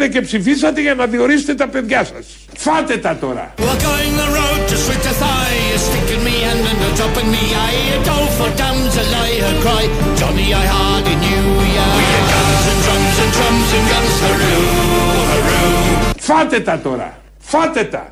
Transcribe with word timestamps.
Πήγατε 0.00 0.18
και 0.18 0.26
ψηφίσατε 0.26 0.80
για 0.80 0.94
να 0.94 1.06
διορίσετε 1.06 1.54
τα 1.54 1.68
παιδιά 1.68 2.04
σας. 2.04 2.26
Φάτε 2.56 2.96
τα 2.96 3.16
τώρα. 3.20 3.54
Φάτε 16.18 16.60
τα 16.60 16.78
τώρα. 16.78 17.18
Φάτε 17.38 17.84
τα. 17.84 18.10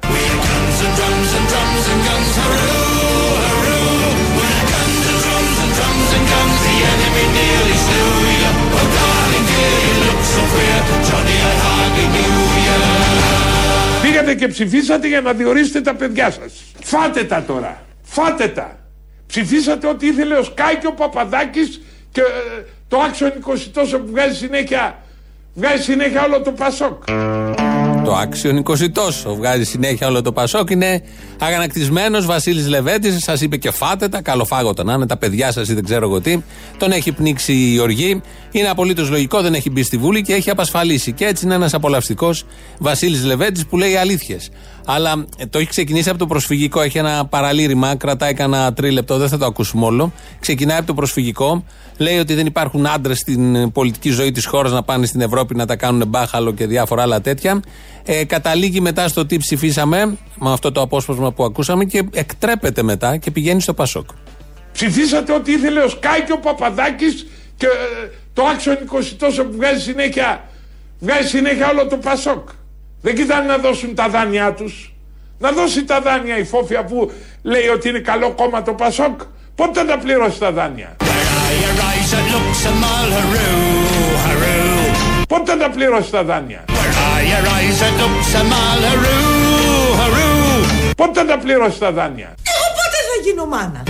Πήγατε 14.03 14.35
και 14.35 14.49
ψηφίσατε 14.49 15.09
για 15.09 15.21
να 15.21 15.33
διορίσετε 15.33 15.81
τα 15.81 15.95
παιδιά 15.95 16.31
σας. 16.31 16.53
Φάτε 16.83 17.25
τα 17.25 17.43
τώρα. 17.47 17.83
Φάτε 18.03 18.49
τα. 18.49 18.79
Ψηφίσατε 19.27 19.87
ό,τι 19.89 20.07
ήθελε 20.07 20.37
ο 20.37 20.43
Σκάι 20.43 20.77
και 20.77 20.87
ο 20.87 20.93
Παπαδάκης 20.93 21.81
και 22.13 22.21
ε, 22.21 22.65
το 22.89 22.99
άξιο 22.99 23.33
20 23.47 23.59
τόσο 23.73 23.99
που 23.99 24.11
βγάζει 24.11 24.37
συνέχεια, 24.37 24.99
βγάζει 25.55 25.83
συνέχεια 25.83 26.25
όλο 26.25 26.41
το 26.41 26.51
Πασόκ. 26.51 27.05
Το 28.05 28.15
άξιο 28.15 28.63
20 28.65 28.91
τόσο 28.93 29.35
βγάζει 29.35 29.65
συνέχεια 29.65 30.07
όλο 30.07 30.23
το 30.23 30.33
Πασόκ. 30.33 30.71
Είναι 30.71 31.03
αγανακτισμένος 31.39 32.27
Βασίλης 32.27 32.69
Λεβέτης. 32.69 33.23
Σας 33.23 33.41
είπε 33.41 33.57
και 33.57 33.71
φάτε 33.71 34.09
τα, 34.09 34.23
καλοφάγωτα 34.23 34.85
να 34.85 34.93
είναι 34.93 35.07
τα 35.07 35.17
παιδιά 35.17 35.53
σας 35.53 35.69
ή 35.69 35.75
δεν 35.75 35.85
ξέρω 35.85 36.07
εγώ 36.07 36.21
τι. 36.21 36.43
Τον 36.77 36.91
έχει 36.91 37.13
πνίξει 37.13 37.73
η 37.73 37.79
οργή. 37.79 38.23
Είναι 38.51 38.69
απολύτως 38.69 39.11
λογικό, 39.11 39.41
δεν 39.41 39.55
έχει 39.55 39.71
μπει 39.71 39.83
στη 39.83 39.97
Βούλη 39.97 40.23
και 40.23 40.35
έχει 40.35 40.51
απασφαλίσει. 40.51 41.13
Και 41.13 41.25
έτσι 41.25 41.45
είναι 41.45 41.55
ένας 41.55 41.75
απολαυστικός 41.75 42.45
Βασίλης 42.79 43.25
Λεβέτης 43.25 43.67
που 43.67 43.77
λέει 43.77 43.97
αλήθειες. 43.97 44.51
Αλλά 44.87 45.27
ε, 45.37 45.47
το 45.47 45.59
έχει 45.59 45.69
ξεκινήσει 45.69 46.09
από 46.09 46.19
το 46.19 46.27
προσφυγικό. 46.27 46.81
Έχει 46.81 46.99
ένα 46.99 47.27
παραλήρημα, 47.27 47.95
κρατάει 47.95 48.35
κανένα 48.35 48.73
τρίλεπτο, 48.73 49.19
δεν 49.19 49.29
θα 49.29 49.39
το 49.39 49.45
ακούσουμε 49.45 49.85
όλο. 49.85 50.13
Ξεκινάει 50.41 50.79
από 50.79 50.87
το 50.87 50.95
προσφυγικό. 50.95 51.65
Λέει 51.97 52.19
ότι 52.19 52.35
δεν 52.35 52.47
υπάρχουν 52.47 52.87
άντρες 52.87 53.19
στην 53.19 53.73
πολιτική 53.73 54.11
ζωή 54.11 54.31
της 54.31 54.47
χώρας 54.47 54.73
να 54.73 54.83
πάνε 54.83 55.07
στην 55.07 55.21
Ευρώπη 55.21 55.55
να 55.55 55.67
τα 55.67 55.77
κάνουν 55.77 56.09
μπάχαλο 56.09 56.53
και 56.53 56.67
διάφορα 56.67 57.03
άλλα 57.03 57.21
τέτοια. 57.21 57.61
Ε, 58.05 58.25
καταλήγει 58.25 58.81
μετά 58.81 59.09
στο 59.09 59.27
τι 59.27 59.37
ψηφίσαμε, 59.37 60.19
με 60.39 60.53
αυτό 60.53 60.73
το 60.73 60.81
απόσπασμα 60.81 61.28
που 61.33 61.45
ακούσαμε, 61.45 61.85
και 61.85 62.05
εκτρέπεται 62.13 62.83
μετά 62.83 63.17
και 63.17 63.31
πηγαίνει 63.31 63.61
στο 63.61 63.75
Πασόκ. 63.75 64.09
Ψηφίσατε 64.73 65.33
ό,τι 65.33 65.53
ήθελε 65.53 65.81
ο 65.81 65.89
Σκάι 65.89 66.23
και 66.23 66.33
ο 66.33 66.39
Παπαδάκης 66.39 67.27
και 67.57 67.67
ε, 67.67 67.71
το 68.33 68.45
άξιο 68.45 68.73
20 68.73 69.03
τόσο 69.19 69.45
που 69.45 69.57
βγάζει 69.57 69.81
συνέχεια, 69.81 70.49
βγάζει 70.99 71.29
συνέχεια 71.29 71.69
όλο 71.69 71.87
το 71.87 71.97
Πασόκ. 71.97 72.49
Δεν 73.01 73.15
κοιτάνε 73.15 73.47
να 73.47 73.59
δώσουν 73.59 73.95
τα 73.95 74.09
δάνειά 74.09 74.55
τους. 74.55 74.93
Να 75.39 75.53
δώσει 75.53 75.85
τα 75.85 76.01
δάνεια 76.01 76.39
η 76.39 76.45
Φόφια 76.45 76.85
που 76.85 77.11
λέει 77.43 77.69
ότι 77.69 77.89
είναι 77.89 77.99
καλό 77.99 78.31
κόμμα 78.31 78.63
το 78.63 78.73
Πασόκ. 78.73 79.21
Πότε 79.55 79.81
θα 79.81 79.87
τα 79.87 79.99
πληρώσει 79.99 80.39
τα 80.39 80.53
δάνεια; 80.53 80.97
Πότε 85.29 85.51
θα 85.53 85.59
τα 85.59 85.71
πληρώσει 85.71 86.11
τα 86.11 86.25
δάνεια; 86.25 86.65
Πότε 90.97 91.21
θα 91.21 91.27
τα 91.27 91.39
πληρώσεις 91.39 91.79
τα 91.79 91.93
δάνεια; 91.93 92.35
Εγώ 92.53 92.67
πότε 92.79 92.99
θα 93.09 93.17
γίνω 93.25 93.45
μάνα; 93.47 93.83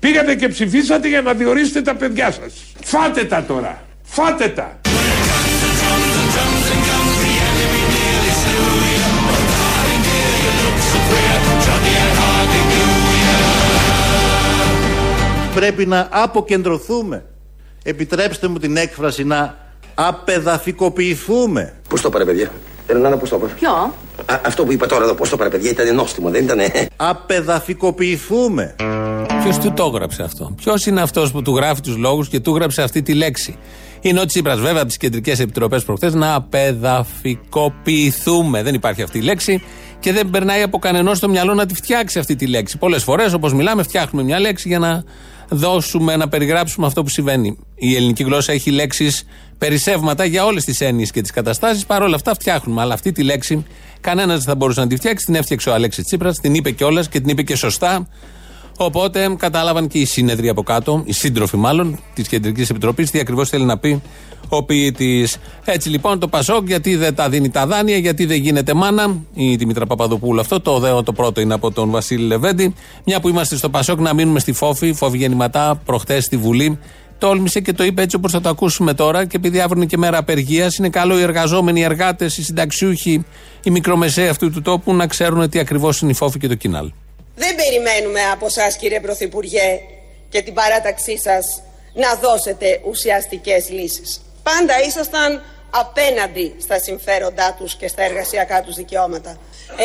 Πήγατε 0.00 0.34
και 0.34 0.48
ψηφίσατε 0.48 1.08
για 1.08 1.22
να 1.22 1.32
διορίσετε 1.32 1.82
τα 1.82 1.94
παιδιά 1.94 2.30
σας. 2.32 2.52
Φάτε 2.84 3.24
τα 3.24 3.44
τώρα. 3.44 3.82
Φάτε 4.02 4.48
τα. 4.48 4.80
Πρέπει 15.54 15.86
να 15.86 16.08
αποκεντρωθούμε. 16.10 17.24
Επιτρέψτε 17.82 18.48
μου 18.48 18.58
την 18.58 18.76
έκφραση 18.76 19.24
να 19.24 19.56
απεδαφικοποιηθούμε. 19.94 21.72
Πώς 21.88 22.00
το 22.00 22.10
πάρε, 22.10 22.24
παιδιά; 22.24 22.50
Ελένα, 22.86 23.16
πώ 23.16 23.28
το 23.28 23.38
πάρε. 23.38 23.52
Ποιο; 23.52 23.70
Α, 23.70 23.90
αυτό 24.46 24.64
που 24.64 24.72
είπα 24.72 24.86
τώρα 24.86 25.04
εδώ, 25.04 25.14
πώς 25.14 25.28
το 25.28 25.36
πάρε, 25.36 25.50
παιδιά, 25.50 25.70
ήταν 25.70 25.94
νόστιμο, 25.94 26.30
δεν 26.30 26.44
ήταν. 26.44 26.58
Απεδαφικοποιηθούμε. 26.96 28.74
Ποιος 29.42 29.58
του 29.58 29.72
το 29.72 29.90
έγραψε 29.94 30.22
αυτό; 30.22 30.54
Ποιος 30.56 30.86
είναι 30.86 31.00
αυτός 31.00 31.32
που 31.32 31.42
του 31.42 31.56
γράφει 31.56 31.80
τους 31.80 31.96
λόγους 31.96 32.28
και 32.28 32.40
του 32.40 32.54
γράψε 32.54 32.82
αυτή 32.82 33.02
τη 33.02 33.14
λέξη; 33.14 33.56
Είναι 34.00 34.20
ο 34.20 34.24
Τσίπρας, 34.24 34.60
βέβαια, 34.60 34.78
από 34.78 34.86
τις 34.86 34.96
κεντρικές 34.96 35.40
επιτροπές 35.40 35.84
προχθές 35.84 36.14
να 36.14 36.34
απεδαφικοποιηθούμε. 36.34 38.62
Δεν 38.62 38.74
υπάρχει 38.74 39.02
αυτή 39.02 39.18
η 39.18 39.22
λέξη 39.22 39.62
και 40.00 40.12
δεν 40.12 40.30
περνάει 40.30 40.62
από 40.62 40.78
κανενός 40.78 41.16
στο 41.16 41.28
μυαλό 41.28 41.54
να 41.54 41.66
τη 41.66 41.74
φτιάξει 41.74 42.18
αυτή 42.18 42.36
τη 42.36 42.46
λέξη. 42.46 42.78
Πολλές 42.78 43.02
φορές, 43.02 43.32
όπως 43.32 43.54
μιλάμε, 43.54 43.82
φτιάχνουμε 43.82 44.24
μια 44.24 44.40
λέξη 44.40 44.68
για 44.68 44.78
να 44.78 45.04
δώσουμε, 45.48 46.16
να 46.16 46.28
περιγράψουμε 46.28 46.86
αυτό 46.86 47.02
που 47.02 47.08
συμβαίνει. 47.08 47.58
Η 47.74 47.96
ελληνική 47.96 48.22
γλώσσα 48.22 48.52
έχει 48.52 48.70
λέξεις 48.70 49.24
περισσεύματα 49.58 50.24
για 50.24 50.44
όλες 50.44 50.64
τις 50.64 50.80
έννοιες 50.80 51.10
και 51.10 51.20
τις 51.20 51.30
καταστάσεις. 51.30 51.86
Παρ' 51.86 52.02
όλα 52.02 52.14
αυτά 52.14 52.34
φτιάχνουμε. 52.34 52.80
Αλλά 52.80 52.94
αυτή 52.94 53.12
τη 53.12 53.22
λέξη 53.22 53.64
κανένας 54.00 54.36
δεν 54.36 54.46
θα 54.46 54.54
μπορούσε 54.54 54.80
να 54.80 54.86
τη 54.86 54.96
φτιάξει. 54.96 55.24
Την 55.24 55.34
έφτιαξε 55.34 55.70
ο 55.70 55.74
Αλέξης 55.74 56.04
Τσίπρας, 56.04 56.38
την 56.38 56.54
είπε 56.54 56.70
κιόλας 56.70 57.08
και 57.08 57.20
την 57.20 57.28
είπε 57.28 57.42
και 57.42 57.56
σωστά. 57.56 58.08
Οπότε 58.84 59.34
κατάλαβαν 59.38 59.88
και 59.88 59.98
οι 59.98 60.04
σύνεδροι 60.04 60.48
από 60.48 60.62
κάτω, 60.62 61.02
οι 61.04 61.12
σύντροφοι 61.12 61.56
μάλλον 61.56 61.98
της 62.14 62.28
Κεντρικής 62.28 62.70
Επιτροπής, 62.70 63.10
τι 63.10 63.18
ακριβώς 63.18 63.48
θέλει 63.48 63.64
να 63.64 63.78
πει 63.78 64.02
ο 64.48 64.64
ποιητής. 64.64 65.36
Έτσι 65.64 65.88
λοιπόν 65.88 66.18
το 66.18 66.28
Πασόκ, 66.28 66.66
γιατί 66.66 66.96
δεν 66.96 67.14
τα 67.14 67.28
δίνει 67.28 67.50
τα 67.50 67.66
δάνεια, 67.66 67.96
γιατί 67.96 68.24
δεν 68.24 68.40
γίνεται 68.40 68.74
μάνα, 68.74 69.16
η 69.34 69.56
Δημήτρα 69.56 69.86
Παπαδοπούλου 69.86 70.40
αυτό, 70.40 70.60
το 70.60 70.78
δέο 70.78 71.02
το 71.02 71.12
πρώτο 71.12 71.40
είναι 71.40 71.54
από 71.54 71.70
τον 71.70 71.90
Βασίλη 71.90 72.26
Λεβέντη. 72.26 72.74
Μια 73.04 73.20
που 73.20 73.28
είμαστε 73.28 73.56
στο 73.56 73.68
Πασόκ, 73.68 74.00
να 74.00 74.14
μείνουμε 74.14 74.38
στη 74.38 74.52
Φόφη, 74.52 74.92
Φόφη 74.92 75.16
γεννηματά, 75.16 75.80
προχθέ 75.84 76.20
στη 76.20 76.36
Βουλή. 76.36 76.78
Τόλμησε 77.18 77.60
και 77.60 77.72
το 77.72 77.84
είπε 77.84 78.02
έτσι 78.02 78.16
όπως 78.16 78.32
θα 78.32 78.40
το 78.40 78.48
ακούσουμε 78.48 78.94
τώρα, 78.94 79.24
και 79.24 79.36
επειδή 79.36 79.60
αύριο 79.60 79.76
είναι 79.76 79.86
και 79.86 79.98
μέρα 79.98 80.18
απεργίας, 80.18 80.76
είναι 80.76 80.88
καλό 80.88 81.18
οι 81.18 81.22
εργαζόμενοι, 81.22 81.80
οι 81.80 81.82
εργάτες, 81.82 82.38
οι 82.38 82.42
συνταξιούχοι, 82.42 83.24
οι 83.62 83.70
μικρομεσαίοι 83.70 84.28
αυτού 84.28 84.50
του 84.50 84.62
τόπου 84.62 84.94
να 84.94 85.06
ξέρουν 85.06 85.48
τι 85.48 85.58
ακριβώς 85.58 86.00
είναι 86.00 86.10
η 86.10 86.14
Φόφη 86.14 86.38
και 86.38 86.48
το 86.48 86.54
Κινάλ. 86.54 86.90
Δεν 87.34 87.54
περιμένουμε 87.54 88.20
από 88.32 88.46
εσά, 88.46 88.70
κύριε 88.70 89.00
Πρωθυπουργέ, 89.00 89.80
και 90.28 90.42
την 90.42 90.54
παράταξή 90.54 91.18
σας 91.18 91.62
να 91.94 92.14
δώσετε 92.14 92.80
ουσιαστικές 92.84 93.68
λύσεις. 93.68 94.20
Πάντα 94.42 94.82
ήσασταν 94.86 95.42
απέναντι 95.70 96.54
στα 96.60 96.78
συμφέροντά 96.78 97.54
τους 97.58 97.74
και 97.76 97.88
στα 97.88 98.02
εργασιακά 98.02 98.62
τους 98.62 98.74
δικαιώματα. 98.74 99.38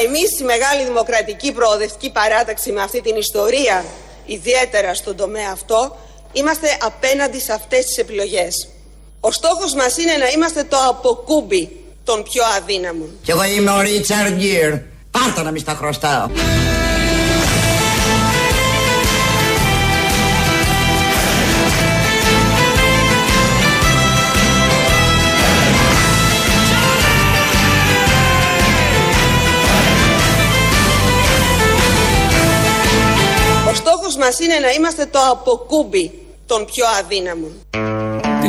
Εμείς 0.05 0.39
η 0.39 0.43
Μεγάλη 0.43 0.83
Δημοκρατική 0.83 1.51
Προοδευτική 1.51 2.11
Παράταξη 2.11 2.71
με 2.71 2.81
αυτή 2.81 3.01
την 3.01 3.15
ιστορία, 3.15 3.85
ιδιαίτερα 4.25 4.93
στον 4.93 5.15
τομέα 5.15 5.49
αυτό, 5.51 5.97
είμαστε 6.33 6.77
απέναντι 6.81 7.39
σε 7.39 7.53
αυτές 7.53 7.85
τις 7.85 7.97
επιλογές. 7.97 8.67
Ο 9.19 9.31
στόχος 9.31 9.73
μας 9.73 9.97
είναι 9.97 10.17
να 10.17 10.27
είμαστε 10.27 10.63
το 10.63 10.77
αποκούμπι 10.89 11.85
των 12.03 12.23
πιο 12.23 12.43
αδύναμων. 12.57 13.17
Κι 13.23 13.31
εγώ 13.31 13.43
είμαι 13.43 13.71
ο 13.71 13.81
Ρίτσαρντ 13.81 14.33
Γκίρ. 14.33 14.73
Πάρτα 15.11 15.43
να 15.43 15.51
μη 15.51 15.59
στα 15.59 15.73
χρωστάω. 15.73 16.27
Μας 34.27 34.39
είναι 34.39 34.59
να 34.59 34.71
είμαστε 34.71 35.06
το 35.06 35.19
αποκούμπι 35.31 36.12
των 36.45 36.65
πιο 36.65 36.85
αδύναμων. 37.00 37.51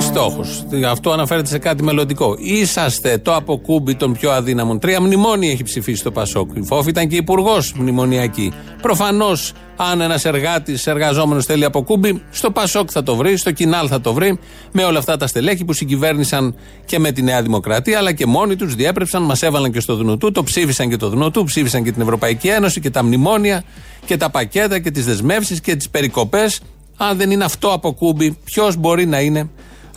Τι 0.09 0.15
στόχο. 0.15 0.45
Αυτό 0.87 1.11
αναφέρεται 1.11 1.49
σε 1.49 1.59
κάτι 1.59 1.83
μελλοντικό. 1.83 2.37
Είσαστε 2.39 3.19
το 3.19 3.35
αποκούμπι 3.35 3.95
των 3.95 4.13
πιο 4.13 4.31
αδύναμων. 4.31 4.79
Τρία 4.79 5.01
μνημόνια 5.01 5.51
έχει 5.51 5.63
ψηφίσει 5.63 6.03
το 6.03 6.11
Πασόκ. 6.11 6.51
Η 6.55 6.63
Φόφη 6.63 6.89
ήταν 6.89 7.09
και 7.09 7.17
υπουργός 7.17 7.73
μνημονιακή. 7.73 8.53
Προφανώς, 8.83 9.53
αν 9.77 10.01
ένας 10.01 10.25
εργάτης, 10.25 10.87
εργαζόμενος 10.87 11.45
θέλει 11.45 11.65
αποκούμπι, 11.65 12.23
στο 12.31 12.51
Πασόκ 12.51 12.89
θα 12.93 13.03
το 13.03 13.17
βρει, 13.17 13.37
στο 13.37 13.53
Κινάλ 13.53 13.87
θα 13.91 14.01
το 14.01 14.13
βρει, 14.13 14.39
με 14.73 14.85
όλα 14.85 14.99
αυτά 14.99 15.17
τα 15.17 15.27
στελέχη 15.27 15.65
που 15.65 15.73
συγκυβέρνησαν 15.73 16.55
και 16.85 16.99
με 16.99 17.13
τη 17.13 17.23
Νέα 17.23 17.43
Δημοκρατία, 17.43 17.99
αλλά 17.99 18.13
και 18.13 18.27
μόνοι 18.27 18.57
τους 18.57 18.75
διέπρεψαν, 18.75 19.23
μας 19.23 19.43
έβαλαν 19.43 19.73
και 19.73 19.81
στο 19.81 19.95
Δουνουτού, 19.95 20.33
το 20.33 20.43
ψήφισαν 20.43 20.89
και 20.89 20.97
το 20.97 21.09
Δουνουτού, 21.09 21.45
ψήφισαν 21.45 21.85
και 21.85 21.93
την 21.93 22.03
Ευρωπαϊκή 22.03 22.49
Ένωση 22.49 22.81
και 22.81 22.91
τα 22.91 23.05
μνημόνια 23.05 23.63
και 24.07 24.17
τα 24.17 24.31
πακέτα 24.31 24.79
και 24.79 24.91
τις 24.91 25.05
δεσμεύσεις 25.05 25.61
και 25.61 25.77
τις 25.77 25.91
περικοπές. 25.91 26.61
Αν 26.97 27.17
δεν 27.17 27.31
είναι 27.31 27.45
αυτό 27.45 27.73
αποκούμπι, 27.73 28.37
ποιος 28.45 28.77
μπορεί 28.77 29.07
να 29.07 29.21
είναι 29.21 29.49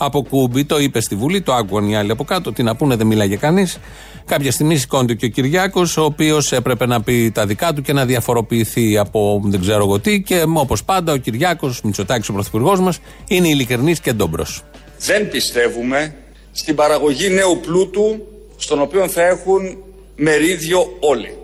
από 0.03 0.23
κούμπι, 0.23 0.65
το 0.65 0.79
είπε 0.79 0.99
στη 0.99 1.15
Βουλή, 1.15 1.41
το 1.41 1.53
άκουγαν 1.53 1.89
οι 1.89 1.95
άλλοι 1.95 2.11
από 2.11 2.23
κάτω. 2.23 2.51
Τι 2.51 2.63
να 2.63 2.75
πούνε, 2.75 2.95
δεν 2.95 3.07
μιλάγε 3.07 3.35
κανείς. 3.35 3.77
Κάποια 4.25 4.51
στιγμή 4.51 4.77
σηκώνεται 4.77 5.13
και 5.13 5.25
ο 5.25 5.29
Κυριάκος, 5.29 5.97
ο 5.97 6.03
οποίος 6.03 6.51
έπρεπε 6.51 6.85
να 6.85 7.01
πει 7.01 7.31
τα 7.31 7.45
δικά 7.45 7.73
του 7.73 7.81
και 7.81 7.93
να 7.93 8.05
διαφοροποιηθεί 8.05 8.97
από 8.97 9.41
δεν 9.43 9.59
ξέρω 9.59 9.83
εγώ 9.83 9.99
τι. 9.99 10.21
Και 10.21 10.43
όπως 10.53 10.83
πάντα, 10.83 11.13
ο 11.13 11.17
Κυριάκος, 11.17 11.81
Μητσοτάκης, 11.81 12.29
ο 12.29 12.33
πρωθυπουργός 12.33 12.79
μας, 12.79 12.99
είναι 13.27 13.47
ειλικρινής 13.47 13.99
και 13.99 14.13
ντόμπρος. 14.13 14.63
Δεν 14.99 15.29
πιστεύουμε 15.29 16.15
στην 16.51 16.75
παραγωγή 16.75 17.29
νέου 17.29 17.59
πλούτου, 17.61 18.25
στον 18.57 18.81
οποίο 18.81 19.07
θα 19.07 19.21
έχουν 19.21 19.77
μερίδιο 20.15 20.97
όλοι. 20.99 21.35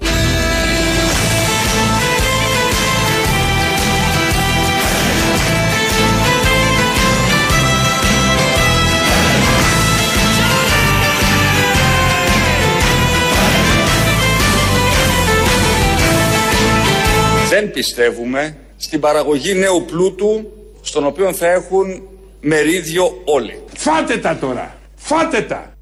Δεν 17.59 17.71
πιστεύουμε 17.71 18.57
στην 18.77 19.00
παραγωγή 19.00 19.54
νέου 19.54 19.86
πλούτου, 19.88 20.51
στον 20.81 21.06
οποίο 21.06 21.33
θα 21.33 21.48
έχουν 21.48 22.01
μερίδιο 22.42 23.21
όλοι. 23.25 23.62
Φάτε 23.74 24.18
τα 24.18 24.38
τώρα. 24.38 24.77
Φάτε 24.95 25.42
τα. 25.42 25.74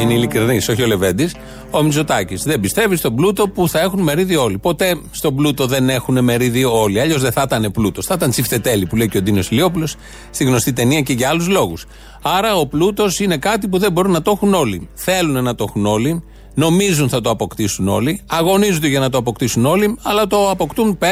Είναι 0.00 0.12
ειλικρινής, 0.12 0.68
όχι 0.68 0.82
ο 0.82 0.86
Λεβέντης. 0.86 1.34
Ο 1.70 1.82
Μητσοτάκης 1.82 2.42
δεν 2.42 2.60
πιστεύει 2.60 2.96
στον 2.96 3.14
πλούτο 3.14 3.48
που 3.48 3.68
θα 3.68 3.80
έχουν 3.80 4.00
μερίδιο 4.00 4.42
όλοι. 4.42 4.58
Ποτέ 4.58 4.96
στον 5.10 5.36
πλούτο 5.36 5.66
δεν 5.66 5.88
έχουν 5.88 6.24
μερίδιο 6.24 6.80
όλοι. 6.80 7.00
Αλλιώς 7.00 7.22
δεν 7.22 7.32
θα 7.32 7.42
ήταν 7.46 7.70
πλούτος. 7.70 8.06
Θα 8.06 8.14
ήταν 8.14 8.30
τσιφτετέλη 8.30 8.86
που 8.86 8.96
λέει 8.96 9.08
και 9.08 9.18
ο 9.18 9.22
Ντίνος 9.22 9.50
Ηλιόπουλος 9.50 9.96
στη 10.30 10.44
γνωστή 10.44 10.72
ταινία 10.72 11.00
και 11.00 11.12
για 11.12 11.28
άλλους 11.28 11.48
λόγους. 11.48 11.86
Άρα 12.22 12.56
ο 12.56 12.66
πλούτος 12.66 13.20
είναι 13.20 13.36
κάτι 13.36 13.68
που 13.68 13.78
δεν 13.78 13.92
μπορούν 13.92 14.12
να 14.12 14.22
το 14.22 14.30
έχουν 14.30 14.54
όλοι. 14.54 14.88
Θέλουν 14.94 15.44
να 15.44 15.54
το 15.54 15.64
έχουν 15.68 15.86
όλοι. 15.86 16.22
Νομίζουν 16.54 17.08
θα 17.08 17.20
το 17.20 17.30
αποκτήσουν 17.30 17.88
όλοι. 17.88 18.20
Αγωνίζονται 18.26 18.88
για 18.88 19.00
να 19.00 19.10
το 19.10 19.18
αποκτήσουν 19.18 19.66
όλοι. 19.66 19.96
Αλλά 20.02 20.26
το 20.26 20.50
αποκτούν 20.50 20.98
5, 21.00 21.04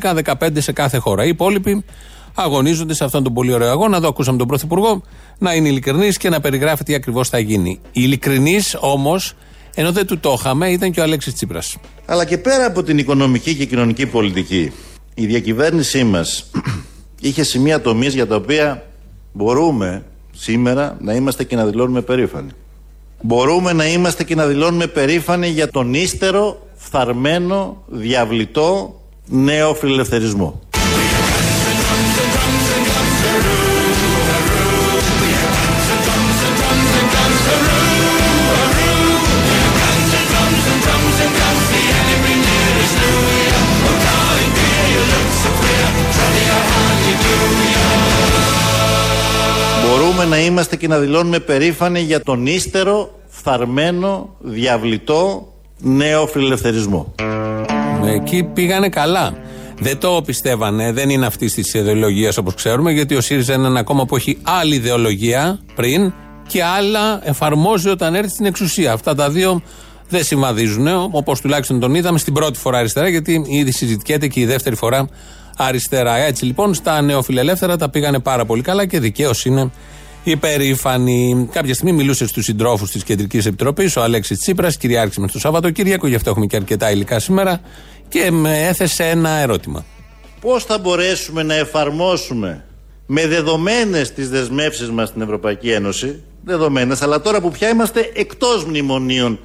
10, 0.00 0.14
15 0.40 0.48
σε 0.56 0.72
κάθε 0.72 0.98
χώρα. 0.98 1.24
Οι 1.24 1.28
υπόλοιποι 1.28 1.84
αγωνίζονται 2.34 2.94
σε 2.94 3.04
αυτόν 3.04 3.22
τον 3.22 3.34
πολύ 3.34 3.52
ωραίο 3.52 3.70
αγώνα. 3.70 3.96
Εδώ 3.96 4.08
ακούσαμε 4.08 4.38
τον 4.38 4.46
Πρωθυπουργό 4.46 5.02
να 5.38 5.54
είναι 5.54 5.68
ειλικρινής 5.68 6.16
και 6.16 6.28
να 6.28 6.40
περιγράφει 6.40 6.84
τι 6.84 6.94
ακριβώς 6.94 7.28
θα 7.28 7.38
γίνει. 7.38 7.80
Ειλικρινής 7.92 8.76
όμως, 8.80 9.34
ενώ 9.74 9.92
δεν 9.92 10.06
του 10.06 10.18
το 10.18 10.36
είχαμε, 10.38 10.70
ήταν 10.70 10.92
και 10.92 11.00
ο 11.00 11.02
Αλέξης 11.02 11.34
Τσίπρας. 11.34 11.76
Αλλά 12.06 12.24
και 12.24 12.38
πέρα 12.38 12.66
από 12.66 12.82
την 12.82 12.98
οικονομική 12.98 13.54
και 13.54 13.64
κοινωνική 13.64 14.06
πολιτική, 14.06 14.72
η 15.14 15.26
διακυβέρνησή 15.26 16.04
μας 16.04 16.50
είχε 17.20 17.42
σημεία 17.42 17.80
τομή 17.80 18.06
για 18.06 18.26
τα 18.26 18.36
οποία 18.36 18.86
μπορούμε 19.32 20.04
σήμερα 20.36 20.96
να 21.00 21.14
είμαστε 21.14 21.44
και 21.44 21.56
να 21.56 21.64
δηλώνουμε 21.64 22.00
περήφανοι. 22.00 22.50
Μπορούμε 23.20 23.72
να 23.72 23.88
είμαστε 23.88 24.24
και 24.24 24.34
να 24.34 24.46
δηλώνουμε 24.46 24.86
περήφανοι 24.86 25.48
για 25.48 25.70
τον 25.70 25.94
ύστερο, 25.94 26.68
φθαρμένο, 26.74 27.82
διαβλητό 27.86 29.00
νέο 29.26 29.74
φιλελευθερισμό. 29.74 30.60
Να 50.28 50.38
είμαστε 50.40 50.76
και 50.76 50.88
να 50.88 50.98
δηλώνουμε 50.98 51.38
περήφανοι 51.38 52.00
για 52.00 52.22
τον 52.22 52.46
ύστερο, 52.46 53.20
φθαρμένο, 53.28 54.34
διαβλητό 54.38 55.52
νέο 55.78 56.26
φιλελευθερισμό. 56.26 57.14
Εκεί 58.04 58.42
πήγανε 58.42 58.88
καλά. 58.88 59.36
Δεν 59.80 59.98
το 59.98 60.22
πιστεύανε, 60.26 60.92
δεν 60.92 61.10
είναι 61.10 61.26
αυτή 61.26 61.52
της 61.52 61.74
ιδεολογίας 61.74 62.36
όπως 62.36 62.54
ξέρουμε, 62.54 62.92
γιατί 62.92 63.14
ο 63.14 63.20
ΣΥΡΙΖΑ 63.20 63.54
είναι 63.54 63.66
ένα 63.66 63.82
κόμμα 63.82 64.04
που 64.04 64.16
έχει 64.16 64.38
άλλη 64.42 64.74
ιδεολογία 64.74 65.58
πριν 65.74 66.12
και 66.46 66.64
άλλα 66.64 67.20
εφαρμόζει 67.28 67.88
όταν 67.88 68.14
έρθει 68.14 68.30
στην 68.30 68.46
εξουσία. 68.46 68.92
Αυτά 68.92 69.14
τα 69.14 69.30
δύο 69.30 69.62
δεν 70.08 70.24
συμβαδίζουν, 70.24 70.86
όπως 71.10 71.40
τουλάχιστον 71.40 71.80
τον 71.80 71.94
είδαμε 71.94 72.18
στην 72.18 72.32
πρώτη 72.32 72.58
φορά 72.58 72.78
αριστερά, 72.78 73.08
γιατί 73.08 73.44
ήδη 73.48 73.72
συζητιέται 73.72 74.26
και 74.26 74.40
η 74.40 74.46
δεύτερη 74.46 74.76
φορά 74.76 75.08
αριστερά. 75.56 76.16
Έτσι 76.16 76.44
λοιπόν 76.44 76.74
στα 76.74 77.00
νεοφιλελεύθερα 77.00 77.76
τα 77.76 77.88
πήγανε 77.88 78.18
πάρα 78.18 78.44
πολύ 78.44 78.62
καλά 78.62 78.86
και 78.86 79.00
δικαίως 79.00 79.44
είναι 79.44 79.70
υπερήφανοι. 80.30 81.48
Κάποια 81.52 81.74
στιγμή 81.74 81.92
μιλούσε 81.92 82.26
στους 82.26 82.44
συντρόφους 82.44 82.90
της 82.90 83.04
Κεντρικής 83.04 83.46
Επιτροπής, 83.46 83.96
ο 83.96 84.02
Αλέξης 84.02 84.38
Τσίπρας, 84.38 84.76
κυριάρχησε 84.76 85.20
με 85.20 85.26
το 85.26 85.38
Σαββατοκύριακο, 85.38 86.06
γι' 86.06 86.14
αυτό 86.14 86.30
έχουμε 86.30 86.46
και 86.46 86.56
αρκετά 86.56 86.90
υλικά 86.90 87.18
σήμερα, 87.18 87.60
και 88.08 88.30
με 88.30 88.66
έθεσε 88.66 89.04
ένα 89.04 89.30
ερώτημα. 89.30 89.84
Πώς 90.40 90.64
θα 90.64 90.78
μπορέσουμε 90.78 91.42
να 91.42 91.54
εφαρμόσουμε 91.54 92.64
με 93.06 93.26
δεδομένες 93.26 94.12
τις 94.12 94.30
δεσμεύσεις 94.30 94.90
μας 94.90 95.08
στην 95.08 95.20
Ευρωπαϊκή 95.20 95.70
Ένωση, 95.70 96.22
δεδομένες, 96.44 97.02
αλλά 97.02 97.20
τώρα 97.20 97.40
που 97.40 97.50
πια 97.50 97.68
είμαστε 97.68 98.10
εκτός 98.14 98.64
μνημονίων 98.64 99.38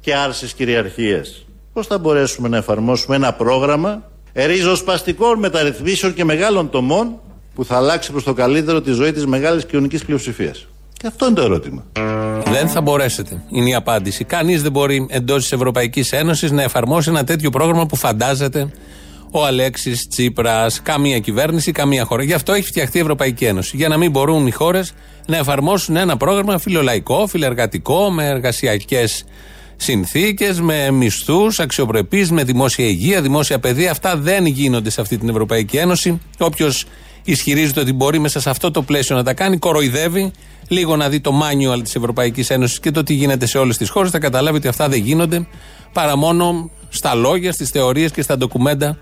και 0.00 0.14
άρσης 0.14 0.52
κυριαρχίας, 0.52 1.46
πώς 1.72 1.86
θα 1.86 1.98
μπορέσουμε 1.98 2.48
να 2.48 2.56
εφαρμόσουμε 2.56 3.16
ένα 3.16 3.32
πρόγραμμα 3.32 4.10
ριζοσπαστικών 4.32 5.38
μεταρρυθμίσεων 5.38 6.14
και 6.14 6.24
μεγάλων 6.24 6.70
τομών 6.70 7.20
που 7.56 7.64
θα 7.64 7.76
αλλάξει 7.76 8.10
προς 8.10 8.24
το 8.24 8.32
καλύτερο 8.32 8.80
τη 8.80 8.92
ζωή 8.92 9.12
της 9.12 9.26
μεγάλης 9.26 9.66
κοινωνικής 9.66 10.04
πλειοψηφίας. 10.04 10.66
Και 10.92 11.06
αυτό 11.06 11.26
είναι 11.26 11.34
το 11.34 11.42
ερώτημα. 11.42 11.84
Δεν 12.50 12.68
θα 12.68 12.80
μπορέσετε. 12.80 13.42
Είναι 13.50 13.68
η 13.68 13.74
απάντηση. 13.74 14.24
Κανείς 14.24 14.62
δεν 14.62 14.72
μπορεί 14.72 15.06
εντός 15.10 15.42
της 15.42 15.52
Ευρωπαϊκής 15.52 16.12
Ένωσης 16.12 16.50
να 16.50 16.62
εφαρμόσει 16.62 17.10
ένα 17.10 17.24
τέτοιο 17.24 17.50
πρόγραμμα 17.50 17.86
που 17.86 17.96
φαντάζεται 17.96 18.70
ο 19.30 19.44
Αλέξης 19.44 20.08
Τσίπρας. 20.08 20.82
Καμία 20.82 21.18
κυβέρνηση, 21.18 21.72
καμία 21.72 22.04
χώρα. 22.04 22.22
Γι' 22.22 22.32
αυτό 22.32 22.52
έχει 22.52 22.66
φτιαχτεί 22.66 22.98
η 22.98 23.00
Ευρωπαϊκή 23.00 23.44
Ένωση. 23.44 23.76
Για 23.76 23.88
να 23.88 23.96
μην 23.96 24.10
μπορούν 24.10 24.46
οι 24.46 24.50
χώρες 24.50 24.92
να 25.26 25.36
εφαρμόσουν 25.36 25.96
ένα 25.96 26.16
πρόγραμμα 26.16 26.58
φιλολαϊκό, 26.58 27.26
φιλεργατικό, 27.26 28.10
με 28.10 28.26
εργασιακές 28.26 29.24
συνθήκες, 29.76 30.60
με 30.60 30.90
μισθούς, 30.90 31.60
αξιοπρεπείς, 31.60 32.30
με 32.30 32.44
δημόσια 32.44 32.84
υγεία, 32.84 33.22
δημόσια 33.22 33.58
παιδεία. 33.58 33.90
Αυτά 33.90 34.16
δεν 34.16 34.46
γίνονται 34.46 34.90
σε 34.90 35.00
αυτή 35.00 35.18
την 35.18 35.28
Ευρωπαϊκή 35.28 35.76
Ένωση. 35.76 36.20
Όποιος 36.38 36.86
ισχυρίζεται 37.26 37.80
ότι 37.80 37.92
μπορεί 37.92 38.18
μέσα 38.18 38.40
σε 38.40 38.50
αυτό 38.50 38.70
το 38.70 38.82
πλαίσιο 38.82 39.16
να 39.16 39.22
τα 39.22 39.34
κάνει, 39.34 39.58
κοροϊδεύει. 39.58 40.30
Λίγο 40.68 40.96
να 40.96 41.08
δει 41.08 41.20
το 41.20 41.32
manual 41.42 41.82
της 41.82 41.94
Ευρωπαϊκής 41.94 42.50
Ένωσης 42.50 42.80
και 42.80 42.90
το 42.90 43.02
τι 43.02 43.14
γίνεται 43.14 43.46
σε 43.46 43.58
όλες 43.58 43.76
τις 43.76 43.90
χώρες, 43.90 44.10
θα 44.10 44.18
καταλάβει 44.18 44.56
ότι 44.56 44.68
αυτά 44.68 44.88
δεν 44.88 45.00
γίνονται 45.00 45.46
παρά 45.92 46.16
μόνο 46.16 46.70
στα 46.88 47.14
λόγια, 47.14 47.52
στις 47.52 47.70
θεωρίες 47.70 48.10
και 48.10 48.22
στα 48.22 48.36
ντοκουμέντα 48.36 48.98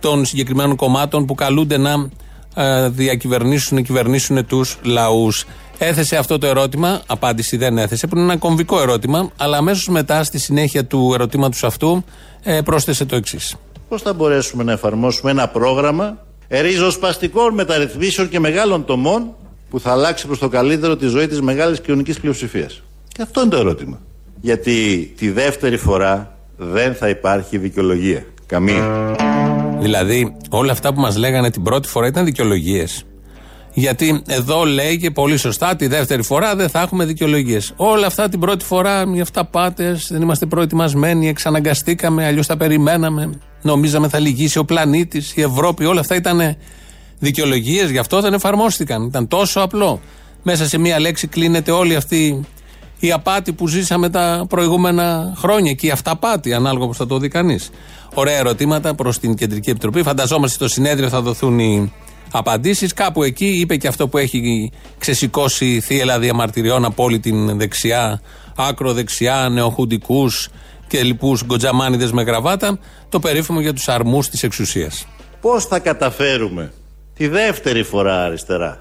των 0.00 0.24
συγκεκριμένων 0.24 0.76
κομμάτων 0.76 1.26
που 1.26 1.34
καλούνται 1.34 1.76
να 1.76 2.08
ε, 2.54 2.88
διακυβερνήσουν, 2.88 3.82
κυβερνήσουν 3.82 4.46
τους 4.46 4.78
λαούς. 4.82 5.44
Έθεσε 5.78 6.16
αυτό 6.16 6.38
το 6.38 6.46
ερώτημα, 6.46 7.02
απάντηση 7.06 7.56
δεν 7.56 7.78
έθεσε, 7.78 8.06
που 8.06 8.16
είναι 8.16 8.24
ένα 8.24 8.36
κομβικό 8.36 8.80
ερώτημα, 8.80 9.30
αλλά 9.36 9.56
αμέσως 9.56 9.88
μετά, 9.88 10.24
στη 10.24 10.38
συνέχεια 10.38 10.84
του 10.84 11.10
ερωτήματος 11.14 11.64
αυτού, 11.64 12.04
ε, 12.42 12.60
πρόσθεσε 12.60 13.04
το 13.04 13.16
εξής. 13.16 13.56
Πώς 13.88 14.02
θα 14.02 14.12
μπορέσουμε 14.12 14.62
να 14.62 14.72
εφαρμόσουμε 14.72 15.30
ένα 15.30 15.48
πρόγραμμα 15.48 16.23
ριζοσπαστικών 16.48 17.54
μεταρρυθμίσεων 17.54 18.28
και 18.28 18.40
μεγάλων 18.40 18.84
τομών 18.84 19.34
που 19.70 19.80
θα 19.80 19.92
αλλάξει 19.92 20.26
προς 20.26 20.38
το 20.38 20.48
καλύτερο 20.48 20.96
τη 20.96 21.06
ζωή 21.06 21.26
της 21.26 21.40
μεγάλης 21.40 21.80
κοινωνικής 21.80 22.20
πλειοψηφίας. 22.20 22.82
Και 23.08 23.22
αυτό 23.22 23.40
είναι 23.40 23.50
το 23.50 23.56
ερώτημα. 23.56 24.00
Γιατί 24.40 25.12
τη 25.16 25.30
δεύτερη 25.30 25.76
φορά 25.76 26.38
δεν 26.56 26.94
θα 26.94 27.08
υπάρχει 27.08 27.58
δικαιολογία. 27.58 28.24
Καμία. 28.46 29.14
Δηλαδή, 29.80 30.36
όλα 30.50 30.72
αυτά 30.72 30.94
που 30.94 31.00
μας 31.00 31.16
λέγανε 31.16 31.50
την 31.50 31.62
πρώτη 31.62 31.88
φορά 31.88 32.06
ήταν 32.06 32.24
δικαιολογίες. 32.24 33.04
Γιατί 33.72 34.22
εδώ 34.26 34.64
λέει 34.64 34.98
και 34.98 35.10
πολύ 35.10 35.36
σωστά 35.36 35.76
τη 35.76 35.86
δεύτερη 35.86 36.22
φορά 36.22 36.56
δεν 36.56 36.68
θα 36.68 36.80
έχουμε 36.80 37.04
δικαιολογίες. 37.04 37.72
Όλα 37.76 38.06
αυτά 38.06 38.28
την 38.28 38.40
πρώτη 38.40 38.64
φορά, 38.64 39.04
οι 39.14 39.20
αυταπάτες, 39.20 40.08
δεν 40.10 40.22
είμαστε 40.22 40.46
προετοιμασμένοι, 40.46 41.28
εξαναγκαστήκαμε, 41.28 42.26
αλλιώς 42.26 42.46
τα 42.46 42.56
περιμέναμε. 42.56 43.38
Νομίζαμε 43.64 44.08
θα 44.08 44.18
λυγίσει 44.18 44.58
ο 44.58 44.64
πλανήτης, 44.64 45.36
η 45.36 45.40
Ευρώπη, 45.40 45.84
όλα 45.84 46.00
αυτά 46.00 46.14
ήταν 46.14 46.56
δικαιολογίες, 47.18 47.90
γι' 47.90 47.98
αυτό 47.98 48.20
δεν 48.20 48.32
εφαρμόστηκαν. 48.32 49.02
Ήταν 49.02 49.28
τόσο 49.28 49.60
απλό. 49.60 50.00
Μέσα 50.42 50.68
σε 50.68 50.78
μία 50.78 51.00
λέξη 51.00 51.26
κλείνεται 51.26 51.70
όλη 51.70 51.96
αυτή 51.96 52.44
η 52.98 53.12
απάτη 53.12 53.52
που 53.52 53.68
ζήσαμε 53.68 54.10
τα 54.10 54.46
προηγούμενα 54.48 55.34
χρόνια 55.36 55.72
και 55.72 55.86
η 55.86 55.90
αυταπάτη, 55.90 56.54
ανάλογα 56.54 56.86
πώ 56.86 56.92
θα 56.92 57.06
το 57.06 57.18
δει 57.18 57.28
κανείς. 57.28 57.70
Ωραία 58.14 58.36
ερωτήματα 58.36 58.94
προς 58.94 59.18
την 59.18 59.34
Κεντρική 59.34 59.70
Επιτροπή. 59.70 60.02
Φανταζόμαστε 60.02 60.54
στο 60.56 60.68
συνέδριο 60.68 61.08
θα 61.08 61.20
δοθούν 61.20 61.58
οι 61.58 61.92
απαντήσεις. 62.30 62.92
Κάπου 62.92 63.22
εκεί 63.22 63.46
είπε 63.46 63.76
και 63.76 63.88
αυτό 63.88 64.08
που 64.08 64.18
έχει 64.18 64.70
ξεσηκώσει 64.98 65.80
θύελα 65.80 66.18
διαμαρτυριών 66.18 66.84
από 66.84 67.04
όλη 67.04 67.20
την 67.20 67.58
δεξιά, 67.58 68.20
άκρο 68.56 68.92
δεξιά, 68.92 69.48
νεοχουντικούς 69.50 70.48
και 70.86 71.02
λοιπούς 71.02 71.44
γκοτζαμάνιδες 71.44 72.12
με 72.12 72.22
γραβάτα, 72.22 72.78
το 73.08 73.18
περίφημο 73.18 73.60
για 73.60 73.72
τους 73.72 73.88
αρμούς 73.88 74.28
της 74.28 74.42
εξουσίας. 74.42 75.06
Πώς 75.40 75.64
θα 75.64 75.78
καταφέρουμε 75.78 76.72
Τη 77.16 77.28
δεύτερη 77.28 77.82
φορά 77.82 78.24
αριστερά; 78.24 78.78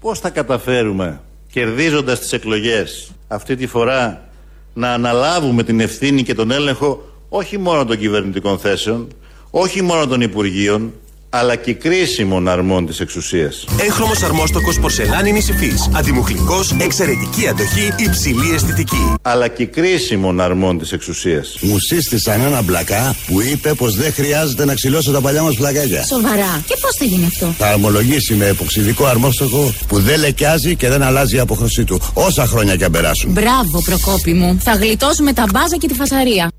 Πώς 0.00 0.18
θα 0.18 0.30
καταφέρουμε 0.30 1.20
κερδίζοντας 1.52 2.18
τις 2.18 2.32
εκλογές 2.32 3.10
αυτή 3.28 3.56
τη 3.56 3.66
φορά 3.66 4.28
να 4.74 4.92
αναλάβουμε 4.92 5.62
την 5.62 5.80
ευθύνη 5.80 6.22
και 6.22 6.34
τον 6.34 6.50
έλεγχο 6.50 7.04
όχι 7.28 7.58
μόνο 7.58 7.84
των 7.84 7.98
κυβερνητικών 7.98 8.58
θέσεων, 8.58 9.08
όχι 9.50 9.82
μόνο 9.82 10.06
των 10.06 10.20
Υπουργείων, 10.20 10.92
αλλά 11.38 11.56
και 11.56 11.74
κρίσιμων 11.74 12.48
αρμών 12.48 12.86
της 12.86 13.00
εξουσίας. 13.00 13.64
Έγχρωμο 13.80 14.12
αρμόστοκο 14.24 14.80
πορσελάνη 14.80 15.30
υφή. 15.36 15.72
Αντιμουχλικό, 15.92 16.64
εξαιρετική 16.80 17.48
αντοχή, 17.48 17.92
υψηλή 17.96 18.54
αισθητική. 18.54 19.14
Αλλά 19.22 19.48
και 19.48 19.66
κρίσιμων 19.66 20.40
αρμών 20.40 20.78
της 20.78 20.92
εξουσίας. 20.92 21.56
Μου 21.60 21.78
σύστησαν 21.78 22.40
ένα 22.40 22.62
μπλακά 22.62 23.16
που 23.26 23.40
είπε 23.40 23.74
πως 23.74 23.96
δεν 23.96 24.12
χρειάζεται 24.12 24.64
να 24.64 24.74
ξυλώσω 24.74 25.12
τα 25.12 25.20
παλιά 25.20 25.42
μας 25.42 25.54
πλακάκια. 25.54 26.04
Σοβαρά. 26.04 26.62
Και 26.66 26.76
πώς 26.80 26.90
θα 26.98 27.04
γίνει 27.04 27.26
αυτό; 27.26 27.54
Θα 27.58 27.66
αρμολογήσει 27.66 28.34
με 28.34 28.46
εποξιδικό 28.46 29.04
αρμόστοκο 29.04 29.74
που 29.86 30.00
δεν 30.00 30.18
λεκιάζει 30.18 30.76
και 30.76 30.88
δεν 30.88 31.02
αλλάζει 31.02 31.36
η 31.36 31.38
αποχρωσή 31.38 31.84
του. 31.84 32.00
Όσα 32.12 32.46
χρόνια 32.46 32.76
και 32.76 32.84
αν 32.84 32.90
περάσουν. 32.90 33.32
Μπράβο, 33.32 33.82
Προκόπη 33.82 34.32
μου. 34.32 34.58
Θα 34.60 34.72
γλιτώσουμε 34.72 35.32
τα 35.32 35.44
μπάζα 35.52 35.76
και 35.76 35.86
τη 35.88 35.94
φασαρία. 35.94 36.50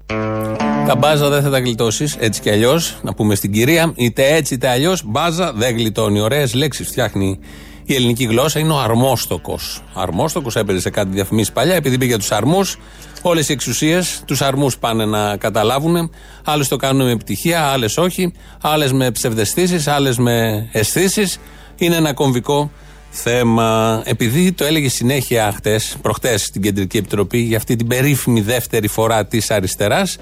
Τα 0.88 0.96
μπάζα 0.96 1.29
δεν 1.29 1.41
θα 1.41 1.50
τα 1.50 1.60
γλιτώσεις 1.60 2.15
έτσι 2.20 2.41
κι 2.41 2.50
αλλιώς. 2.50 2.98
Να 3.01 3.13
πούμε 3.13 3.36
στην 3.36 3.51
κυρία, 3.51 3.94
είτε 3.96 4.36
έτσι 4.36 4.53
είτε 4.53 4.70
αλλιώς, 4.70 5.03
μπάζα 5.06 5.53
δεν 5.53 5.75
γλιτώνει. 5.75 6.20
Ωραίες 6.20 6.53
λέξεις 6.53 6.88
φτιάχνει 6.88 7.39
η 7.86 7.96
ελληνική 7.96 8.24
γλώσσα. 8.24 8.60
Είναι 8.60 8.74
ο 8.74 8.79
αρμόστοκος. 8.79 9.84
Αρμόστοκος 9.94 10.56
έπαιζε 10.56 10.79
σε 10.79 10.89
κάτι 10.89 11.10
διαφημίσεις 11.12 11.51
παλιά, 11.53 11.75
επειδή 11.75 11.98
πήγε 11.98 12.17
τους 12.17 12.32
αρμούς. 12.32 12.77
Όλες 13.22 13.50
οι 13.50 13.51
εξουσίες 13.51 14.22
τους 14.25 14.41
αρμούς 14.41 14.77
πάνε 14.77 15.06
να 15.06 15.38
καταλάβουν. 15.38 16.12
Άλλες 16.44 16.67
το 16.67 16.75
κάνουν 16.75 17.06
με 17.06 17.12
επιτυχία, 17.12 17.62
άλλες 17.62 17.98
όχι. 17.98 18.34
Άλλες 18.62 18.91
με 18.91 19.12
ψευδεστήσεις, 19.12 19.88
άλλες 19.88 20.17
με 20.17 20.67
αισθήσεις. 20.72 21.39
Είναι 21.75 21.96
ένα 21.96 22.13
κομβικό 22.13 22.72
θέμα. 23.10 24.01
Επειδή 24.06 24.51
το 24.51 24.65
έλεγε 24.65 24.89
συνέχεια 24.89 25.53
χτες, 25.56 25.98
προχτές 26.01 26.41
στην 26.44 26.62
Κεντρική 26.62 26.98
Επιτροπή, 26.98 27.38
για 27.38 27.58
αυτή 27.58 27.75
την 27.75 27.88
περίφημη 27.88 28.41
δεύτερη 28.41 28.88
φορά 28.88 29.25
της 29.25 29.51
αριστεράς, 29.51 30.17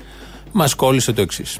μας 0.58 0.76
κόλλησε 0.76 1.14
το 1.14 1.22
εξής. 1.22 1.60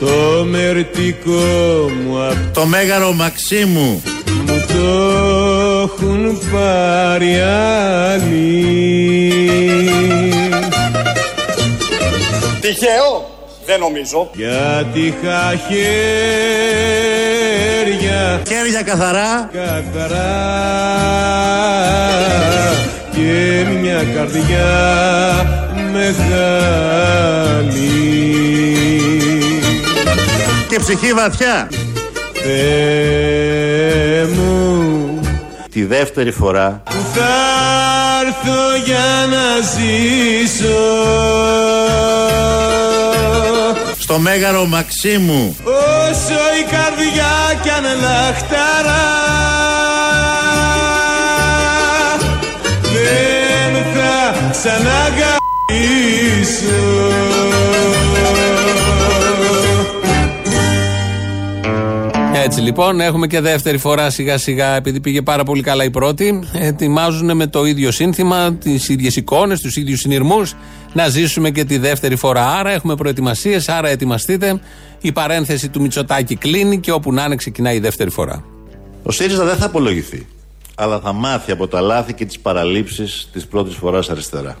Το 0.00 0.44
μερτικό 0.44 1.32
μου 2.04 2.18
Το 2.54 2.66
μέγαρο 2.66 3.12
Μαξίμου 3.12 4.02
μου 4.46 4.64
το 4.68 4.88
έχουν 5.82 6.38
πάρει 6.52 7.40
άλλοι 8.14 8.60
Τυχαίο, 12.70 13.30
δεν 13.66 13.80
νομίζω. 13.80 14.30
Γιατί 14.32 15.00
είχα 15.00 15.54
χέρια 15.68 15.90
Χέρια 18.48 18.82
καθαρά. 18.82 19.50
Καθαρά. 19.52 20.28
Και 23.10 23.64
μια 23.80 24.04
καρδιά 24.14 24.70
μεγάλη. 25.92 26.20
Και 30.68 30.78
ψυχή 30.78 31.12
βαθιά. 31.12 31.68
Θεέ 32.32 34.24
μου. 34.24 35.20
Τη 35.70 35.84
δεύτερη 35.84 36.30
φορά. 36.30 36.82
Που 36.84 36.96
θα 37.14 37.28
έρθω 38.26 38.76
για 38.84 39.26
να 39.30 39.60
ζήσω 39.60 40.78
Στο 43.98 44.18
μέγαρο 44.18 44.64
Μαξίμου. 44.66 45.56
Όσο 45.64 46.40
η 46.60 46.62
καρδιά 46.70 47.60
κι 47.62 47.68
αν 47.70 47.84
λαχταρά 47.84 49.08
Δεν 52.92 53.72
θα 53.94 54.14
ξαναγαπήσω 54.50 55.38
Έτσι 62.60 62.72
λοιπόν, 62.72 63.00
έχουμε 63.00 63.26
και 63.26 63.40
δεύτερη 63.40 63.78
φορά 63.78 64.10
σιγά 64.10 64.38
σιγά, 64.38 64.76
επειδή 64.76 65.00
πήγε 65.00 65.22
πάρα 65.22 65.44
πολύ 65.44 65.62
καλά 65.62 65.84
η 65.84 65.90
πρώτη. 65.90 66.48
Ετοιμάζουν 66.52 67.36
με 67.36 67.46
το 67.46 67.64
ίδιο 67.64 67.90
σύνθημα, 67.90 68.54
τις 68.54 68.88
ίδιες 68.88 69.16
εικόνες, 69.16 69.60
τους 69.60 69.76
ίδιους 69.76 70.00
συνειρμούς, 70.00 70.54
να 70.92 71.08
ζήσουμε 71.08 71.50
και 71.50 71.64
τη 71.64 71.78
δεύτερη 71.78 72.16
φορά. 72.16 72.46
Άρα 72.58 72.70
έχουμε 72.70 72.94
προετοιμασίες, 72.94 73.68
άρα 73.68 73.88
ετοιμαστείτε. 73.88 74.60
Η 75.00 75.12
παρένθεση 75.12 75.68
του 75.68 75.80
Μητσοτάκη 75.80 76.36
κλείνει 76.36 76.80
και 76.80 76.92
όπου 76.92 77.12
να 77.12 77.24
είναι 77.24 77.36
ξεκινάει 77.36 77.76
η 77.76 77.80
δεύτερη 77.80 78.10
φορά. 78.10 78.44
Ο 79.02 79.10
ΣΥΡΙΖΑ 79.10 79.44
δεν 79.44 79.56
θα 79.56 79.66
απολογηθεί 79.66 80.26
αλλά 80.74 81.00
θα 81.00 81.12
μάθει 81.12 81.52
από 81.52 81.68
τα 81.68 81.80
λάθη 81.80 82.12
και 82.12 82.24
τις 82.24 82.38
παραλήψεις 82.38 83.28
της 83.32 83.46
πρώτης 83.46 83.74
φοράς 83.74 84.10
αριστερά. 84.10 84.56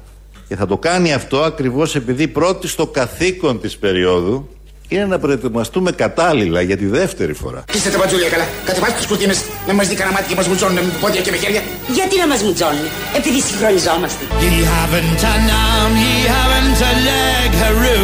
Και 0.48 0.56
θα 0.56 0.66
το 0.66 0.78
κάνει 0.78 1.12
αυτό 1.12 1.40
ακριβώς 1.40 1.94
επειδή 1.94 2.28
πρώτη 2.28 2.68
στο 2.68 2.86
καθήκον 2.86 3.60
της 3.60 3.76
περίοδου 3.76 4.48
είναι 4.92 5.04
να 5.04 5.18
προετοιμαστούμε 5.18 5.90
κατάλληλα 5.92 6.60
για 6.60 6.76
τη 6.76 6.86
δεύτερη 6.86 7.34
φορά. 7.42 7.64
Είστε 7.74 7.90
τα 7.90 7.98
μπατζούλια 7.98 8.28
καλά. 8.28 8.46
Κατεβάστε 8.64 8.96
τις 8.96 9.06
κουρτίνες. 9.06 9.38
Να 9.66 9.72
μας 9.74 9.88
δει 9.88 9.94
κανένα 9.94 10.16
μάτι 10.16 10.28
και 10.28 10.34
μας 10.34 10.46
μουτζώνουν 10.48 10.74
με 10.74 10.92
πόδια 11.00 11.20
και 11.20 11.30
με 11.30 11.36
χέρια. 11.36 11.62
Γιατί 11.96 12.14
να 12.22 12.26
μας 12.26 12.42
μουτζώνουν, 12.42 12.86
επειδή 13.18 13.40
συγχρονιζόμαστε. 13.40 14.22
Ye 14.44 14.52
haven't 14.74 15.22
an 15.32 15.44
arm, 15.66 15.92
ye 16.04 16.14
haven't 16.34 16.80
a 16.90 16.92
leg, 17.08 17.50
haroo, 17.62 17.98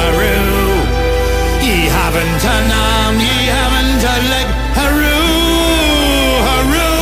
haroo. 0.00 0.76
Ye 1.66 1.76
haven't 1.96 2.44
an 2.56 2.68
arm, 2.88 3.16
ye 3.26 3.36
haven't 3.56 4.04
a 4.12 4.16
leg, 4.32 4.48
haroo, 4.78 5.24
haroo. 6.48 6.94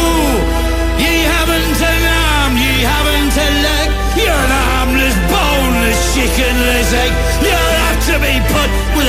Ye 1.05 1.13
haven't 1.33 1.81
an 1.93 2.05
arm, 2.27 2.53
ye 2.65 2.73
haven't 2.93 3.37
a 3.47 3.49
leg. 3.67 3.89
You're 4.19 4.43
an 4.47 4.53
armless, 4.77 5.17
boneless, 5.33 6.01
chickenless 6.15 6.93
egg. 7.05 7.13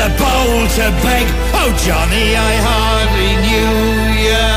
A 0.08 0.10
bowl 0.22 0.62
to 0.78 0.86
beg. 1.04 1.26
Oh, 1.60 1.70
Johnny, 1.86 2.26
I 2.50 2.54
hardly 2.68 3.32
knew 3.44 3.74
ya. 4.30 4.48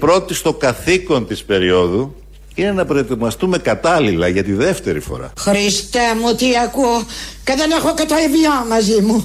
Πρώτη 0.00 0.34
στο 0.34 0.52
καθήκον 0.52 1.26
της 1.26 1.44
περίοδου 1.44 2.14
είναι 2.54 2.72
να 2.72 2.84
προετοιμαστούμε 2.84 3.58
κατάλληλα 3.58 4.28
για 4.28 4.44
τη 4.44 4.52
δεύτερη 4.52 5.00
φορά. 5.00 5.32
Χριστέ 5.38 6.14
μου 6.20 6.34
τι 6.34 6.46
ακούω 6.64 7.04
και 7.44 7.54
δεν 7.56 7.70
έχω 7.70 7.94
και 7.94 8.04
το 8.04 8.14
Evian 8.14 8.68
μαζί 8.68 9.00
μου. 9.00 9.24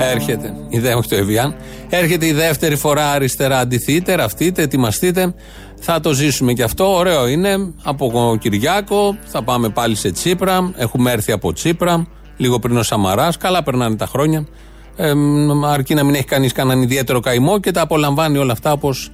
Έρχεται, 0.00 0.54
η 0.68 0.78
δε, 0.78 0.94
όχι 0.94 1.08
το 1.08 1.16
Evian, 1.16 1.54
έρχεται 1.88 2.26
η 2.26 2.32
δεύτερη 2.32 2.76
φορά 2.76 3.10
αριστερά. 3.10 3.58
Αντιθείτε, 3.58 4.14
ραφτείτε, 4.14 4.62
ετοιμαστείτε. 4.62 5.34
Θα 5.80 6.00
το 6.00 6.12
ζήσουμε 6.12 6.52
και 6.52 6.62
αυτό. 6.62 6.94
Ωραίο 6.94 7.26
είναι. 7.26 7.56
Από 7.82 8.36
Κυριάκο 8.40 9.18
θα 9.24 9.42
πάμε 9.42 9.68
πάλι 9.68 9.94
σε 9.94 10.10
Τσίπρα. 10.10 10.72
Έχουμε 10.76 11.10
έρθει 11.12 11.32
από 11.32 11.52
Τσίπρα, 11.52 12.06
λίγο 12.40 12.58
πριν 12.58 12.76
ο 12.76 12.82
Σαμαράς. 12.82 13.36
Καλά 13.36 13.62
περνάνε 13.62 13.96
τα 13.96 14.06
χρόνια. 14.06 14.46
Ε, 14.96 15.12
αρκεί 15.66 15.94
να 15.94 16.04
μην 16.04 16.14
έχει 16.14 16.24
κανείς 16.24 16.52
κανέναν 16.52 16.82
ιδιαίτερο 16.82 17.20
καημό 17.20 17.60
και 17.60 17.70
τα 17.70 17.80
απολαμβάνει 17.80 18.38
όλα 18.38 18.52
αυτά 18.52 18.72
όπως 18.72 19.10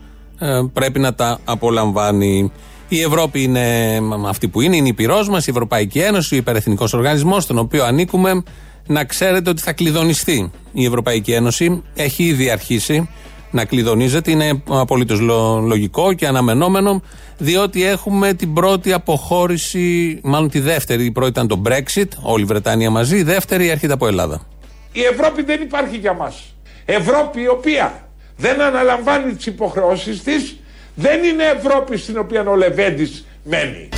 πρέπει 0.72 0.98
να 0.98 1.14
τα 1.14 1.38
απολαμβάνει. 1.44 2.52
Η 2.88 3.00
Ευρώπη 3.00 3.42
είναι 3.42 3.98
αυτή 4.26 4.48
που 4.48 4.60
είναι, 4.60 4.76
είναι 4.76 4.88
η 4.88 4.92
πυρός 4.92 5.28
μας, 5.28 5.46
η 5.46 5.50
Ευρωπαϊκή 5.50 5.98
Ένωση, 5.98 6.34
ο 6.34 6.36
υπερεθνικός 6.36 6.92
οργανισμός, 6.92 7.42
στον 7.42 7.58
οποίο 7.58 7.84
ανήκουμε. 7.84 8.42
Να 8.86 9.04
ξέρετε 9.04 9.50
ότι 9.50 9.62
θα 9.62 9.72
κλειδονιστεί 9.72 10.50
η 10.72 10.84
Ευρωπαϊκή 10.84 11.32
Ένωση. 11.32 11.82
Έχει 11.94 12.24
ήδη 12.24 12.50
αρχίσει 12.50 13.08
να 13.50 13.64
κλειδονίζεται. 13.64 14.30
Είναι 14.30 14.62
απολύτως 14.68 15.20
λογικό 15.66 16.12
και 16.12 16.26
αναμενόμενο, 16.26 17.02
διότι 17.38 17.84
έχουμε 17.84 18.34
την 18.34 18.54
πρώτη 18.54 18.92
αποχώρηση, 18.92 20.20
μάλλον 20.22 20.50
τη 20.50 20.60
δεύτερη. 20.60 21.04
Η 21.04 21.10
πρώτη 21.10 21.30
ήταν 21.30 21.48
το 21.48 21.62
Brexit, 21.68 22.08
όλη 22.22 22.42
η 22.42 22.46
Βρετανία 22.46 22.90
μαζί. 22.90 23.16
Η 23.16 23.22
δεύτερη 23.22 23.68
έρχεται 23.68 23.92
από 23.92 24.06
Ελλάδα. 24.06 24.46
Η 24.92 25.02
Ευρώπη 25.02 25.42
δεν 25.42 25.62
υπάρχει 25.62 25.96
για 25.96 26.12
μας. 26.12 26.54
Ευρώπη 26.84 27.40
η 27.40 27.48
οποία 27.48 28.08
δεν 28.36 28.60
αναλαμβάνει 28.60 29.32
τις 29.34 29.46
υποχρεώσεις 29.46 30.22
της, 30.22 30.56
δεν 30.94 31.24
είναι 31.24 31.44
Ευρώπη 31.56 31.96
στην 31.96 32.18
οποία 32.18 32.44
ο 32.48 32.56
Λεβέντης 32.56 33.26
μένει. 33.44 33.88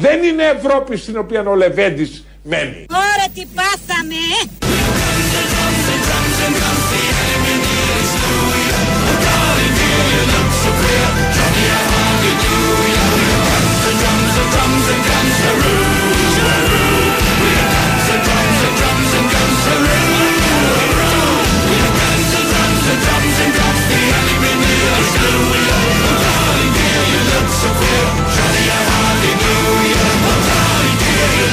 Δεν 0.00 0.22
είναι 0.22 0.42
Ευρώπη 0.42 0.96
στην 0.96 1.18
οποία 1.18 1.42
ο 1.42 1.54
Λεβέντης 1.54 2.24
μένει. 2.42 2.86
Ωρα 2.90 3.28
τι 3.34 3.44
πάθαμε! 3.54 4.14
Ε! 4.42 4.58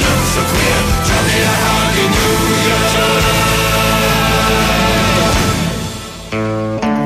Look 0.04 0.22
so 0.34 0.42
queer. 0.52 0.80
Johnny, 1.08 1.38
I 1.52 1.56
hardly 1.66 2.06
knew 2.14 2.34
you. 2.64 2.76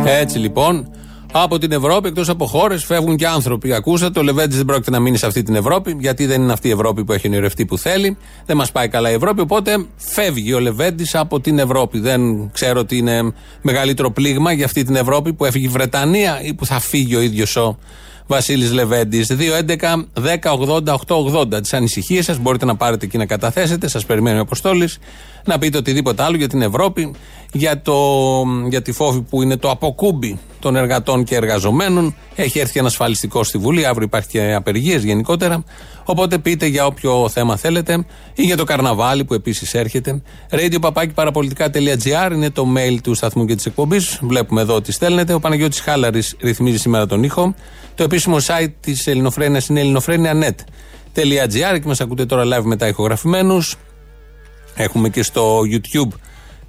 Έτσι 0.05 0.39
λοιπόν, 0.39 0.91
από 1.33 1.59
την 1.59 1.73
Ευρώπη, 1.73 2.09
εκτός 2.09 2.29
από 2.29 2.47
χώρες, 2.47 2.85
φεύγουν 2.85 3.17
και 3.17 3.27
άνθρωποι. 3.27 3.73
Ακούσατε, 3.73 4.19
ο 4.19 4.23
Λεβέντης 4.23 4.57
δεν 4.57 4.65
πρόκειται 4.65 4.91
να 4.91 5.01
μείνει 5.01 5.17
σε 5.17 5.27
αυτή 5.27 5.43
την 5.43 5.55
Ευρώπη, 5.55 5.97
γιατί 5.99 6.27
δεν 6.27 6.43
είναι 6.43 6.53
αυτή 6.53 6.69
η 6.69 6.71
Ευρώπη 6.71 7.05
που 7.05 7.13
έχει 7.13 7.27
ονειρευτεί 7.27 7.65
που 7.65 7.79
θέλει. 7.79 8.17
Δεν 8.47 8.57
μας 8.57 8.73
πάει 8.73 8.89
καλά 8.89 9.11
η 9.11 9.15
Ευρώπη, 9.15 9.41
οπότε 9.41 9.87
φεύγει 9.97 10.53
ο 10.53 10.61
Λεβέντης 10.61 11.15
από 11.15 11.41
την 11.41 11.59
Ευρώπη. 11.59 12.01
Δεν 12.01 12.51
ξέρω 12.53 12.81
ότι 12.81 12.97
είναι 12.97 13.33
μεγαλύτερο 13.63 14.11
πλήγμα 14.11 14.53
για 14.53 14.65
αυτή 14.65 14.85
την 14.85 14.97
Ευρώπη 14.97 15.33
που 15.33 15.45
έφυγε 15.45 15.67
η 15.67 15.71
Βρετανία 15.71 16.41
ή 16.43 16.55
που 16.55 16.67
θα 16.67 16.81
φύγει 16.81 17.17
ο 17.17 17.21
ίδιος 17.21 17.57
ο 17.57 17.79
Βασίλης 18.31 18.73
Λεβέντης. 18.73 19.37
2.11.10.80.880. 19.39 21.63
Τις 21.63 21.73
ανησυχίες 21.73 22.25
σας 22.25 22.39
μπορείτε 22.39 22.65
να 22.65 22.77
πάρετε 22.77 23.07
και 23.07 23.19
να 23.19 23.27
καταθέσετε. 23.27 23.89
Σας 23.89 24.07
περιμένει 24.07 24.39
ο 24.39 24.41
Αποστόλης. 24.41 24.99
Να 25.45 25.59
πείτε 25.59 25.79
οτιδήποτε 25.79 26.23
άλλο 26.23 26.37
για 26.37 26.49
την 26.49 26.63
Ευρώπη, 26.63 27.15
για, 27.52 27.83
το, 27.83 27.97
για 28.69 28.83
τη 28.83 28.92
φόβη 28.92 29.21
που 29.21 29.42
είναι 29.42 29.57
το 29.57 29.71
αποκούμπι 29.71 30.38
των 30.59 30.76
εργατών 30.76 31.25
και 31.25 31.35
εργαζομένων. 31.37 32.14
Έχει 32.35 32.59
έρθει 32.59 32.78
ένα 32.78 32.88
ασφαλιστικό 32.88 33.45
στη 33.45 33.59
Βουλή. 33.59 33.87
Αύριο 33.87 34.04
υπάρχει 34.04 34.28
και 34.28 34.54
απεργίες 34.54 35.04
γενικότερα. 35.04 35.64
Οπότε 36.04 36.38
πείτε 36.38 36.66
για 36.66 36.87
όποιο 36.87 37.28
θέμα 37.28 37.57
θέλετε 37.57 38.04
ή 38.35 38.42
για 38.42 38.57
το 38.57 38.64
καρναβάλι 38.64 39.25
που 39.25 39.35
επίσης 39.35 39.75
έρχεται. 39.75 40.23
Radio 40.50 41.04
παραπολιτικά.gr 41.14 42.30
είναι 42.33 42.50
το 42.50 42.66
mail 42.76 42.97
του 43.02 43.14
σταθμού 43.14 43.45
και 43.45 43.54
της 43.54 43.66
εκπομπής. 43.66 44.19
Βλέπουμε 44.23 44.61
εδώ 44.61 44.80
τι 44.80 44.92
στέλνετε. 44.92 45.33
Ο 45.33 45.40
Παναγιώτης 45.40 45.80
Χάλαρης 45.80 46.37
ρυθμίζει 46.40 46.78
σήμερα 46.78 47.07
τον 47.07 47.23
ήχο. 47.23 47.54
Το 47.95 48.02
επίσημο 48.02 48.37
site 48.37 48.73
της 48.80 49.07
Ελληνοφρένειας 49.07 49.69
είναι 49.69 49.80
ελληνοφρένια.net.gr 49.80 51.78
και 51.80 51.87
μας 51.87 52.00
ακούτε 52.00 52.26
τώρα 52.26 52.42
live 52.45 52.64
μετά 52.64 52.88
ηχογραφημένους. 52.88 53.76
Έχουμε 54.75 55.09
και 55.09 55.23
στο 55.23 55.61
YouTube 55.61 56.09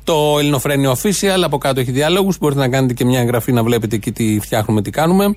το 0.03 0.35
Ελληνοφρένιο 0.39 0.95
Official. 1.01 1.41
Από 1.43 1.57
κάτω 1.57 1.79
έχει 1.79 1.91
διάλογους. 1.91 2.37
Μπορείτε 2.37 2.59
να 2.59 2.69
κάνετε 2.69 2.93
και 2.93 3.05
μια 3.05 3.19
εγγραφή 3.19 3.51
να 3.51 3.63
βλέπετε 3.63 3.95
εκεί 3.95 4.11
τι 4.11 4.39
φτιάχνουμε, 4.39 4.81
τι 4.81 4.89
κάνουμε. 4.89 5.33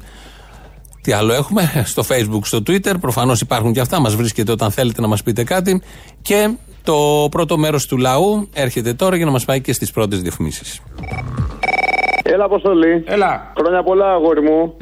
Τι 1.00 1.12
άλλο 1.12 1.32
έχουμε; 1.32 1.82
Στο 1.86 2.04
Facebook, 2.08 2.40
στο 2.42 2.58
Twitter. 2.66 2.94
Προφανώς 3.00 3.40
υπάρχουν 3.40 3.72
και 3.72 3.80
αυτά. 3.80 4.00
Μας 4.00 4.14
βρίσκεται 4.14 4.52
όταν 4.52 4.70
θέλετε 4.70 5.00
να 5.00 5.06
μας 5.06 5.22
πείτε 5.22 5.44
κάτι. 5.44 5.82
Και 6.22 6.50
το 6.82 7.28
πρώτο 7.30 7.58
μέρος 7.58 7.86
του 7.86 7.96
λαού 7.96 8.48
έρχεται 8.52 8.94
τώρα 8.94 9.16
για 9.16 9.24
να 9.24 9.30
μας 9.30 9.44
πάει 9.44 9.60
και 9.60 9.72
στις 9.72 9.90
πρώτες 9.90 10.20
διαφημίσεις. 10.22 10.80
Έλα, 12.26 12.44
Αποστολή. 12.44 13.04
Έλα. 13.06 13.52
Χρόνια 13.58 13.82
πολλά, 13.82 14.12
αγόρι 14.12 14.42
μου. 14.42 14.76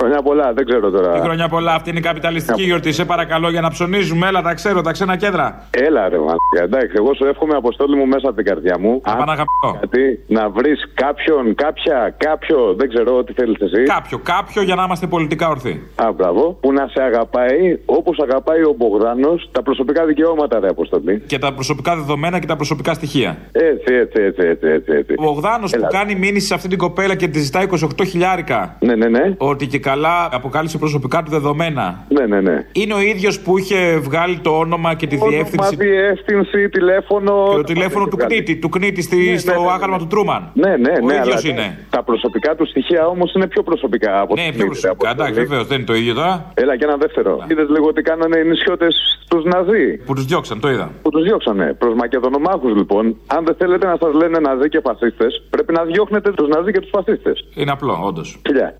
Χρόνια 0.00 0.22
πολλά, 0.22 0.52
δεν 0.52 0.64
ξέρω 0.66 0.90
τώρα. 0.90 1.12
Τι 1.12 1.20
χρόνια 1.20 1.48
πολλά, 1.48 1.74
αυτή 1.74 1.90
είναι 1.90 1.98
η 1.98 2.02
καπιταλιστική 2.02 2.62
γιορτή. 2.62 2.92
Σε 2.92 3.04
παρακαλώ 3.04 3.50
για 3.50 3.60
να 3.60 3.70
ψωνίζουμε. 3.70 4.26
Έλα, 4.26 4.42
τα 4.42 4.54
ξέρω, 4.54 4.80
τα 4.80 4.92
ξένα 4.92 5.16
κέντρα. 5.16 5.66
Έλα, 5.70 6.08
ρε, 6.08 6.16
μαλάκα. 6.18 6.62
Εντάξει, 6.62 6.92
εγώ 6.96 7.14
σου 7.14 7.24
εύχομαι, 7.24 7.54
Αποστόλη 7.56 7.96
μου, 7.96 8.06
μέσα 8.06 8.26
από 8.28 8.36
την 8.36 8.44
καρδιά 8.44 8.78
μου. 8.78 9.00
Να 9.06 9.16
πάνε 9.16 9.30
αγαπητό. 9.30 9.78
Γιατί 9.78 10.24
να 10.26 10.48
βρεις 10.50 10.90
κάποιον, 10.94 11.54
κάποια, 11.54 12.14
κάποιο, 12.16 12.74
δεν 12.78 12.88
ξέρω 12.88 13.24
τι 13.24 13.32
θέλεις 13.32 13.60
εσύ. 13.60 13.82
Κάποιο, 13.82 14.18
κάποιο 14.18 14.62
για 14.62 14.74
να 14.74 14.82
είμαστε 14.84 15.06
πολιτικά 15.06 15.48
ορθοί. 15.48 15.82
Α, 15.94 16.12
μπράβο. 16.12 16.56
Που 16.60 16.72
να 16.72 16.86
σε 16.88 17.02
αγαπάει 17.02 17.78
όπως 17.86 18.18
αγαπάει 18.18 18.62
ο 18.62 18.74
Μπογδάνος 18.76 19.48
τα 19.52 19.62
προσωπικά 19.62 20.04
δικαιώματα, 20.04 20.60
ρε, 20.60 20.68
Αποστολή. 20.68 21.22
Και 21.26 21.38
τα 21.38 21.52
προσωπικά 21.52 21.96
δεδομένα 21.96 22.38
και 22.38 22.46
τα 22.46 22.56
προσωπικά 22.56 22.94
στοιχεία. 22.94 23.36
Έτσι, 23.52 23.94
έτσι, 23.94 24.22
έτσι, 24.22 24.46
έτσι, 24.46 24.66
έτσι. 24.68 24.92
έτσι. 24.92 25.14
Ο 25.18 25.22
Μπογδάνος 25.22 25.70
που 25.70 25.86
κάνει 25.90 26.14
μήνυση 26.14 26.46
σε 26.46 26.54
αυτή 26.54 26.67
την 26.68 26.78
κοπέλα 26.78 27.14
και 27.14 27.28
τη 27.28 27.38
ζητάει 27.40 27.66
28 27.98 28.04
χιλιάρικα. 28.06 28.76
Ναι, 28.80 28.94
ναι, 28.94 29.08
ναι. 29.08 29.34
Ότι 29.38 29.66
και 29.66 29.78
καλά 29.78 30.28
αποκάλυψε 30.32 30.78
προσωπικά 30.78 31.22
του 31.22 31.30
δεδομένα. 31.30 32.04
Ναι, 32.08 32.26
ναι, 32.26 32.40
ναι. 32.40 32.66
Είναι 32.72 32.94
ο 32.94 33.00
ίδιος 33.00 33.40
που 33.40 33.58
είχε 33.58 33.98
βγάλει 33.98 34.38
το 34.38 34.50
όνομα 34.58 34.94
και 34.94 35.06
τη 35.06 35.16
διεύθυνση. 35.16 35.74
Όνομα, 35.74 35.90
διεύθυνση, 35.92 36.68
τηλέφωνο. 36.68 37.46
Και 37.50 37.56
το 37.56 37.62
τηλέφωνο 37.62 38.06
του 38.06 38.16
κνήτη, 38.16 38.56
του 38.56 38.68
κνήτη 38.68 39.02
στη, 39.02 39.16
Ναι, 39.30 39.36
στο 39.38 39.52
ναι, 39.52 39.58
ναι, 39.58 39.70
άγαλμα 39.72 39.96
ναι. 39.96 40.02
του 40.02 40.06
Τρούμαν. 40.06 40.50
Ναι, 40.54 40.76
ναι, 40.76 40.92
Ο 41.02 41.06
ναι. 41.06 41.14
ίδιος 41.14 41.44
αλλά 41.44 41.52
είναι. 41.52 41.78
Τα 41.90 42.02
προσωπικά 42.02 42.54
του 42.54 42.66
στοιχεία 42.66 43.06
όμως 43.06 43.32
είναι 43.34 43.46
πιο 43.46 43.62
προσωπικά 43.62 44.20
από 44.20 44.34
Ναι, 44.34 44.42
την 44.42 44.52
πιο 44.52 44.64
ίδια, 44.64 44.66
προσωπικά. 44.80 45.10
από 45.10 45.20
Εντάξει, 45.22 45.32
την- 45.40 45.48
βεβαίως 45.48 45.66
δεν 45.66 45.76
είναι 45.76 45.86
το 45.86 45.94
ίδιο 45.94 46.14
τώρα. 46.14 46.50
Έλα 46.54 46.76
και 46.76 46.84
ένα 46.84 46.96
δεύτερο. 46.96 47.44
Είδες 47.50 47.68
λίγο 47.68 47.92
τι 47.92 48.02
κάνανε 48.02 48.38
οι 48.38 48.48
νησιώτες 48.48 48.94
στους 49.24 49.44
Ναζί; 49.44 49.96
Που 50.06 50.14
τους 50.14 50.24
διώξαν, 50.24 50.60
το 50.60 50.70
είδα. 50.70 50.90
Που 51.02 51.10
τους 51.10 51.22
διώξανε. 51.22 51.76
Προς 51.78 51.94
Μακεδονομάχους 51.94 52.74
λοιπόν, 52.76 53.16
αν 53.26 53.44
δεν 53.44 53.54
θέλετε 53.58 53.86
να 53.86 53.96
σας 54.02 54.12
λένε 54.14 54.38
Ναζί 54.38 54.68
και 54.68 54.80
φασίστες, 54.84 55.42
πρέπει 55.50 55.72
να 55.72 55.82
διώχνετε 55.84 56.30
τους 56.32 56.47
Ναζί 56.48 56.72
και 56.72 56.80
τους 56.80 56.90
φασίστες. 56.92 57.44
Είναι 57.54 57.70
απλό, 57.70 58.00
όντως. 58.02 58.40
Φιλιά. 58.46 58.76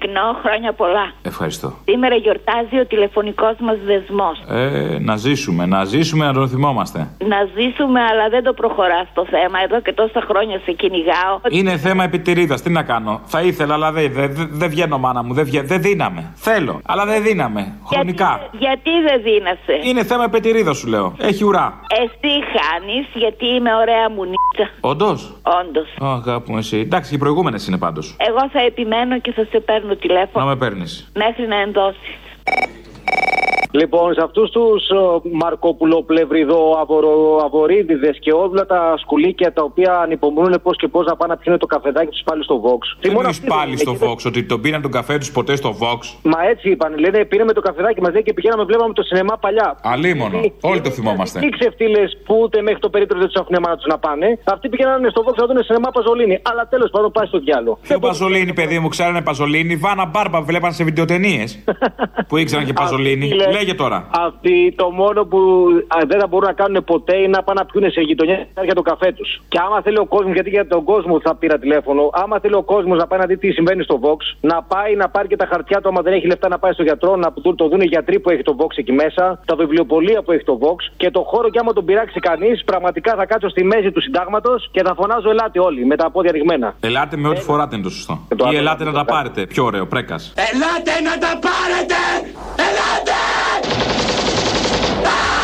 Τεκνό, 0.00 0.38
χρόνια 0.42 0.72
πολλά. 0.72 1.12
Ευχαριστώ. 1.22 1.72
Σήμερα 1.84 2.14
γιορτάζει 2.14 2.78
ο 2.80 2.86
τηλεφωνικός 2.86 3.54
μας 3.60 3.76
δεσμός. 3.84 4.36
Ε, 4.48 4.98
να 5.00 5.16
ζήσουμε, 5.16 5.66
να 5.66 5.84
ζήσουμε, 5.84 6.24
να 6.26 6.32
τον 6.32 6.48
θυμόμαστε. 6.48 6.98
Να 7.32 7.48
ζήσουμε, 7.56 8.00
αλλά 8.00 8.28
δεν 8.28 8.42
το 8.42 8.52
προχωράς 8.52 9.06
το 9.14 9.26
θέμα. 9.30 9.58
Εδώ 9.64 9.80
και 9.80 9.92
τόσα 9.92 10.20
χρόνια 10.28 10.60
σε 10.64 10.72
κυνηγάω. 10.72 11.34
Είναι 11.50 11.76
θέμα 11.76 12.04
επιτηρίδας. 12.04 12.62
Τι 12.62 12.70
να 12.70 12.82
κάνω. 12.82 13.20
Θα 13.24 13.40
ήθελα, 13.42 13.74
αλλά 13.74 13.92
δεν 13.92 14.12
δε, 14.12 14.26
δε, 14.26 14.44
δεν 14.50 14.68
βγαίνω, 14.68 14.98
μάνα 14.98 15.22
μου. 15.22 15.34
Δεν 15.34 15.44
βγα... 15.44 15.62
δεν 15.62 15.82
δίναμε. 15.82 16.32
Θέλω, 16.34 16.80
αλλά 16.86 17.04
δεν 17.04 17.22
δίναμε. 17.22 17.74
Χρονικά. 17.86 18.48
Γιατί 18.52 18.90
δεν 19.08 19.22
δίνασε. 19.22 19.88
Είναι 19.88 20.04
θέμα 20.04 20.24
επιτηρίδας, 20.24 20.76
σου 20.76 20.88
λέω. 20.88 21.14
Έχει 21.18 21.44
ουρά. 21.44 21.80
Εσύ 22.02 22.32
χάνεις 22.54 23.06
γιατί 23.14 23.46
είμαι 23.46 23.74
ωραία 23.74 24.10
μου 24.10 24.24
νίτσα. 24.24 24.70
Όντως; 24.80 25.36
Όντως. 25.60 25.88
Ω, 26.00 26.06
αγάπη 26.06 26.50
μου, 26.50 26.58
εσύ. 26.58 26.78
Εντάξει, 26.78 27.10
και 27.10 27.16
οι 27.16 27.18
προηγούμενες 27.18 27.66
είναι 27.66 27.78
πάντως. 27.78 28.16
Εγώ 28.28 28.48
θα 28.52 28.60
επιμένω 28.60 29.20
και 29.20 29.32
θα 29.32 29.46
σε 29.50 29.60
παίρνω 29.60 29.89
Να 29.94 30.00
τηλέφωνο 30.00 30.46
με 30.46 30.56
παίρνεις. 30.56 31.10
μέχρι 31.14 31.46
να 31.46 31.56
ενδώσεις. 31.56 32.18
Λοιπόν, 33.70 34.14
σε 34.14 34.20
αυτούς 34.24 34.50
τους 34.50 34.82
Μαρκόπουλο-Πλευριδό, 35.32 36.78
Αβορίδιδες 37.44 38.18
και 38.20 38.32
όλα 38.32 38.66
τα 38.66 38.94
σκουλίκια 38.98 39.52
τα 39.52 39.62
οποία 39.62 39.98
ανυπομονούν 39.98 40.62
πώς 40.62 40.76
και 40.76 40.88
πώς 40.88 41.06
να 41.06 41.16
πάνε 41.16 41.32
να 41.32 41.38
πιούν 41.38 41.58
το 41.58 41.66
καφεδάκι 41.66 42.10
τους 42.10 42.22
πάλι 42.24 42.42
στο 42.44 42.62
Vox. 42.64 42.82
Τι 43.00 43.08
μόνο 43.08 43.18
εννοεί 43.18 43.30
αυτοί 43.30 43.46
πάλι 43.46 43.74
δεν 43.74 43.78
στο 43.78 43.90
είναι. 43.90 44.12
Vox, 44.12 44.18
ότι 44.26 44.42
τον 44.44 44.60
πήραν 44.60 44.82
τον 44.82 44.90
καφέ 44.90 45.18
τους 45.18 45.32
ποτέ 45.32 45.56
στο 45.56 45.76
Vox; 45.80 46.00
Μα 46.22 46.38
έτσι 46.52 46.70
είπαν, 46.70 46.98
λένε 46.98 47.24
πήραμε 47.24 47.52
το 47.52 47.60
καφεδάκι 47.60 48.00
μαζί 48.00 48.22
και 48.22 48.32
πηγαίναμε, 48.32 48.64
βλέπαμε 48.64 48.92
το 48.92 49.02
σινεμά 49.02 49.36
παλιά. 49.38 49.78
Αλίμονο. 49.82 50.40
Όλοι 50.60 50.80
το 50.80 50.90
θυμόμαστε. 50.90 51.46
Οι 51.46 51.48
ξεφτύλες 51.58 52.18
που 52.24 52.38
ούτε 52.42 52.62
μέχρι 52.62 52.80
το 52.80 52.88
περίπτωμα 52.88 53.20
δεν 53.20 53.28
τους 53.30 53.40
έχουν 53.40 53.54
αίμα 53.54 53.68
να 53.68 53.76
τους 53.76 53.86
να 53.86 53.98
πάνε, 53.98 54.38
αυτοί 54.44 54.68
πηγαίνανε 54.68 55.08
στο 55.08 55.24
Vox 55.26 55.34
να 55.36 55.46
δουν 55.46 55.62
σινεμά 55.64 55.90
Παζολίνη. 55.90 56.38
Αλλά 56.42 56.68
τέλος 56.68 56.90
πάντων 56.90 57.12
πάει 57.12 57.26
στο 57.26 57.38
διάλογο. 57.38 57.78
Ποιο 57.82 57.98
Παζολίνη, 57.98 58.52
παιδί 58.52 58.78
μου, 58.78 58.88
ξέρανε 58.88 59.22
Παζολίνη; 59.22 59.76
Βάνα 59.76 60.04
μπάρμπα 60.04 60.40
βλέπαν 60.42 60.72
σε 60.72 60.84
βιντεοτενίες. 60.84 61.64
που 62.28 62.36
ήξεραν 62.36 62.64
και 62.64 62.72
Παζολίνη. 62.72 63.28
Αυτοί, 63.60 63.68
λέ- 63.68 63.68
Λέγε 63.68 63.74
τώρα. 63.74 63.98
Αυτοί 64.26 64.74
το 64.76 64.90
μόνο 64.90 65.24
που 65.24 65.38
α, 65.96 65.98
δεν 66.06 66.18
θα 66.20 66.26
μπορούν 66.26 66.46
να 66.46 66.52
κάνουν 66.52 66.84
ποτέ 66.84 67.16
είναι 67.16 67.28
να 67.28 67.42
πάνε 67.42 67.60
να 67.60 67.66
πιούνε 67.66 67.88
σε 67.88 68.00
γειτονιά 68.00 68.46
για 68.64 68.74
το 68.74 68.82
καφέ 68.82 69.12
τους. 69.12 69.42
Και 69.48 69.58
άμα 69.66 69.80
θέλει 69.82 69.98
ο 69.98 70.06
κόσμος, 70.06 70.32
γιατί 70.34 70.50
για 70.50 70.66
τον 70.66 70.84
κόσμο 70.84 71.20
θα 71.20 71.34
πήρα 71.34 71.58
τηλέφωνο, 71.58 72.10
άμα 72.12 72.38
θέλει 72.40 72.54
ο 72.54 72.62
κόσμος 72.62 72.98
να 72.98 73.06
πάει 73.06 73.18
να 73.18 73.26
δει 73.26 73.36
τι 73.38 73.50
συμβαίνει 73.50 73.82
στο 73.82 74.00
Vox, 74.04 74.20
να 74.40 74.62
πάει 74.62 74.96
να 74.96 75.08
πάρει 75.08 75.28
και 75.28 75.36
τα 75.36 75.46
χαρτιά 75.50 75.80
του, 75.80 75.88
άμα 75.88 76.00
δεν 76.02 76.12
έχει 76.12 76.26
λεφτά 76.26 76.48
να 76.48 76.58
πάει 76.58 76.72
στο 76.72 76.82
γιατρό, 76.82 77.16
να 77.16 77.32
του 77.32 77.54
το 77.54 77.68
δουν 77.68 77.80
οι 77.80 77.84
γιατροί 77.86 78.20
που 78.20 78.30
έχει 78.30 78.42
το 78.42 78.56
Vox 78.58 78.72
εκεί 78.76 78.92
μέσα, 78.92 79.40
τα 79.46 79.56
βιβλιοπολία 79.56 80.22
που 80.22 80.32
έχει 80.32 80.44
το 80.44 80.58
Vox 80.62 80.78
και 80.96 81.10
το 81.10 81.22
χώρο 81.26 81.48
και 81.50 81.58
άμα 81.58 81.72
τον 81.72 81.84
πειράξει 81.84 82.20
κανείς, 82.20 82.64
πραγματικά 82.64 83.14
θα 83.16 83.26
κάτσω 83.26 83.48
στη 83.48 83.64
μέση 83.64 83.90
του 83.92 84.00
συντάγματος 84.00 84.68
και 84.72 84.82
θα 84.82 84.94
φωνάζω 84.94 85.30
ελάτε 85.30 85.60
όλοι 85.60 85.84
με 85.86 85.96
τα 85.96 86.10
πόδια 86.10 86.32
ρηγμένα. 86.32 86.74
Ελάτε 86.80 87.16
με 87.16 87.28
ό,τι 87.28 87.40
φοράτε 87.40 87.74
είναι 87.74 87.84
το 87.84 87.90
σωστό. 87.90 88.18
το 88.36 88.44
Ή 88.44 88.48
άλλο 88.48 88.58
ελάτε 88.58 88.84
να 88.84 88.90
να 88.90 88.96
τα 88.98 89.04
το 89.04 89.12
πάρετε. 89.12 89.46
Πιο 89.46 89.64
ωραίο, 89.64 89.86
πρέκας. 89.86 90.32
Ελάτε 90.36 91.00
να 91.08 91.18
τα 91.18 91.38
πάρετε! 91.46 92.00
Ελάτε! 92.56 93.49
Ah! 95.04 95.39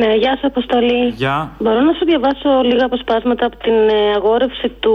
Ναι, 0.00 0.14
γεια 0.14 0.30
σας, 0.30 0.44
Αποστολή. 0.44 1.08
Γεια. 1.08 1.36
Μπορώ 1.58 1.80
να 1.80 1.92
σου 1.92 2.04
διαβάσω 2.04 2.50
λίγα 2.62 2.84
αποσπάσματα 2.84 3.46
από 3.46 3.56
την 3.56 3.78
ε, 3.88 4.10
αγόρευση 4.16 4.68
του 4.80 4.94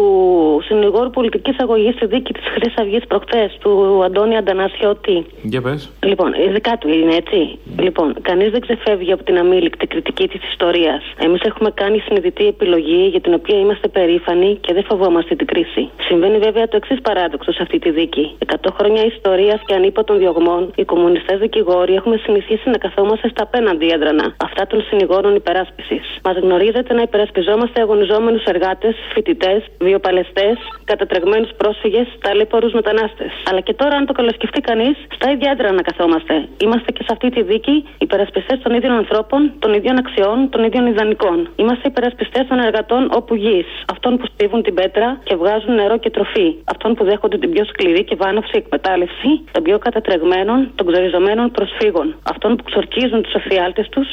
συνηγόρου 0.67 1.09
πολιτικής 1.09 1.55
αγωγής 1.59 1.93
στη 1.95 2.05
δίκη 2.05 2.33
της 2.33 2.43
Χρυσής 2.53 2.77
Αυγής 2.77 3.03
προχθές, 3.07 3.57
του 3.59 4.01
Αντώνη 4.05 4.35
Αντανασιώτη. 4.37 5.25
Για 5.41 5.61
πες. 5.61 5.91
Λοιπόν, 6.03 6.33
ειδικά 6.47 6.77
του 6.79 6.87
είναι 6.87 7.15
έτσι. 7.15 7.59
Λοιπόν, 7.79 8.15
κανείς 8.21 8.49
δεν 8.51 8.61
ξεφεύγει 8.61 9.11
από 9.11 9.23
την 9.23 9.37
αμήλικτη 9.37 9.87
κριτική 9.87 10.27
της 10.27 10.41
ιστορίας. 10.51 11.03
Εμείς 11.17 11.41
έχουμε 11.41 11.71
κάνει 11.71 11.99
συνειδητή 11.99 12.45
επιλογή 12.47 13.07
για 13.11 13.21
την 13.21 13.33
οποία 13.33 13.59
είμαστε 13.59 13.87
περήφανοι 13.87 14.57
και 14.61 14.73
δεν 14.73 14.83
φοβόμαστε 14.83 15.35
την 15.35 15.47
κρίση. 15.47 15.89
Συμβαίνει 16.01 16.37
βέβαια 16.37 16.67
το 16.67 16.75
εξής 16.75 17.01
παράδοξο 17.01 17.51
σε 17.51 17.61
αυτή 17.61 17.79
τη 17.79 17.89
δίκη. 17.91 18.35
100 18.45 18.55
χρόνια 18.77 19.05
ιστορίας 19.05 19.59
και 19.65 19.73
ανίποτων 19.73 20.17
διωγμών, 20.17 20.71
οι 20.75 20.83
κομμουνιστές 20.83 21.39
δικηγόροι 21.39 21.93
έχουμε 21.93 22.17
συνηθίσει 22.17 22.69
να 22.69 22.77
καθόμαστε 22.77 23.29
στα 23.29 23.43
απέναντι 23.43 23.87
έδρανα. 23.89 24.35
Αυτά 24.37 24.67
των 24.67 24.81
συνηγόρων 24.93 25.36
υπεράσπισης. 25.41 26.06
Μας 26.25 26.36
γνωρίζετε 26.45 26.91
να 26.93 27.01
υπερασπιζόμαστε 27.08 27.77
αγωνιζόμενους 27.82 28.43
εργάτες, 28.53 28.95
φοιτητές, 29.13 29.60
βιοπαλαιστές, 29.88 30.56
κατατρεγμένους 30.91 31.51
πρόσφυγες, 31.62 32.08
ταλέπορου 32.25 32.69
μετανάστες. 32.79 33.32
Αλλά 33.49 33.60
και 33.67 33.73
τώρα, 33.73 33.95
αν 33.99 34.06
το 34.06 34.13
καλοσκεφτεί 34.13 34.62
κανείς, 34.69 34.95
στα 35.17 35.27
ίδια 35.34 35.49
έντρα 35.53 35.71
να 35.71 35.82
καθόμαστε. 35.89 36.34
Είμαστε 36.65 36.89
και 36.95 37.03
σε 37.08 37.12
αυτή 37.15 37.29
τη 37.36 37.41
δίκη 37.51 37.75
υπερασπιστές 37.97 38.58
των 38.63 38.71
ίδιων 38.77 38.93
ανθρώπων, 39.01 39.41
των 39.60 39.73
ίδιων 39.73 39.97
αξιών, 40.03 40.38
των 40.49 40.63
ίδιων 40.63 40.86
ιδανικών. 40.93 41.38
Είμαστε 41.56 41.88
υπερασπιστές 41.88 42.43
των 42.49 42.60
εργατών 42.60 43.10
όπου 43.19 43.36
γης, 43.36 43.69
αυτών 43.93 44.17
που 44.17 44.25
στίβουν 44.34 44.62
την 44.67 44.73
πέτρα 44.73 45.08
και 45.23 45.36
βγάζουν 45.36 45.73
νερό 45.75 45.97
και 45.97 46.10
τροφή, 46.10 46.47
αυτών 46.73 46.93
που 46.95 47.03
δέχονται 47.03 47.38
την 47.38 47.51
πιο 47.53 47.63
σκληρή 47.65 48.03
και 48.03 48.15
βάναυση 48.15 48.56
εκμετάλλευση, 48.63 49.29
των 49.51 49.63
πιο 49.63 49.77
κατατρεγμένων, 49.86 50.71
των 50.75 50.86
ξοριζωμένων 50.88 51.51
προσφύγων, 51.51 52.15
αυτών 52.32 52.56
που 52.56 52.63
ξορκίζουν 52.63 53.21
τους 53.21 53.34
εφιάλτες 53.34 53.88
τους 53.89 54.08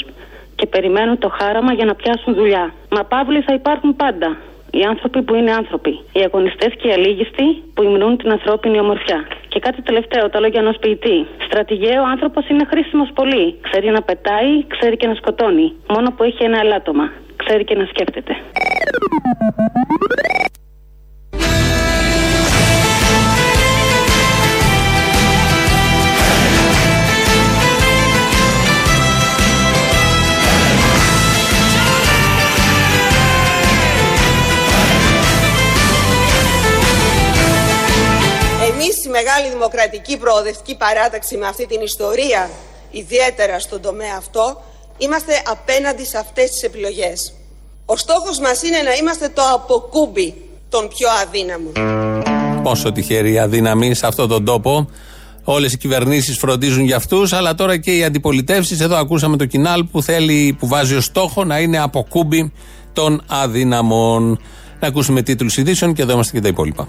και 0.61 0.67
περιμένουν 0.67 1.19
το 1.19 1.29
χάραμα 1.39 1.73
για 1.73 1.87
να 1.91 1.95
πιάσουν 1.95 2.35
δουλειά. 2.35 2.65
Μα 2.95 3.03
παύλοι 3.13 3.41
θα 3.41 3.55
υπάρχουν 3.61 3.97
πάντα. 3.97 4.31
Οι 4.79 4.83
άνθρωποι 4.93 5.23
που 5.23 5.35
είναι 5.35 5.53
άνθρωποι. 5.61 5.93
Οι 6.17 6.21
αγωνιστές 6.29 6.73
και 6.79 6.89
οι 6.89 6.93
αλήγιστοι 6.93 7.47
που 7.75 7.83
υμνούν 7.83 8.17
την 8.17 8.31
ανθρώπινη 8.31 8.79
ομορφιά. 8.81 9.21
Και 9.49 9.59
κάτι 9.59 9.83
τελευταίο, 9.83 10.31
τα 10.31 10.41
λόγια 10.41 10.61
ενός 10.61 10.77
ποιητή. 10.81 11.27
Στρατηγέ, 11.47 11.99
ο 11.99 12.07
άνθρωπος 12.15 12.49
είναι 12.49 12.65
χρήσιμος 12.71 13.11
πολύ. 13.15 13.45
Ξέρει 13.67 13.89
να 13.91 14.03
πετάει, 14.03 14.67
ξέρει 14.67 14.97
και 14.97 15.07
να 15.07 15.15
σκοτώνει. 15.15 15.73
Μόνο 15.95 16.09
που 16.17 16.23
έχει 16.23 16.45
ένα 16.45 16.59
ελάττωμα. 16.65 17.07
Ξέρει 17.37 17.65
και 17.65 17.75
να 17.75 17.85
σκέφτεται. 17.93 18.33
Εμείς 39.41 39.53
η 39.53 39.57
Μεγάλη 39.57 39.73
Δημοκρατική 39.73 40.17
Προοδευτική 40.17 40.77
Παράταξη 40.77 41.37
με 41.37 41.47
αυτή 41.47 41.67
την 41.67 41.81
ιστορία, 41.81 42.51
ιδιαίτερα 42.91 43.59
στον 43.59 43.81
τομέα 43.81 44.15
αυτό, 44.19 44.63
είμαστε 44.99 45.33
απέναντι 45.47 46.05
σε 46.05 46.19
αυτές 46.19 46.51
τις 46.51 46.63
επιλογές. 46.63 47.33
Ο 47.87 47.97
στόχος 47.97 48.39
μας 48.39 48.63
είναι 48.63 48.83
να 48.83 48.93
είμαστε 48.95 49.29
το 49.29 49.43
αποκούμπι 49.55 50.35
των 50.69 50.89
πιο 50.89 51.09
αδύναμων. 51.23 51.73
Πόσο 52.63 52.93
τυχεροί 52.93 53.39
αδύναμοι 53.39 53.95
σε 53.95 54.07
αυτόν 54.07 54.29
τον 54.29 54.45
τόπο. 54.45 54.91
Όλες 55.45 55.73
οι 55.73 55.79
κυβερνήσεις 55.79 56.39
φροντίζουν 56.39 56.85
για 56.85 56.97
αυτούς, 56.97 57.33
αλλά 57.33 57.55
τώρα 57.55 57.77
και 57.77 57.97
οι 57.97 58.05
αντιπολιτεύσεις. 58.05 58.81
Εδώ 58.81 58.97
ακούσαμε 58.97 59.37
το 59.37 59.45
κοινάλ 59.47 59.85
που 59.85 60.03
θέλει, 60.03 60.57
που 60.59 60.67
βάζει 60.67 60.95
ως 60.95 61.05
στόχο 61.05 61.45
να 61.45 61.59
είναι 61.59 61.79
αποκούμπι 61.79 62.53
των 62.93 63.23
αδύναμων. 63.27 64.41
Να 64.81 64.89
ακούσουμε 64.89 65.23
τίτλους 65.23 65.57
ειδήσεων 65.57 65.95
και 65.95 66.03
εδώ 66.03 66.13
είμαστε 66.13 66.33
και 66.33 66.41
τα 66.41 66.49
υπόλοιπα. 66.49 66.89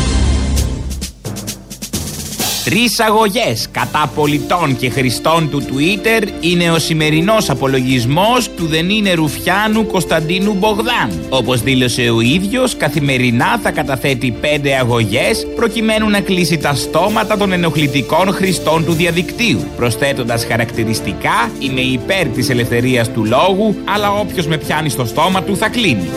Τρεις 2.63 2.99
αγωγές 2.99 3.67
κατά 3.71 4.11
πολιτών 4.15 4.77
και 4.77 4.89
χρηστών 4.89 5.49
του 5.49 5.61
Twitter 5.61 6.27
είναι 6.39 6.71
ο 6.71 6.79
σημερινός 6.79 7.49
απολογισμός 7.49 8.49
του 8.49 8.65
δεν 8.65 8.89
είναι 8.89 9.13
Ρουφιάνου 9.13 9.85
Κωνσταντίνου 9.85 10.53
Μπογδάν. 10.53 11.23
Όπως 11.29 11.61
δήλωσε 11.61 12.01
ο 12.01 12.21
ίδιος, 12.21 12.77
καθημερινά 12.77 13.59
θα 13.63 13.71
καταθέτει 13.71 14.31
πέντε 14.41 14.75
αγωγές 14.75 15.47
προκειμένου 15.55 16.09
να 16.09 16.19
κλείσει 16.19 16.57
τα 16.57 16.73
στόματα 16.73 17.37
των 17.37 17.51
ενοχλητικών 17.51 18.33
χρηστών 18.33 18.85
του 18.85 18.93
διαδικτύου. 18.93 19.63
Προσθέτοντας 19.77 20.45
χαρακτηριστικά, 20.45 21.51
είμαι 21.59 21.81
υπέρ 21.81 22.27
της 22.27 22.49
ελευθερίας 22.49 23.11
του 23.11 23.25
λόγου, 23.25 23.75
αλλά 23.85 24.11
όποιος 24.11 24.47
με 24.47 24.57
πιάνει 24.57 24.89
στο 24.89 25.05
στόμα 25.05 25.43
του 25.43 25.57
θα 25.57 25.69
κλείνει. 25.69 26.09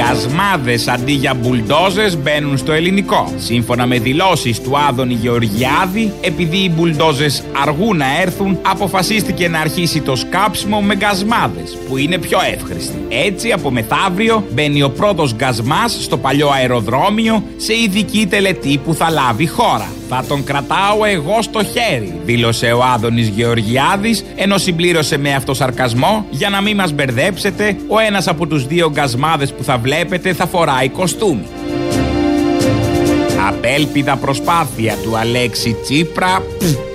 Γκασμάδε 0.00 0.78
αντί 0.86 1.12
για 1.12 1.34
μπουλντόζες 1.34 2.18
μπαίνουν 2.18 2.58
στο 2.58 2.72
ελληνικό. 2.72 3.32
Σύμφωνα 3.36 3.86
με 3.86 3.98
δηλώσεις 3.98 4.60
του 4.60 4.78
Άδωνη 4.88 5.14
Γεωργιάδη, 5.14 6.12
επειδή 6.20 6.56
οι 6.56 6.72
μπουλντόζες 6.74 7.42
αργούν 7.62 7.96
να 7.96 8.20
έρθουν, 8.20 8.58
αποφασίστηκε 8.62 9.48
να 9.48 9.60
αρχίσει 9.60 10.00
το 10.00 10.16
σκάψιμο 10.16 10.80
με 10.80 10.96
γκασμάδες, 10.96 11.78
που 11.88 11.96
είναι 11.96 12.18
πιο 12.18 12.38
εύχρηστοι. 12.54 13.04
Έτσι, 13.08 13.52
από 13.52 13.70
μεθαύριο 13.70 14.44
μπαίνει 14.52 14.82
ο 14.82 14.90
πρώτος 14.90 15.34
γκασμάς 15.34 15.98
στο 16.00 16.16
παλιό 16.16 16.48
αεροδρόμιο 16.48 17.42
σε 17.56 17.74
ειδική 17.74 18.26
τελετή 18.26 18.80
που 18.84 18.94
θα 18.94 19.10
λάβει 19.10 19.46
χώρα. 19.46 19.88
Θα 20.12 20.24
τον 20.28 20.44
κρατάω 20.44 21.04
εγώ 21.04 21.42
στο 21.42 21.64
χέρι, 21.64 22.20
δήλωσε 22.24 22.66
ο 22.66 22.82
Άδωνης 22.94 23.28
Γεωργιάδης, 23.28 24.24
ενώ 24.36 24.58
συμπλήρωσε 24.58 25.18
με 25.18 25.34
αυτό 25.34 25.54
σαρκασμό 25.54 26.26
για 26.30 26.48
να 26.48 26.60
μην 26.60 26.76
μας 26.76 26.92
μπερδέψετε, 26.92 27.76
ο 27.88 27.98
ένας 27.98 28.28
από 28.28 28.46
τους 28.46 28.66
δύο 28.66 28.90
γκασμάδες 28.90 29.52
που 29.52 29.64
θα 29.64 29.76
βλέπετε 29.90 30.32
θα 30.32 30.46
φοράει 30.46 30.88
κοστούμι. 30.88 31.46
Απέλπιδα 33.48 34.16
προσπάθεια 34.16 34.96
του 35.02 35.16
Αλέξη 35.16 35.76
Τσίπρα 35.82 36.42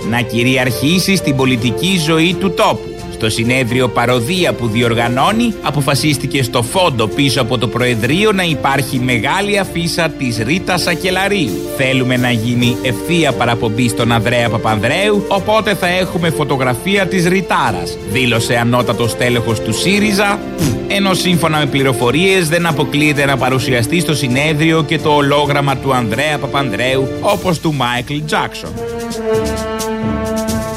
να 0.09 0.21
κυριαρχήσει 0.21 1.15
στην 1.15 1.35
πολιτική 1.35 1.97
ζωή 2.05 2.35
του 2.39 2.51
τόπου. 2.51 2.94
Στο 3.15 3.29
συνέδριο 3.29 3.87
παροδία 3.87 4.53
που 4.53 4.67
διοργανώνει, 4.67 5.53
αποφασίστηκε 5.61 6.43
στο 6.43 6.61
φόντο 6.61 7.07
πίσω 7.07 7.41
από 7.41 7.57
το 7.57 7.67
Προεδρείο 7.67 8.31
να 8.31 8.43
υπάρχει 8.43 8.99
μεγάλη 8.99 9.59
αφίσα 9.59 10.09
της 10.09 10.37
Ρίτας 10.37 10.81
Σακελαρίου. 10.81 11.51
Θέλουμε 11.77 12.17
να 12.17 12.31
γίνει 12.31 12.77
ευθεία 12.81 13.31
παραπομπή 13.31 13.89
στον 13.89 14.11
Ανδρέα 14.11 14.49
Παπανδρέου, 14.49 15.25
οπότε 15.27 15.73
θα 15.73 15.87
έχουμε 15.87 16.29
φωτογραφία 16.29 17.05
της 17.05 17.25
Ριτάρας, 17.27 17.97
δήλωσε 18.11 18.55
ανώτατος 18.55 19.17
τέλεχος 19.17 19.59
του 19.59 19.73
ΣΥΡΙΖΑ, 19.73 20.39
ενώ 20.87 21.13
σύμφωνα 21.13 21.57
με 21.57 21.65
πληροφορίες 21.65 22.49
δεν 22.49 22.65
αποκλείεται 22.65 23.25
να 23.25 23.37
παρουσιαστεί 23.37 23.99
στο 23.99 24.15
συνέδριο 24.15 24.83
και 24.83 24.99
το 24.99 25.09
ολόγραμμα 25.09 25.77
του 25.77 25.93
Ανδρέα 25.93 26.37
Παπανδρέου 26.37 27.07
όπως 27.21 27.59
του 27.59 27.73
Μάικλ 27.73 28.15
Τζάξον. 28.25 28.69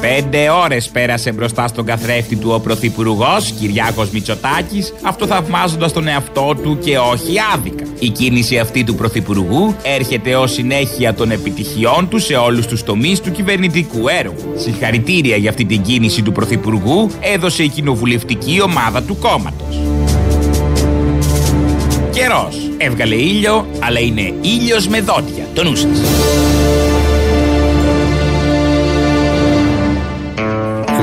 Πέντε 0.00 0.50
ώρες 0.50 0.88
πέρασε 0.88 1.32
μπροστά 1.32 1.68
στον 1.68 1.84
καθρέφτη 1.84 2.36
του 2.36 2.50
ο 2.54 2.60
Πρωθυπουργός 2.60 3.52
Κυριάκος 3.60 4.10
Μητσοτάκης, 4.10 4.94
αυτοθαυμάζοντας 5.02 5.92
τον 5.92 6.08
εαυτό 6.08 6.54
του 6.62 6.78
και 6.78 6.98
όχι 6.98 7.34
άδικα. 7.54 7.84
Η 7.98 8.08
κίνηση 8.08 8.58
αυτή 8.58 8.84
του 8.84 8.94
Πρωθυπουργού 8.94 9.74
έρχεται 9.82 10.36
ως 10.36 10.52
συνέχεια 10.52 11.14
των 11.14 11.30
επιτυχιών 11.30 12.08
του 12.08 12.18
σε 12.18 12.34
όλους 12.34 12.66
τους 12.66 12.82
τομείς 12.82 13.20
του 13.20 13.30
κυβερνητικού 13.30 14.08
έργου. 14.08 14.52
Συγχαρητήρια 14.56 15.36
για 15.36 15.50
αυτή 15.50 15.64
την 15.64 15.82
κίνηση 15.82 16.22
του 16.22 16.32
Πρωθυπουργού 16.32 17.10
έδωσε 17.20 17.62
η 17.62 17.68
κοινοβουλευτική 17.68 18.60
ομάδα 18.62 19.02
του 19.02 19.16
κόμματος. 19.16 19.80
Καιρός. 22.10 22.70
Έβγαλε 22.76 23.14
ήλιο, 23.14 23.66
αλλά 23.78 24.00
είναι 24.00 24.34
ήλιος 24.40 24.88
με 24.88 25.00
δόντια. 25.00 25.46
Το 25.54 25.62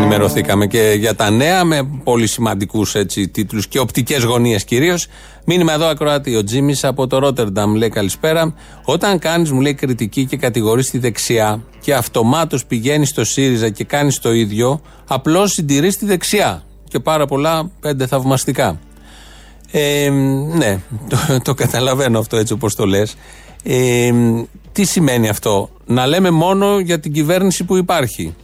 Ενημερωθήκαμε 0.06 0.68
και 0.68 0.96
για 0.98 1.16
τα 1.16 1.30
νέα 1.30 1.64
με 1.64 1.90
πολύ 2.04 2.28
σημαντικούς 2.28 2.96
τίτλους 3.32 3.68
και 3.68 3.80
οπτικές 3.80 4.24
γωνίες 4.24 4.64
κυρίως. 4.64 5.08
Μήνυμα 5.46 5.74
εδώ 5.74 5.86
ακροάτη 5.86 6.36
ο 6.36 6.44
Τζίμις 6.44 6.84
από 6.84 7.08
το 7.08 7.18
Ρότερνταμ 7.20 7.76
λέει 7.76 7.90
καλησπέρα. 7.90 8.54
Όταν 8.86 9.20
κάνεις, 9.20 9.52
μου 9.52 9.62
λέει, 9.62 9.74
κριτική 9.74 10.26
και 10.26 10.38
κατηγορείς 10.38 10.90
τη 10.90 10.98
δεξιά 10.98 11.64
και 11.80 11.94
αυτομάτως 11.94 12.66
πηγαίνεις 12.66 13.10
στο 13.10 13.26
ΣΥΡΙΖΑ 13.26 13.70
και 13.70 13.84
κάνεις 13.84 14.20
το 14.20 14.34
ίδιο, 14.34 14.82
απλώς 15.08 15.52
συντηρείς 15.52 15.98
τη 15.98 16.06
δεξιά. 16.06 16.64
Και 16.88 17.00
πάρα 17.00 17.26
πολλά 17.26 17.72
πέντε 17.80 18.08
θαυμαστικά. 18.08 18.80
Ε, 19.72 20.10
ναι, 20.54 20.80
το, 21.10 21.18
το 21.44 21.54
καταλαβαίνω 21.54 22.20
αυτό 22.20 22.38
έτσι 22.38 22.54
όπως 22.54 22.76
το 22.76 22.86
λες. 22.86 23.16
Ε, 23.64 24.12
τι 24.72 24.84
σημαίνει 24.84 25.30
αυτό, 25.30 25.70
να 25.86 26.08
λέμε 26.08 26.30
μόνο 26.30 26.80
για 26.80 27.00
την 27.00 27.14
κυβέρνηση 27.14 27.64
που 27.64 27.76
υπάρχει 27.76 28.36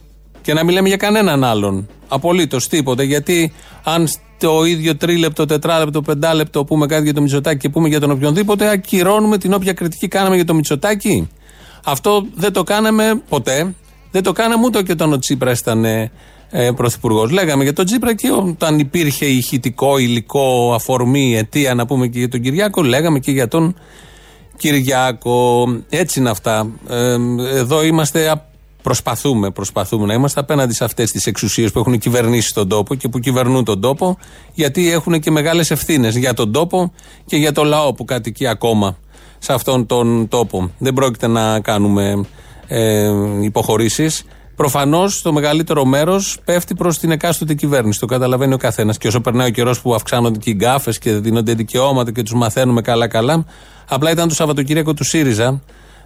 και 0.42 0.54
να 0.54 0.64
μην 0.64 0.74
λέμε 0.74 0.88
για 0.88 0.96
κανέναν 0.96 1.44
άλλον. 1.44 1.88
Απολύτως 2.08 2.68
τίποτα. 2.68 3.02
Γιατί 3.02 3.52
αν 3.82 4.08
το 4.38 4.64
ίδιο 4.64 4.96
τρίλεπτο, 4.96 5.46
τετράλεπτο, 5.46 6.02
πεντάλεπτο 6.02 6.64
πούμε 6.64 6.86
κάτι 6.86 7.02
για 7.02 7.14
το 7.14 7.20
Μητσοτάκι 7.20 7.58
και 7.58 7.68
πούμε 7.68 7.88
για 7.88 8.00
τον 8.00 8.10
οποιονδήποτε, 8.10 8.68
ακυρώνουμε 8.68 9.38
την 9.38 9.52
όποια 9.52 9.72
κριτική 9.72 10.08
κάναμε 10.08 10.34
για 10.34 10.44
το 10.44 10.54
Μητσοτάκι. 10.54 11.28
Αυτό 11.84 12.26
δεν 12.34 12.52
το 12.52 12.62
κάναμε 12.62 13.22
ποτέ. 13.28 13.74
Δεν 14.10 14.22
το 14.22 14.32
κάναμε 14.32 14.64
ούτε 14.64 14.82
και 14.82 14.92
όταν 14.92 15.12
ο 15.12 15.18
Τσίπρας 15.18 15.58
ήταν 15.58 15.84
ε, 15.84 16.10
πρωθυπουργός. 16.76 17.30
Λέγαμε 17.30 17.62
για 17.62 17.72
τον 17.72 17.84
Τσίπρα 17.84 18.14
και 18.14 18.30
όταν 18.30 18.78
υπήρχε 18.78 19.26
ηχητικό, 19.26 19.98
υλικό, 19.98 20.72
αφορμή, 20.74 21.36
αιτία 21.36 21.74
να 21.74 21.86
πούμε 21.86 22.06
και 22.06 22.18
για 22.18 22.28
τον 22.28 22.40
Κυριάκο, 22.40 22.82
λέγαμε 22.82 23.18
και 23.18 23.30
για 23.30 23.48
τον 23.48 23.74
Κυριάκο. 24.56 25.66
Έτσι 25.88 26.20
είναι 26.20 26.30
αυτά. 26.30 26.70
Ε, 26.88 27.16
εδώ 27.54 27.84
είμαστε 27.84 28.28
Προσπαθούμε, 28.82 29.50
προσπαθούμε 29.50 30.06
να 30.06 30.14
είμαστε 30.14 30.40
απέναντι 30.40 30.74
σε 30.74 30.84
αυτές 30.84 31.10
τις 31.10 31.26
εξουσίες 31.26 31.72
που 31.72 31.78
έχουν 31.78 31.98
κυβερνήσει 31.98 32.54
τον 32.54 32.68
τόπο 32.68 32.94
και 32.94 33.08
που 33.08 33.18
κυβερνούν 33.18 33.64
τον 33.64 33.80
τόπο, 33.80 34.18
γιατί 34.52 34.90
έχουν 34.90 35.20
και 35.20 35.30
μεγάλες 35.30 35.70
ευθύνες 35.70 36.16
για 36.16 36.34
τον 36.34 36.52
τόπο 36.52 36.92
και 37.26 37.36
για 37.36 37.52
το 37.52 37.64
λαό 37.64 37.92
που 37.92 38.04
κατοικεί 38.04 38.46
ακόμα 38.46 38.96
σε 39.38 39.52
αυτόν 39.52 39.86
τον 39.86 40.28
τόπο. 40.28 40.70
Δεν 40.78 40.92
πρόκειται 40.92 41.26
να 41.26 41.60
κάνουμε 41.60 42.26
ε, 42.66 43.10
υποχωρήσεις. 43.40 44.24
Προφανώς 44.56 45.22
το 45.22 45.32
μεγαλύτερο 45.32 45.84
μέρος 45.84 46.38
πέφτει 46.44 46.74
προς 46.74 46.98
την 46.98 47.10
εκάστοτε 47.10 47.54
κυβέρνηση. 47.54 48.00
Το 48.00 48.06
καταλαβαίνει 48.06 48.54
ο 48.54 48.56
καθένας. 48.56 48.98
Και 48.98 49.06
όσο 49.08 49.20
περνάει 49.20 49.48
ο 49.48 49.50
καιρός 49.50 49.80
που 49.80 49.94
αυξάνονται 49.94 50.38
και 50.38 50.50
οι 50.50 50.54
γκάφες 50.56 50.98
και 50.98 51.12
δίνονται 51.12 51.54
δικαιώματα 51.54 52.12
και 52.12 52.22
τους 52.22 52.34
μαθαίνουμε 52.34 52.80
καλά-καλά, 52.80 53.44
απλά 53.88 54.10
ήταν 54.10 54.28
το 54.28 54.34
Σαββατοκύριακο 54.34 54.94
του 54.94 55.04
ΣΥΡΙΖΑ 55.04 55.62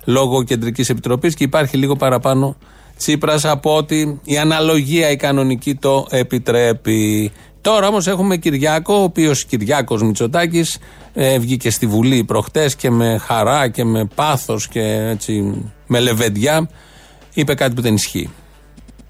λόγω 0.06 0.42
κεντρικής 0.42 0.88
επιτροπής 0.88 1.34
και 1.34 1.44
υπάρχει 1.44 1.76
λίγο 1.76 1.96
παραπάνω 1.96 2.56
Τσίπρας 2.96 3.44
από 3.44 3.76
ότι 3.76 4.20
η 4.24 4.38
αναλογία 4.38 5.10
η 5.10 5.16
κανονική 5.16 5.74
το 5.74 6.06
επιτρέπει. 6.10 7.32
Τώρα 7.60 7.88
όμως 7.88 8.06
έχουμε 8.06 8.36
Κυριάκο, 8.36 8.94
ο 8.94 9.02
οποίος 9.02 9.44
Κυριάκος 9.44 10.02
Μητσοτάκης 10.02 10.78
ε, 11.14 11.38
βγήκε 11.38 11.70
στη 11.70 11.86
Βουλή 11.86 12.24
προχτές 12.24 12.76
και 12.76 12.90
με 12.90 13.18
χαρά 13.18 13.68
και 13.68 13.84
με 13.84 14.08
πάθος 14.14 14.68
και 14.68 14.80
έτσι 15.10 15.64
με 15.86 16.00
λεβεντιά 16.00 16.70
είπε 17.34 17.54
κάτι 17.54 17.74
που 17.74 17.80
δεν 17.80 17.94
ισχύει. 17.94 18.30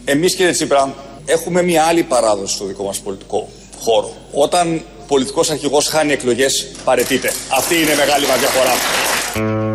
Εμείς 0.04 0.34
κύριε 0.34 0.52
Τσίπρα 0.52 0.94
έχουμε 1.24 1.62
μια 1.62 1.82
άλλη 1.84 2.02
παράδοση 2.02 2.54
στο 2.54 2.64
δικό 2.64 2.84
μας 2.84 2.98
πολιτικό 2.98 3.48
χώρο. 3.78 4.12
Όταν 4.32 4.82
πολιτικός 5.06 5.50
αρχηγός 5.50 5.88
χάνει 5.88 6.12
εκλογές 6.12 6.66
παρετείται. 6.84 7.32
Αυτή 7.56 7.74
είναι 7.74 7.90
η 7.90 7.96
μεγάλη 7.96 8.26
μας 8.26 8.38
διαφορά. 8.38 9.65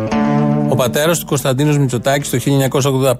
Ο 0.82 0.84
πατέρας 0.84 1.18
του 1.18 1.26
Κωνσταντίνος 1.26 1.78
Μητσοτάκης 1.78 2.30
το 2.30 2.38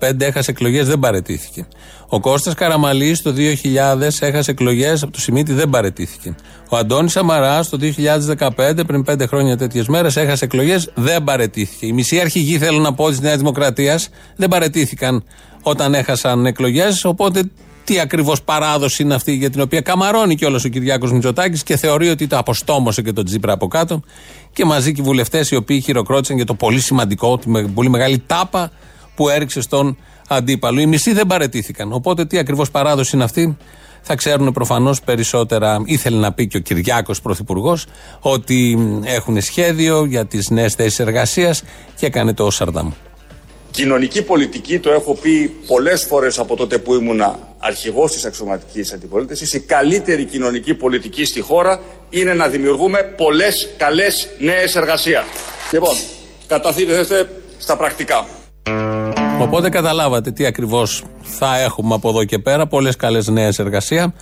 1985 0.01 0.21
έχασε 0.21 0.51
εκλογές, 0.51 0.87
δεν 0.87 0.99
παρετήθηκε. 0.99 1.67
Ο 2.09 2.21
Κώστας 2.21 2.55
Καραμαλής 2.55 3.23
το 3.23 3.33
2000 3.33 4.21
έχασε 4.21 4.51
εκλογές, 4.51 5.03
από 5.03 5.13
το 5.13 5.21
Σιμίτι 5.21 5.53
δεν 5.53 5.71
παρετήθηκε. 5.71 6.35
Ο 6.69 6.77
Αντώνης 6.77 7.13
Σαμαράς 7.13 7.69
το 7.69 7.77
2015, 7.77 8.85
πριν 8.87 9.05
5 9.05 9.27
χρόνια 9.27 9.57
τέτοιες 9.57 9.87
μέρες, 9.87 10.17
έχασε 10.17 10.45
εκλογές, 10.45 10.91
δεν 10.95 11.25
παρετήθηκε. 11.25 11.87
Οι 11.87 11.93
μισοί 11.93 12.21
αρχηγοί, 12.21 12.59
θέλω 12.59 12.79
να 12.79 12.95
πω, 12.95 13.09
της 13.09 13.21
Νέας 13.21 13.37
Δημοκρατίας 13.37 14.09
δεν 14.37 14.49
παρετήθηκαν 14.49 15.25
όταν 15.63 15.95
έχασαν 15.95 16.47
εκλογές. 16.47 17.05
Οπότε 17.05 17.43
τι 17.85 18.01
ακριβώς 18.01 18.43
παράδοση 18.43 19.03
είναι 19.03 19.15
αυτή 19.15 19.33
για 19.33 19.51
την 19.51 19.61
οποία 19.61 19.81
καμαρώνει 19.81 20.35
κιόλας 20.35 20.65
ο 20.65 20.69
Κυριάκος 20.69 21.13
Μητσοτάκης 21.13 21.63
και 21.63 21.77
θεωρεί 21.77 22.09
ότι 22.09 22.27
το 22.27 22.39
αποστόμωσε 22.39 23.03
και 23.03 23.13
τον 23.13 23.25
Τζίπρα 23.25 23.53
από 23.53 23.67
κάτω. 23.67 24.03
Και 24.53 24.65
μαζί 24.65 24.93
και 24.93 25.01
οι 25.01 25.05
βουλευτές 25.05 25.51
οι 25.51 25.57
οποίοι 25.57 25.81
χειροκρότησαν 25.81 26.37
για 26.37 26.47
το 26.47 26.55
πολύ 26.55 26.81
σημαντικό, 26.81 27.39
τη 27.39 27.51
πολύ 27.75 27.89
μεγάλη 27.89 28.23
τάπα 28.27 28.71
που 29.15 29.29
έριξε 29.29 29.61
στον 29.61 29.97
αντίπαλο. 30.29 30.81
Οι 30.81 30.87
μισοί 30.87 31.13
δεν 31.13 31.27
παρετήθηκαν. 31.27 31.93
Οπότε 31.93 32.25
τι 32.25 32.39
ακριβώς 32.39 32.71
παράδοση 32.71 33.11
είναι 33.15 33.25
αυτή, 33.25 33.57
θα 34.03 34.15
ξέρουν 34.15 34.53
προφανώς 34.53 35.01
περισσότερα. 35.01 35.83
Ήθελε 35.85 36.19
να 36.19 36.33
πει 36.33 36.47
και 36.47 36.57
ο 36.57 36.61
Κυριάκος 36.61 37.21
Πρωθυπουργός 37.21 37.87
ότι 38.21 38.79
έχουν 39.05 39.41
σχέδιο 39.41 40.05
για 40.05 40.27
τις 40.27 40.51
νέες 40.51 40.75
θέσεις 40.75 40.99
εργασίας 40.99 41.63
και 41.97 42.07
έκανε 42.07 42.35
το 42.35 42.51
Σαρδάμ. 42.51 42.91
Κοινωνική 43.73 44.23
πολιτική, 44.23 44.79
το 44.79 44.91
έχω 44.91 45.15
πει 45.15 45.57
πολλές 45.67 46.05
φορές 46.05 46.39
από 46.39 46.57
τότε 46.57 46.79
που 46.79 46.95
ήμουνα 46.95 47.39
αρχηγός 47.59 48.13
της 48.13 48.25
αξιωματικής 48.25 48.93
αντιπολίτευσης, 48.93 49.53
η 49.53 49.61
καλύτερη 49.61 50.25
κοινωνική 50.25 50.75
πολιτική 50.75 51.25
στη 51.25 51.41
χώρα 51.41 51.81
είναι 52.11 52.35
να 52.35 52.49
δημιουργούμε 52.49 53.03
πολλές 53.17 53.69
καλές 53.77 54.29
νέες 54.39 54.77
εργασίας. 54.77 55.25
Λοιπόν, 55.73 55.95
καταθείτε 56.47 57.05
στα 57.59 57.77
πρακτικά. 57.77 58.27
Οπότε 59.41 59.69
καταλάβατε 59.69 60.31
τι 60.31 60.47
ακριβώς 60.47 61.05
θα 61.23 61.59
έχουμε 61.59 61.95
από 61.95 62.09
εδώ 62.09 62.25
και 62.25 62.39
πέρα. 62.39 62.67
Πολλές 62.67 62.97
καλές 62.97 63.29
νέες 63.29 63.59
εργασία. 63.59 64.15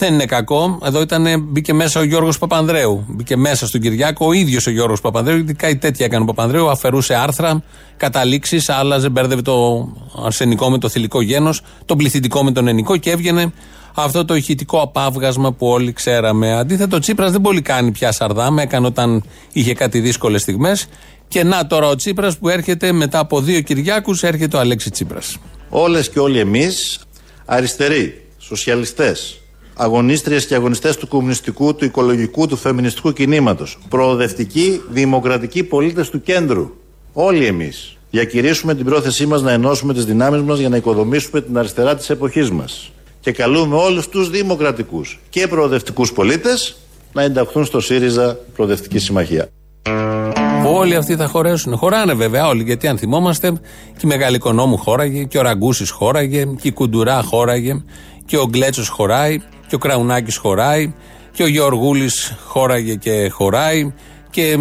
Δεν 0.00 0.14
είναι 0.14 0.26
κακό. 0.26 0.78
Εδώ 0.84 1.00
ήταν, 1.00 1.42
μπήκε 1.42 1.72
μέσα 1.72 2.00
ο 2.00 2.02
Γιώργος 2.02 2.38
Παπανδρέου. 2.38 3.04
Μπήκε 3.08 3.36
μέσα 3.36 3.66
στον 3.66 3.80
Κυριάκο 3.80 4.26
ο 4.26 4.32
ίδιος 4.32 4.66
ο 4.66 4.70
Γιώργος 4.70 5.00
Παπανδρέου. 5.00 5.36
Γιατί 5.36 5.54
κάτι 5.54 5.76
τέτοια 5.76 6.06
έκανε 6.06 6.22
ο 6.22 6.26
Παπανδρέου. 6.26 6.70
Αφαιρούσε 6.70 7.14
άρθρα, 7.14 7.62
καταλήξεις, 7.96 8.68
άλλαζε, 8.68 9.08
μπέρδευε 9.08 9.42
το 9.42 9.88
αρσενικό 10.24 10.70
με 10.70 10.78
το 10.78 10.88
θηλυκό 10.88 11.20
γένος, 11.20 11.62
τον 11.84 11.96
πληθυντικό 11.96 12.44
με 12.44 12.52
τον 12.52 12.68
ενικό 12.68 12.96
και 12.96 13.10
έβγαινε 13.10 13.52
αυτό 13.94 14.24
το 14.24 14.34
ηχητικό 14.34 14.80
απάβγασμα 14.80 15.52
που 15.52 15.66
όλοι 15.66 15.92
ξέραμε. 15.92 16.52
Αντίθετο, 16.52 16.96
ο 16.96 16.98
Τσίπρας 16.98 17.30
δεν 17.30 17.40
πολύ 17.40 17.62
κάνει 17.62 17.90
πια 17.90 18.12
σαρδάμ. 18.12 18.58
Έκανε 18.58 18.86
όταν 18.86 19.22
είχε 19.52 19.74
κάτι 19.74 20.00
δύσκολες 20.00 20.40
στιγμές. 20.40 20.86
Και 21.28 21.44
να 21.44 21.66
τώρα 21.66 21.86
ο 21.86 21.96
Τσίπρας 21.96 22.38
που 22.38 22.48
έρχεται 22.48 22.92
μετά 22.92 23.18
από 23.18 23.40
δύο 23.40 23.60
Κυριάκους, 23.60 24.22
έρχεται 24.22 24.56
ο 24.56 24.60
Αλέξης 24.60 24.90
Τσίπρας. 24.90 25.36
Όλες 25.68 26.10
και 26.10 26.18
όλοι 26.18 26.38
εμείς, 26.38 27.00
αριστεροί, 27.44 28.26
σοσιαλιστές, 28.38 29.39
αγωνίστριες 29.82 30.46
και 30.46 30.54
αγωνιστές 30.54 30.96
του 30.96 31.08
κομμουνιστικού, 31.08 31.74
του 31.74 31.84
οικολογικού, 31.84 32.46
του 32.46 32.56
φεμινιστικού 32.56 33.12
κινήματος, 33.12 33.78
προοδευτικοί, 33.88 34.80
δημοκρατικοί 34.90 35.62
πολίτες 35.64 36.10
του 36.10 36.22
κέντρου. 36.22 36.70
Όλοι 37.12 37.46
εμείς 37.46 37.96
διακηρύσουμε 38.10 38.74
την 38.74 38.84
πρόθεσή 38.84 39.26
μας 39.26 39.42
να 39.42 39.52
ενώσουμε 39.52 39.94
τις 39.94 40.04
δυνάμεις 40.04 40.40
μας 40.40 40.58
για 40.58 40.68
να 40.68 40.76
οικοδομήσουμε 40.76 41.40
την 41.40 41.58
αριστερά 41.58 41.96
της 41.96 42.10
εποχής 42.10 42.50
μας. 42.50 42.92
Και 43.20 43.32
καλούμε 43.32 43.76
όλους 43.76 44.08
τους 44.08 44.30
δημοκρατικούς 44.30 45.20
και 45.28 45.46
προοδευτικούς 45.46 46.12
πολίτες 46.12 46.76
να 47.12 47.22
ενταχθούν 47.22 47.64
στο 47.64 47.80
ΣΥΡΙΖΑ 47.80 48.38
Προοδευτική 48.54 48.98
Συμμαχία. 48.98 49.48
Όλοι 50.66 50.94
αυτοί 50.94 51.16
θα 51.16 51.26
χωρέσουν. 51.26 51.76
Χωράνε 51.76 52.14
βέβαια 52.14 52.46
όλοι, 52.46 52.62
γιατί 52.62 52.88
αν 52.88 52.98
θυμόμαστε, 52.98 53.52
και 53.92 54.00
η 54.02 54.06
Μεγάλη 54.06 54.36
Οικονόμου 54.36 54.76
χώραγε, 54.76 55.24
και 55.24 55.38
ο 55.38 55.42
Ραγκούσης 55.42 55.90
χώραγε, 55.90 56.44
και 56.44 56.68
η 56.68 56.72
Κουντουρά 56.72 57.22
χώραγε, 57.22 57.82
και 58.26 58.36
ο 58.36 58.46
Γκλέτσος 58.46 58.88
χωράει, 58.88 59.40
και 59.70 59.76
ο 59.76 59.78
Κραουνάκης 59.78 60.36
χωράει, 60.36 60.92
και 61.32 61.42
ο 61.42 61.46
Γεωργούλης 61.46 62.36
χώραγε 62.46 62.94
και 62.94 63.28
χωράει, 63.32 63.92
και 64.30 64.56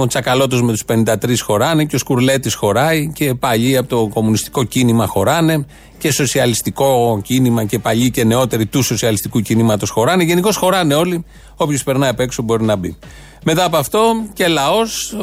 ο 0.00 0.06
Τσακαλώτος 0.06 0.62
με 0.62 0.72
τους 0.72 0.84
53 0.84 1.40
χωράνε, 1.40 1.84
και 1.84 1.96
ο 1.96 1.98
Σκουρλέτης 1.98 2.54
χωράει, 2.54 3.12
και 3.14 3.34
παλιοί 3.34 3.76
από 3.76 3.88
το 3.88 4.08
κομμουνιστικό 4.14 4.64
κίνημα 4.64 5.06
χωράνε, 5.06 5.66
και 5.98 6.12
σοσιαλιστικό 6.12 7.20
κίνημα 7.24 7.64
και 7.64 7.78
παλιοί 7.78 8.10
και 8.10 8.24
νεότεροι 8.24 8.66
του 8.66 8.82
σοσιαλιστικού 8.82 9.40
κινήματος 9.40 9.90
χωράνε. 9.90 10.22
Γενικώς 10.22 10.56
χωράνε 10.56 10.94
όλοι. 10.94 11.24
Όποιος 11.56 11.82
περνάει 11.82 12.10
απ' 12.10 12.20
έξω 12.20 12.42
μπορεί 12.42 12.64
να 12.64 12.76
μπει. 12.76 12.96
Μετά 13.44 13.64
από 13.64 13.76
αυτό 13.76 14.12
και 14.32 14.48
λαός 14.48 15.16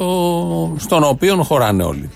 στον 0.78 1.04
οποίο 1.04 1.44
χωράνε 1.44 1.84
όλοι. 1.84 2.10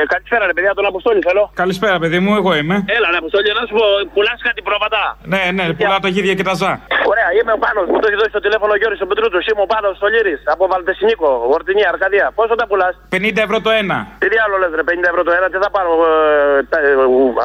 Ε, 0.00 0.02
καλησπέρα, 0.14 0.44
ρε 0.50 0.54
παιδιά, 0.56 0.72
τον 0.78 0.86
Αποστόλη 0.92 1.20
θέλω. 1.28 1.42
Καλησπέρα, 1.62 1.96
παιδί 2.02 2.18
μου, 2.24 2.32
εγώ 2.40 2.50
είμαι. 2.60 2.76
Έλα, 2.96 3.08
ρε 3.14 3.18
Αποστόλη, 3.22 3.46
να 3.60 3.64
σου 3.68 3.74
πω, 3.78 3.84
πουλάς 4.14 4.38
κάτι 4.48 4.60
πρόβατα; 4.68 5.02
Ναι, 5.32 5.42
ναι, 5.56 5.64
πουλάω 5.78 6.00
τα 6.06 6.10
γίδια 6.14 6.34
και 6.38 6.46
τα 6.50 6.54
ζά. 6.60 6.72
Ωραία, 7.12 7.28
είμαι 7.38 7.52
ο 7.56 7.60
Πάνος, 7.64 7.86
μου 7.92 7.98
το 8.02 8.06
έχει 8.10 8.18
δώσει 8.20 8.32
το 8.38 8.42
τηλέφωνο 8.46 8.70
ο 8.76 8.78
Γιώργη 8.80 8.98
ο 9.06 9.08
Πετρούτος. 9.10 9.42
Είμαι 9.50 9.62
ο 9.66 9.68
Πάνος 9.72 9.94
στο 10.00 10.06
Λύρι, 10.14 10.34
από 10.54 10.62
Βαλτεσινίκο, 10.72 11.28
Γορτινή, 11.50 11.82
Αρκαδία. 11.92 12.26
Πόσο 12.38 12.54
τα 12.60 12.64
πουλάς; 12.70 12.94
50 13.14 13.40
ευρώ 13.46 13.56
το 13.66 13.70
ένα. 13.80 13.96
Τι 14.22 14.36
άλλο 14.44 14.56
λες, 14.62 14.72
ρε, 14.78 14.84
50 14.90 15.08
ευρώ 15.12 15.22
το 15.28 15.32
ένα, 15.38 15.46
τι 15.52 15.58
θα 15.64 15.70
πάρω. 15.76 15.92
Ε, 16.10 16.62
τα, 16.72 16.78
ε, 16.88 16.92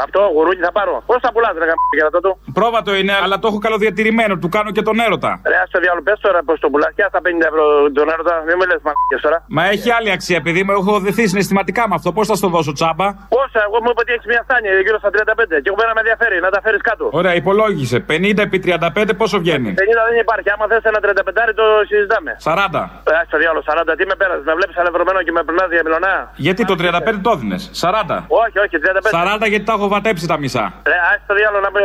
αυτό, 0.06 0.22
γουρούνι 0.36 0.62
θα 0.68 0.74
πάρω. 0.78 0.94
Πώς 1.10 1.20
θα 1.26 1.30
πουλάς, 1.36 1.54
ρε, 1.62 1.66
για 1.98 2.06
αυτό 2.10 2.20
το. 2.26 2.32
Πρόβατο 2.60 2.92
είναι, 3.00 3.14
αλλά 3.24 3.36
το 3.42 3.46
έχω 3.52 3.60
καλοδιατηρημένο, 3.66 4.34
του 4.44 4.50
κάνω 4.56 4.70
και 4.76 4.84
τον 4.88 4.96
έρωτα. 5.06 5.32
Ρε, 5.52 5.58
ας 5.64 5.70
το 5.74 5.80
διάλογο, 5.84 6.04
πες 6.08 6.20
τώρα 6.26 6.40
πώς 6.48 6.58
το 6.64 6.68
πουλάς 6.74 6.92
και 6.98 7.04
στα 7.12 7.20
50 7.26 7.48
ευρώ 7.52 7.64
τον 7.98 8.08
έρωτα, 8.14 8.34
μην 8.48 8.56
με 8.60 8.66
λες 8.72 8.82
μα 8.88 8.92
τώρα. 9.26 9.38
Μα 9.58 9.64
έχει 9.74 9.90
άλλη 9.98 10.10
αξία, 10.18 10.38
επειδή 10.44 10.60
μου 10.66 10.74
έχω 10.80 10.92
δεθεί 11.06 11.24
συναισθηματικά 11.32 11.82
με 11.90 11.96
αυτό. 12.00 12.10
Πώς 12.18 12.28
θα 12.32 12.36
στο 12.42 12.48
δώσω 12.56 12.72
τσάμπα; 12.78 13.08
Πόσα, 13.36 13.60
εγώ 13.68 13.78
μου 13.84 13.90
είπα 13.92 14.02
ότι 14.04 14.12
έχεις 14.16 14.28
μια 14.34 14.42
στάνια 14.48 14.72
γύρω 14.86 14.98
στα 15.04 15.10
35 15.16 15.58
και 15.64 15.70
εγώ 15.72 15.78
πέρα 15.82 15.92
με 15.98 16.02
ενδιαφέρει 16.04 16.38
να 16.46 16.50
τα 16.56 16.60
φέρεις 16.66 16.82
κάτω. 16.90 17.06
Ωραία, 17.20 17.34
υπολόγισε. 17.42 17.98
50 18.12 18.40
επί 18.48 18.58
35 18.66 19.14
πόσο 19.22 19.38
βγαίνει; 19.44 19.70
50 19.82 20.02
δεν 20.10 20.18
υπάρχει. 20.26 20.48
Άμα 20.56 20.66
θες 20.72 20.84
ένα 20.92 21.00
35 21.06 21.52
το 21.62 21.66
συζητάμε. 21.90 22.32
40. 22.44 22.82
Ε, 23.12 23.16
στο 23.30 23.38
διάλογο 23.42 23.64
40. 23.70 23.94
Τι 24.00 24.04
με 24.12 24.16
πέρασες, 24.22 24.46
με 24.50 24.54
βλέπεις 24.60 24.78
αλευρωμένο 24.82 25.20
και 25.26 25.34
με 25.38 25.42
περνάς 25.48 25.68
διαμιλονά. 25.74 26.14
Γιατί 26.48 26.62
το 26.72 26.76
35 26.82 27.20
το 27.26 27.32
έδινες; 27.36 27.62
40. 27.84 28.26
Όχι, 28.44 28.58
όχι, 28.64 28.76
35. 28.86 29.44
40 29.44 29.48
γιατί 29.52 29.66
τα 29.70 29.74
έχω 29.78 29.88
βατέψει 29.94 30.26
τα 30.32 30.38
μισά. 30.44 30.66
Ε, 30.94 30.98
α 31.10 31.12
το 31.30 31.34
διάλογο 31.40 31.62
να 31.68 31.72
με 31.76 31.82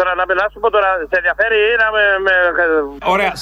τώρα 0.00 0.12
να 0.20 0.24
με 0.28 0.34
να 0.40 0.46
σου 0.52 0.58
πω 0.62 0.68
τώρα, 0.76 0.90
σε 1.10 1.16
ενδιαφέρει 1.20 1.58
ή 1.70 1.72
να 1.82 1.88
με. 1.94 2.02
με... 2.26 2.34
Ωραία, 3.14 3.32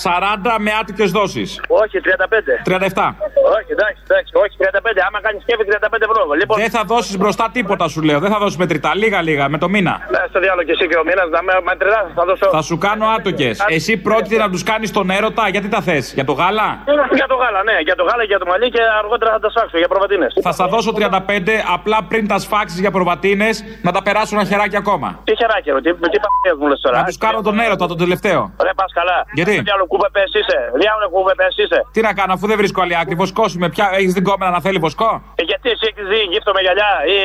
40 0.46 0.56
με 0.64 0.70
άτικε 0.80 1.04
δόσεις. 1.18 1.48
Όχι, 1.82 1.96
35. 2.04 2.56
37. 2.64 3.14
Όχι, 3.56 3.70
εντάξει, 3.76 4.00
εντάξει, 4.08 4.32
όχι 4.42 4.54
35. 4.60 5.00
Άμα 5.06 5.18
κάνεις 5.26 5.40
σκέφη 5.44 5.64
35 5.70 6.08
ευρώ. 6.08 6.22
Λοιπόν... 6.40 6.58
Δεν 6.60 6.70
θα 6.70 6.82
δώσεις 6.92 7.16
μπροστά 7.18 7.46
τίποτα 7.52 7.88
σου 7.88 8.00
λέω. 8.02 8.18
Δεν 8.24 8.30
θα 8.30 8.38
δώσεις 8.38 8.56
μετρητά. 8.56 8.90
Λίγα 8.94 9.22
λίγα 9.22 9.48
με 9.48 9.58
το 9.58 9.68
μήνα. 9.68 9.94
Ναι, 10.10 10.22
στο 10.28 10.38
διάλογο 10.40 10.62
και 10.68 10.72
εσύ 10.76 10.84
και 10.88 10.96
ο 10.96 11.04
μήνα 11.08 11.22
να 11.37 11.42
με 11.42 11.52
μετρητά 11.64 12.00
θα 12.14 12.24
δώσω. 12.24 12.46
Θα 12.50 12.62
σου 12.62 12.78
κάνω 12.78 13.06
άτοκες. 13.16 13.64
Εσύ 13.68 13.96
πρόκειται 13.96 14.37
να 14.37 14.50
τους 14.50 14.62
κάνεις 14.62 14.90
τον 14.92 15.10
έρωτα. 15.10 15.48
Γιατί 15.48 15.68
τα 15.68 15.80
θες, 15.80 16.12
για 16.14 16.24
το 16.24 16.32
γάλα; 16.32 16.68
Για 17.14 17.26
το 17.26 17.37
γάλα, 17.42 17.62
ναι, 17.68 17.76
για 17.88 17.94
το 17.94 18.04
γάλα 18.08 18.22
και 18.22 18.32
για 18.34 18.38
το 18.38 18.46
μαλλί 18.46 18.68
και 18.70 18.82
αργότερα 19.02 19.30
θα 19.32 19.38
τα 19.38 19.50
σφάξω 19.50 19.78
για 19.78 19.88
προβατίνες. 19.88 20.30
Θα 20.42 20.52
σας 20.52 20.68
δώσω 20.70 20.92
35 20.92 21.62
απλά 21.76 21.98
πριν 22.08 22.28
τα 22.28 22.38
σφάξεις 22.38 22.80
για 22.80 22.90
προβατίνες 22.90 23.64
να 23.82 23.92
τα 23.92 24.02
περάσουν 24.02 24.38
ένα 24.38 24.46
χεράκι 24.48 24.76
ακόμα. 24.76 25.08
Τι 25.24 25.32
χεράκι, 25.37 25.70
τι, 25.70 25.90
τι 26.12 26.18
παπέ 26.24 26.50
μου 26.58 26.66
λες 26.68 26.80
τώρα. 26.80 26.98
Να 26.98 27.04
τους 27.04 27.18
κάνω 27.18 27.40
τον 27.40 27.58
έρωτα, 27.60 27.87
τον 27.87 27.98
τελευταίο. 27.98 28.40
Ρε 28.66 28.72
πας 28.78 28.92
καλά. 28.98 29.18
Γιατί; 29.38 29.54
Διάλογο 29.68 29.87
κούβε 29.87 30.08
είσαι. 30.38 30.58
Διάλογο 30.82 31.10
κούβε 31.16 31.32
είσαι. 31.62 31.78
Τι 31.92 32.00
να 32.00 32.12
κάνω 32.18 32.32
αφού 32.32 32.46
δεν 32.46 32.56
βρίσκω 32.56 32.80
άλλη 32.82 32.96
άκρη, 32.96 33.16
πώ 33.16 33.24
βοσκώσει 33.24 33.58
με 33.58 33.68
πια. 33.74 33.87
Έχεις 33.98 34.12
δει 34.12 34.22
κόμενα 34.28 34.50
να 34.50 34.60
θέλει 34.60 34.78
βοσκό; 34.78 35.10
Ε, 35.40 35.42
γιατί 35.50 35.66
εσύ 35.74 35.84
έχεις 35.90 36.06
δει 36.14 36.20
γύφτο 36.33 36.50
με 36.57 36.61
γυαλιά 36.66 36.90
ή 37.14 37.16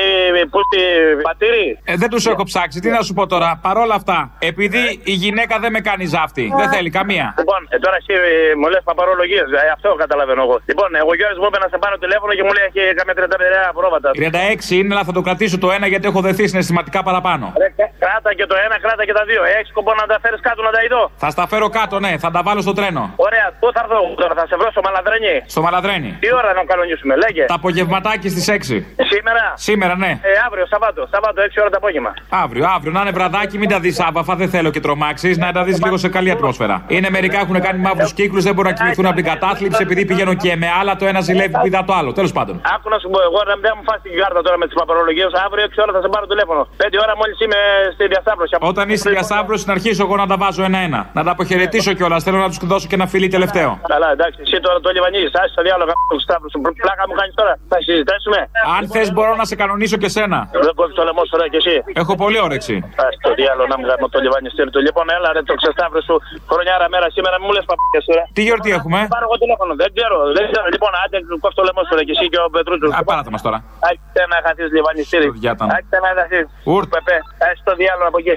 ε, 0.41 0.45
πούστη 0.54 0.82
πατήρι. 1.28 1.65
Ε, 1.91 1.93
δεν 2.02 2.10
τους 2.13 2.23
έχω 2.32 2.43
ψάξει. 2.52 2.78
Τι 2.84 2.89
να 2.97 3.02
σου 3.08 3.13
πω 3.17 3.23
τώρα. 3.34 3.49
Παρόλα 3.67 3.95
αυτά, 4.02 4.19
επειδή 4.52 4.84
η 5.13 5.15
γυναίκα 5.23 5.56
δεν 5.63 5.71
με 5.75 5.82
κάνει 5.89 6.06
ζάφτη. 6.13 6.45
Δεν 6.60 6.67
θέλει 6.73 6.89
καμία. 6.99 7.25
Λοιπόν, 7.41 7.62
ε, 7.73 7.78
τώρα 7.84 7.95
εσύ 8.02 8.13
ε, 8.13 8.56
μου 8.60 8.67
λε 8.73 8.78
παπαρολογίες. 8.89 9.47
Ε, 9.65 9.69
αυτό 9.75 9.89
καταλαβαίνω 10.04 10.41
εγώ. 10.45 10.56
Λοιπόν, 10.71 10.89
εγώ 11.02 11.12
Γιώργος 11.19 11.39
μου 11.41 11.47
είπε 11.49 11.60
να 11.65 11.67
σε 11.73 11.78
πάρω 11.84 11.95
τηλέφωνο 12.04 12.32
και 12.38 12.43
μου 12.47 12.54
λέει 12.58 12.65
έχει 12.69 12.82
καμιά 12.99 13.15
35 13.19 13.80
πρόβατα. 13.80 14.10
36 14.15 14.78
είναι, 14.78 14.91
αλλά 14.93 15.04
θα 15.10 15.13
το 15.17 15.21
κρατήσω 15.28 15.58
το 15.63 15.67
ένα 15.78 15.86
γιατί 15.91 16.06
έχω 16.12 16.21
δεθεί 16.28 16.43
συναισθηματικά 16.52 16.99
παραπάνω. 17.10 17.45
Ρε, 17.62 17.67
κράτα 18.04 18.32
και 18.38 18.45
το 18.52 18.56
ένα, 18.65 18.75
κράτα 18.86 19.04
και 19.08 19.15
τα 19.19 19.23
δύο. 19.30 19.41
Έχεις 19.56 19.69
σκοπό 19.73 19.91
να 20.02 20.06
τα 20.12 20.17
φέρεις 20.23 20.41
κάτω 20.47 20.62
να 20.67 20.71
τα 20.75 20.82
ειδώ; 20.86 21.04
Θα 21.23 21.30
στα 21.36 21.43
φέρω 21.52 21.67
κάτω, 21.78 21.95
ναι, 22.06 22.12
θα 22.23 22.30
τα 22.36 22.41
βάλω 22.47 22.62
στο 22.62 22.73
τρένο. 22.80 23.04
Ωραία, 23.28 23.45
πού 23.60 23.67
θα 23.75 23.80
έρθω 23.84 23.97
τώρα, 24.21 24.34
θα 24.39 24.45
σε 24.49 24.56
βρω 24.60 24.69
στο 24.75 24.82
Μαλαδρένι; 24.86 25.34
Στο 25.54 25.62
Μαλαδρένι. 25.65 26.10
Τι 26.21 26.28
ώρα 26.39 26.54
να 26.54 26.63
κανονίσουμε, 26.71 27.13
λέγε. 27.23 27.43
Τα 27.45 27.58
απογευματάκι 27.62 28.30
στις 28.30 28.47
6. 28.49 28.78
Σήμερα. 29.13 29.43
Σήμερα, 29.55 29.95
ναι. 29.97 30.11
Ε, 30.21 30.29
αύριο, 30.45 30.65
Σαββάτο, 30.71 31.07
Σαββάτο, 31.11 31.41
6 31.41 31.61
ώρα 31.61 31.69
το 31.69 31.77
απόγευμα. 31.81 32.13
Αύριο, 32.29 32.65
αύριο, 32.75 32.91
να 32.91 33.01
είναι 33.01 33.11
βραδάκι, 33.11 33.57
μην 33.57 33.69
τα 33.69 33.79
δεις 33.79 33.99
άβαφα, 33.99 34.35
δεν 34.35 34.49
θέλω 34.49 34.69
και 34.69 34.79
τρομάξεις, 34.79 35.37
να 35.37 35.51
τα 35.51 35.63
δεις 35.63 35.83
λίγο 35.83 35.97
σε 35.97 36.09
καλή 36.09 36.31
ατμόσφαιρα. 36.31 36.83
Είναι 36.87 37.09
μερικά 37.09 37.39
έχουν 37.39 37.61
κάνει 37.61 37.79
μαύρους 37.79 38.13
κύκλους, 38.13 38.43
δεν 38.43 38.53
μπορούν 38.53 38.71
να 38.71 38.77
κοιμηθούν 38.77 39.05
από 39.05 39.15
την 39.15 39.25
κατάθλιψη 39.25 39.81
επειδή 39.83 40.05
πηγαίνουν 40.05 40.37
και 40.37 40.55
με 40.55 40.67
άλλα, 40.79 40.95
το 40.95 41.05
ένα 41.05 41.21
ζηλεύει 41.21 41.55
που 41.59 41.67
είδα 41.69 41.83
το 41.83 41.93
άλλο. 41.99 42.09
Τέλος 42.13 42.31
πάντων. 42.31 42.55
Άκου 42.75 42.89
να 42.89 42.97
σου 43.01 43.09
πω, 43.13 43.19
εγώ 43.29 43.39
να 43.49 43.55
μην 43.55 43.71
μου 43.77 43.83
φάσει 43.89 44.01
την 44.07 44.13
κάρτα 44.21 44.41
τώρα 44.41 44.57
με 44.57 44.65
τις 44.69 44.75
παπαρολογίε. 44.79 45.27
Αύριο 45.45 45.63
6 45.69 45.81
ώρα 45.85 45.91
θα 45.95 46.01
σε 46.05 46.09
πάρω 46.13 46.25
τηλέφωνο. 46.33 46.61
5 46.77 46.97
ώρα 47.05 47.13
μόλις 47.21 47.37
είμαι 47.43 47.59
στη 47.95 48.03
διασταύρωση. 48.13 48.53
Όταν 48.71 48.85
είσαι 48.89 49.01
στη 49.05 49.09
διασταύρωση, 49.17 49.63
να 49.69 49.73
αρχίσω 49.77 50.01
εγώ 50.07 50.15
να 50.23 50.27
τα 50.31 50.37
βάζω 50.41 50.63
ένα-ένα. 50.69 50.99
Να 51.17 51.21
τα 51.25 51.31
αποχαιρετήσω 51.35 51.91
κιόλας. 51.97 52.21
Θέλω 52.25 52.37
να 52.45 52.47
τους 52.51 52.57
δώσω 52.71 52.87
και 52.89 52.95
ένα 52.99 53.07
φιλί 53.13 53.27
τελευταίο. 53.37 53.69
Καλά, 53.93 54.09
εντάξει, 54.15 54.39
εσύ 54.45 54.57
τώρα 54.65 54.77
το 54.85 54.89
λιβανίζεις. 54.95 55.31
Άσει 55.41 55.53
το 55.57 55.61
διάλογο 55.67 55.91
του 56.09 56.19
Σταύρους. 56.25 56.51
Πλάκα 56.83 57.03
μου 57.07 57.15
κάνεις 57.19 57.33
τώρα. 57.39 57.53
Θα 57.71 57.77
συζητήσουμε. 57.87 58.39
Αν 58.75 58.84
θες, 58.93 59.08
μπορώ 59.15 59.34
να 59.41 59.45
σε 59.49 59.55
κανονίσω 59.62 59.97
και 60.03 60.10
σένα. 60.15 60.39
Δεν 60.65 60.73
κόβει 60.79 60.93
το 60.99 61.03
λαιμό 61.08 61.23
τώρα 61.34 61.45
κι 61.51 61.60
εσύ. 61.62 61.75
Έχω 62.01 62.13
πολύ 62.23 62.39
όρεξη. 62.47 62.75
Άσει 63.05 63.17
το 63.25 63.32
διάλογο 63.39 63.67
να 63.73 63.77
μου 63.79 63.86
κάνω 63.89 64.08
το 64.13 64.19
λιβανιστήρι 64.25 64.69
του. 64.73 64.82
Λοιπόν, 64.88 65.05
έλα 65.17 65.29
ρε 65.36 65.41
το 65.49 65.53
ξεσταύρου 65.62 66.01
σου. 66.08 66.15
Χρονιάρα 66.51 66.88
μέρα 66.93 67.08
σήμερα 67.15 67.36
μου 67.41 67.51
λες 67.55 67.65
παπάκια 67.69 68.01
τώρα. 68.10 68.23
Τι 68.36 68.41
γιορτή 68.47 68.69
έχουμε; 68.77 68.99
Πάρω 69.15 69.25
εγώ 69.29 69.38
τηλέφωνο. 69.43 69.71
Δεν 69.82 69.89
ξέρω, 69.95 70.17
δεν 70.38 70.43
ξέρω. 70.49 70.65
Λοιπόν, 70.75 70.91
άντε 71.03 71.17
κόβει 71.43 71.55
το 71.60 71.63
λαιμό 71.67 71.82
τώρα 71.89 72.01
κι 72.08 72.13
εσύ 72.15 72.25
και 72.32 72.39
ο 72.45 72.47
Πετρούτσος. 72.55 72.91
Α, 72.97 72.99
πάρατα 73.10 73.32
μας 73.34 73.41
τώρα. 73.47 73.58
Άκητε 73.89 74.23
να 74.32 74.38
χαθείς 74.45 74.69
λιβανιστήρι. 74.77 75.27
Άκητε 75.75 75.97
να 76.05 76.10
χαθείς. 76.17 76.45
Ούρτ. 76.71 76.88
Πεπέ, 76.95 77.17
άσει 77.47 77.62
το 77.67 77.73
διάλογο 77.82 78.08
από 78.12 78.19
εκεί. 78.23 78.36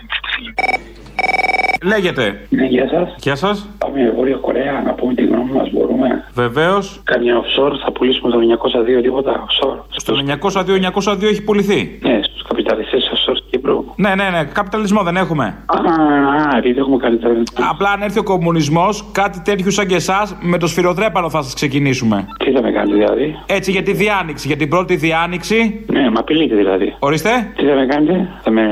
Λέγεται. 1.83 2.47
Ναι, 2.49 2.67
γεια 2.67 2.89
σας. 2.89 3.15
Γεια 3.19 3.35
σας. 3.35 3.69
Πάμε 3.79 4.13
Βόρεια 4.17 4.37
Κορέα 4.37 4.83
να 4.87 4.93
πούμε 4.93 5.15
τη 5.15 5.25
γνώμη 5.27 5.53
μας, 5.53 5.71
μπορούμε; 5.71 6.25
Βεβαίως. 6.35 7.01
Καμιά 7.05 7.35
offshore 7.41 7.73
θα 7.85 7.93
πουλήσουμε 7.93 8.31
το 8.31 8.39
902 8.99 9.03
τίποτα 9.03 9.45
offshore. 9.47 9.79
Στο 9.91 10.15
902-902 10.15 11.23
έχει 11.23 11.43
πουληθεί. 11.43 11.99
Ναι, 12.03 12.21
στους 12.23 12.43
καπιταλιστές 12.43 13.02
offshore 13.63 13.83
στην 13.83 13.95
Κύπρο. 13.95 13.95
Ναι, 13.97 14.15
ναι, 14.15 14.31
ναι. 14.31 14.45
Καπιταλισμό 14.45 15.03
δεν 15.03 15.17
έχουμε. 15.17 15.45
Α, 15.67 15.77
α, 16.55 16.57
επειδή 16.57 16.79
έχουμε 16.79 16.97
καλύτερα. 16.97 17.43
Απλά 17.71 17.91
αν 17.91 18.03
έρθει 18.03 18.19
ο 18.19 18.23
κομμουνισμός, 18.23 19.05
κάτι 19.13 19.41
τέτοιου 19.41 19.71
σαν 19.71 19.87
και 19.87 19.95
εσάς, 19.95 20.37
με 20.41 20.59
το 20.59 20.67
σφυροδρέπανο 20.67 21.31
θα 21.31 21.43
σας 21.43 21.55
ξεκινήσουμε. 21.55 22.27
Τι 22.45 22.53
θα 22.53 22.63
με 22.63 22.71
κάνει 22.71 22.93
δηλαδή; 22.93 23.35
Έτσι 23.47 23.71
για 23.71 23.83
τη 23.83 23.93
διάνοιξη, 23.93 24.47
για 24.47 24.57
την 24.57 24.69
πρώτη 24.69 24.97
διάνοιξη. 24.97 25.85
Ναι, 25.87 26.11
μα 26.11 26.21
απειλείτε 26.21 26.55
δηλαδή. 26.55 26.97
Ορίστε. 26.99 27.53
Τι 27.57 27.67
θα 27.67 27.75
με 27.75 27.87
κάνετε, 27.87 28.29
θα 28.43 28.51
με 28.51 28.63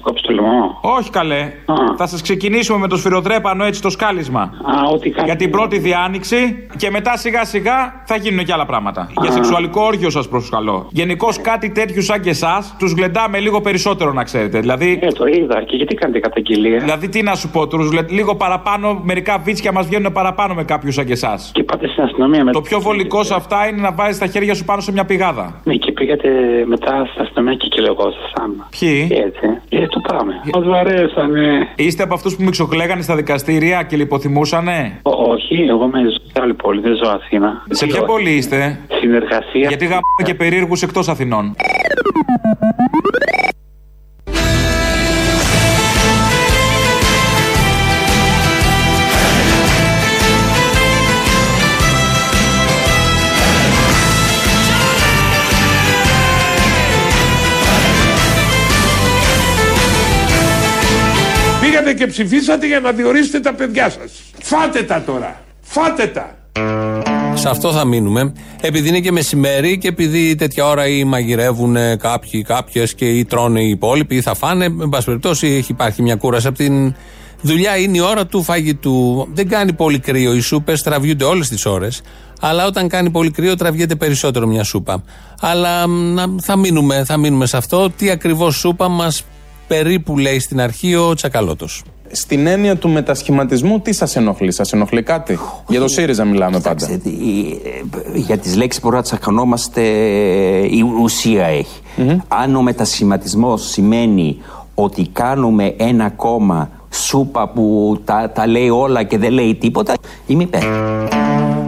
κόψει 0.00 0.22
το 0.22 0.32
λαιμό; 0.32 0.78
Όχι 0.80 1.10
καλέ. 1.10 1.52
Θα 1.96 2.06
σας 2.06 2.22
ξεκινήσουμε 2.22 2.78
με 2.78 2.88
το 2.88 2.96
σφυροδρέπανο 2.96 3.64
έτσι 3.64 3.82
το 3.82 3.90
σκάλισμα. 3.90 4.40
Α, 4.40 4.88
ό,τι 4.92 5.12
Για 5.24 5.36
την 5.36 5.50
πρώτη 5.50 5.78
διάνοιξη 5.78 6.66
και 6.76 6.90
μετά 6.90 7.16
σιγά 7.16 7.44
σιγά 7.44 8.02
θα 8.04 8.16
γίνουν 8.16 8.44
και 8.44 8.52
άλλα 8.52 8.66
πράγματα. 8.66 9.10
Για 9.20 9.30
σεξουαλικό 9.30 9.82
όργιο 9.82 10.10
σας 10.10 10.28
προσκαλώ. 10.28 10.86
Γενικώς 10.90 11.40
κάτι 11.40 11.70
τέτοιου 11.70 12.02
σαν 12.02 12.20
και 12.20 12.30
εσάς 12.30 12.74
τους 12.78 12.92
γλεντάμε 12.92 13.38
λίγο 13.38 13.60
περισσότερο 13.60 14.07
να 14.12 14.24
ξέρετε. 14.24 14.60
Δηλαδή. 14.60 14.98
Ε, 15.02 15.06
το 15.06 15.26
είδα. 15.26 15.62
Και 15.62 15.76
γιατί 15.76 15.94
κάνετε 15.94 16.18
καταγγελία; 16.18 16.78
Δηλαδή 16.78 17.08
τι 17.08 17.22
να 17.22 17.34
σου 17.34 17.50
πω, 17.50 17.66
τους 17.66 17.90
λίγο 18.08 18.34
παραπάνω, 18.34 19.00
μερικά 19.04 19.38
βίτσια 19.38 19.72
μας 19.72 19.86
βγαίνουν 19.86 20.12
παραπάνω 20.12 20.54
με 20.54 20.64
κάποιους 20.64 20.94
σαν 20.94 21.04
και 21.06 21.12
εσάς. 21.12 21.50
Και 21.54 21.62
πάτε 21.62 21.88
στην 21.88 22.02
αστυνομία 22.02 22.44
με 22.44 22.52
Το 22.52 22.60
πιο 22.60 22.80
βολικό 22.80 23.22
σε 23.22 23.34
αυτά 23.34 23.68
είναι 23.68 23.80
να 23.80 23.92
βάζεις 23.92 24.18
τα 24.18 24.26
χέρια 24.26 24.54
σου 24.54 24.64
πάνω 24.64 24.80
σε 24.80 24.92
μια 24.92 25.04
πηγάδα. 25.04 25.60
Ναι, 25.64 25.74
και 25.74 25.92
πήγατε 25.92 26.28
μετά 26.66 27.06
στην 27.10 27.22
αστυνομία 27.22 27.54
και 27.54 27.68
κυλεγόσασταν. 27.68 28.66
Ποιοι; 28.78 29.08
Έτσι. 29.10 29.46
Ε, 29.68 29.86
το 29.86 30.00
πάμε. 30.12 30.32
Μας 30.54 30.64
βαρέσανε. 30.64 31.68
Είστε 31.76 32.02
από 32.02 32.14
αυτούς 32.14 32.36
που 32.36 32.42
μιξοκλέγανε 32.42 33.02
στα 33.02 33.16
δικαστήρια 33.16 33.82
και 33.82 33.96
λιποθυμούσανε; 33.96 34.98
Ό, 35.02 35.10
όχι, 35.10 35.66
εγώ 35.68 35.84
είμαι 35.84 36.10
σε 36.32 36.40
άλλη 36.42 36.54
πόλη, 36.54 36.80
δεν 36.80 36.96
ζω 37.04 37.10
Αθήνα. 37.10 37.62
Σε 37.70 37.86
ποια 37.86 38.02
πόλη 38.02 38.30
είστε; 38.30 38.80
Συνεργασία. 39.00 39.68
Γιατί 39.68 39.86
γαμ 39.86 40.00
και 40.24 40.34
περίεργους 40.34 40.82
εκτός 40.82 41.08
Αθηνών. 41.08 41.54
Πήγατε 61.88 62.04
και 62.04 62.10
ψηφίσατε 62.10 62.66
για 62.66 62.80
να 62.80 62.92
διορίσετε 62.92 63.40
τα 63.40 63.54
παιδιά 63.54 63.90
σας. 63.90 64.12
Φάτε 64.42 64.82
τα 64.82 65.02
τώρα. 65.02 65.40
Φάτε 65.60 66.06
τα. 66.06 66.36
Σε 67.34 67.48
αυτό 67.48 67.72
θα 67.72 67.84
μείνουμε. 67.84 68.32
Επειδή 68.60 68.88
είναι 68.88 69.00
και 69.00 69.12
μεσημέρι 69.12 69.78
και 69.78 69.88
επειδή 69.88 70.34
τέτοια 70.34 70.66
ώρα 70.66 70.86
ή 70.86 71.04
μαγειρεύουν 71.04 71.76
κάποιοι, 71.98 72.42
κάποιες 72.42 72.94
και 72.94 73.08
ή 73.08 73.24
τρώνε 73.24 73.60
οι 73.60 73.68
υπόλοιποι 73.68 74.16
ή 74.16 74.20
θα 74.20 74.34
φάνε. 74.34 74.64
Εν 74.64 74.88
πάση 74.88 75.04
περιπτώσει, 75.04 75.46
έχει 75.46 75.72
υπάρχει 75.72 76.02
μια 76.02 76.16
κούραση 76.16 76.46
από 76.46 76.56
την 76.56 76.94
δουλειά. 77.40 77.76
Είναι 77.76 77.96
η 77.96 78.00
ώρα 78.00 78.26
του 78.26 78.42
φαγητού. 78.42 79.28
Δεν 79.32 79.48
κάνει 79.48 79.72
πολύ 79.72 79.98
κρύο. 79.98 80.34
Οι 80.34 80.40
σούπε 80.40 80.72
τραβιούνται 80.76 81.24
όλες 81.24 81.48
τις 81.48 81.66
ώρες. 81.66 82.00
Αλλά 82.40 82.66
όταν 82.66 82.88
κάνει 82.88 83.10
πολύ 83.10 83.30
κρύο, 83.30 83.56
τραβιέται 83.56 83.94
περισσότερο 83.94 84.46
μια 84.46 84.64
σούπα. 84.64 85.02
Αλλά 85.40 85.86
να, 85.86 86.24
θα, 86.40 86.56
μείνουμε, 86.56 87.04
θα 87.04 87.16
μείνουμε 87.16 87.46
σε 87.46 87.56
αυτό. 87.56 87.90
Τι 87.90 88.10
ακριβώς 88.10 88.56
σούπα 88.56 88.88
μας 88.88 89.24
περίπου 89.68 90.18
λέει 90.18 90.38
στην 90.38 90.60
αρχή 90.60 90.94
ο 90.94 91.14
Τσακαλώτος. 91.14 91.82
Στην 92.12 92.46
έννοια 92.46 92.76
του 92.76 92.88
μετασχηματισμού, 92.88 93.80
τι 93.80 93.92
σας 93.92 94.16
ενοχλεί, 94.16 94.52
σας 94.52 94.72
ενοχλεί 94.72 95.02
κάτι; 95.02 95.38
Για 95.68 95.80
το 95.80 95.88
ΣΥΡΙΖΑ 95.88 96.24
μιλάμε 96.24 96.60
πάντα. 96.60 96.86
ε, 96.90 96.98
για 98.14 98.38
τις 98.38 98.56
λέξεις 98.56 98.82
μπορούμε 98.82 99.00
να 99.00 99.06
τσακωνόμαστε 99.06 99.82
η 100.70 100.84
ουσία 101.02 101.44
έχει. 101.46 101.80
Αν 102.28 102.56
ο 102.56 102.62
μετασχηματισμός 102.62 103.68
σημαίνει 103.68 104.36
ότι 104.74 105.08
κάνουμε 105.12 105.74
ένα 105.76 106.10
κόμμα 106.10 106.70
σούπα 106.90 107.48
που 107.48 107.96
τα, 108.04 108.30
τα 108.34 108.46
λέει 108.46 108.68
όλα 108.68 109.02
και 109.02 109.18
δεν 109.18 109.32
λέει 109.32 109.54
τίποτα, 109.54 109.94
είμαι 110.26 110.42
υπέρ. 110.42 110.62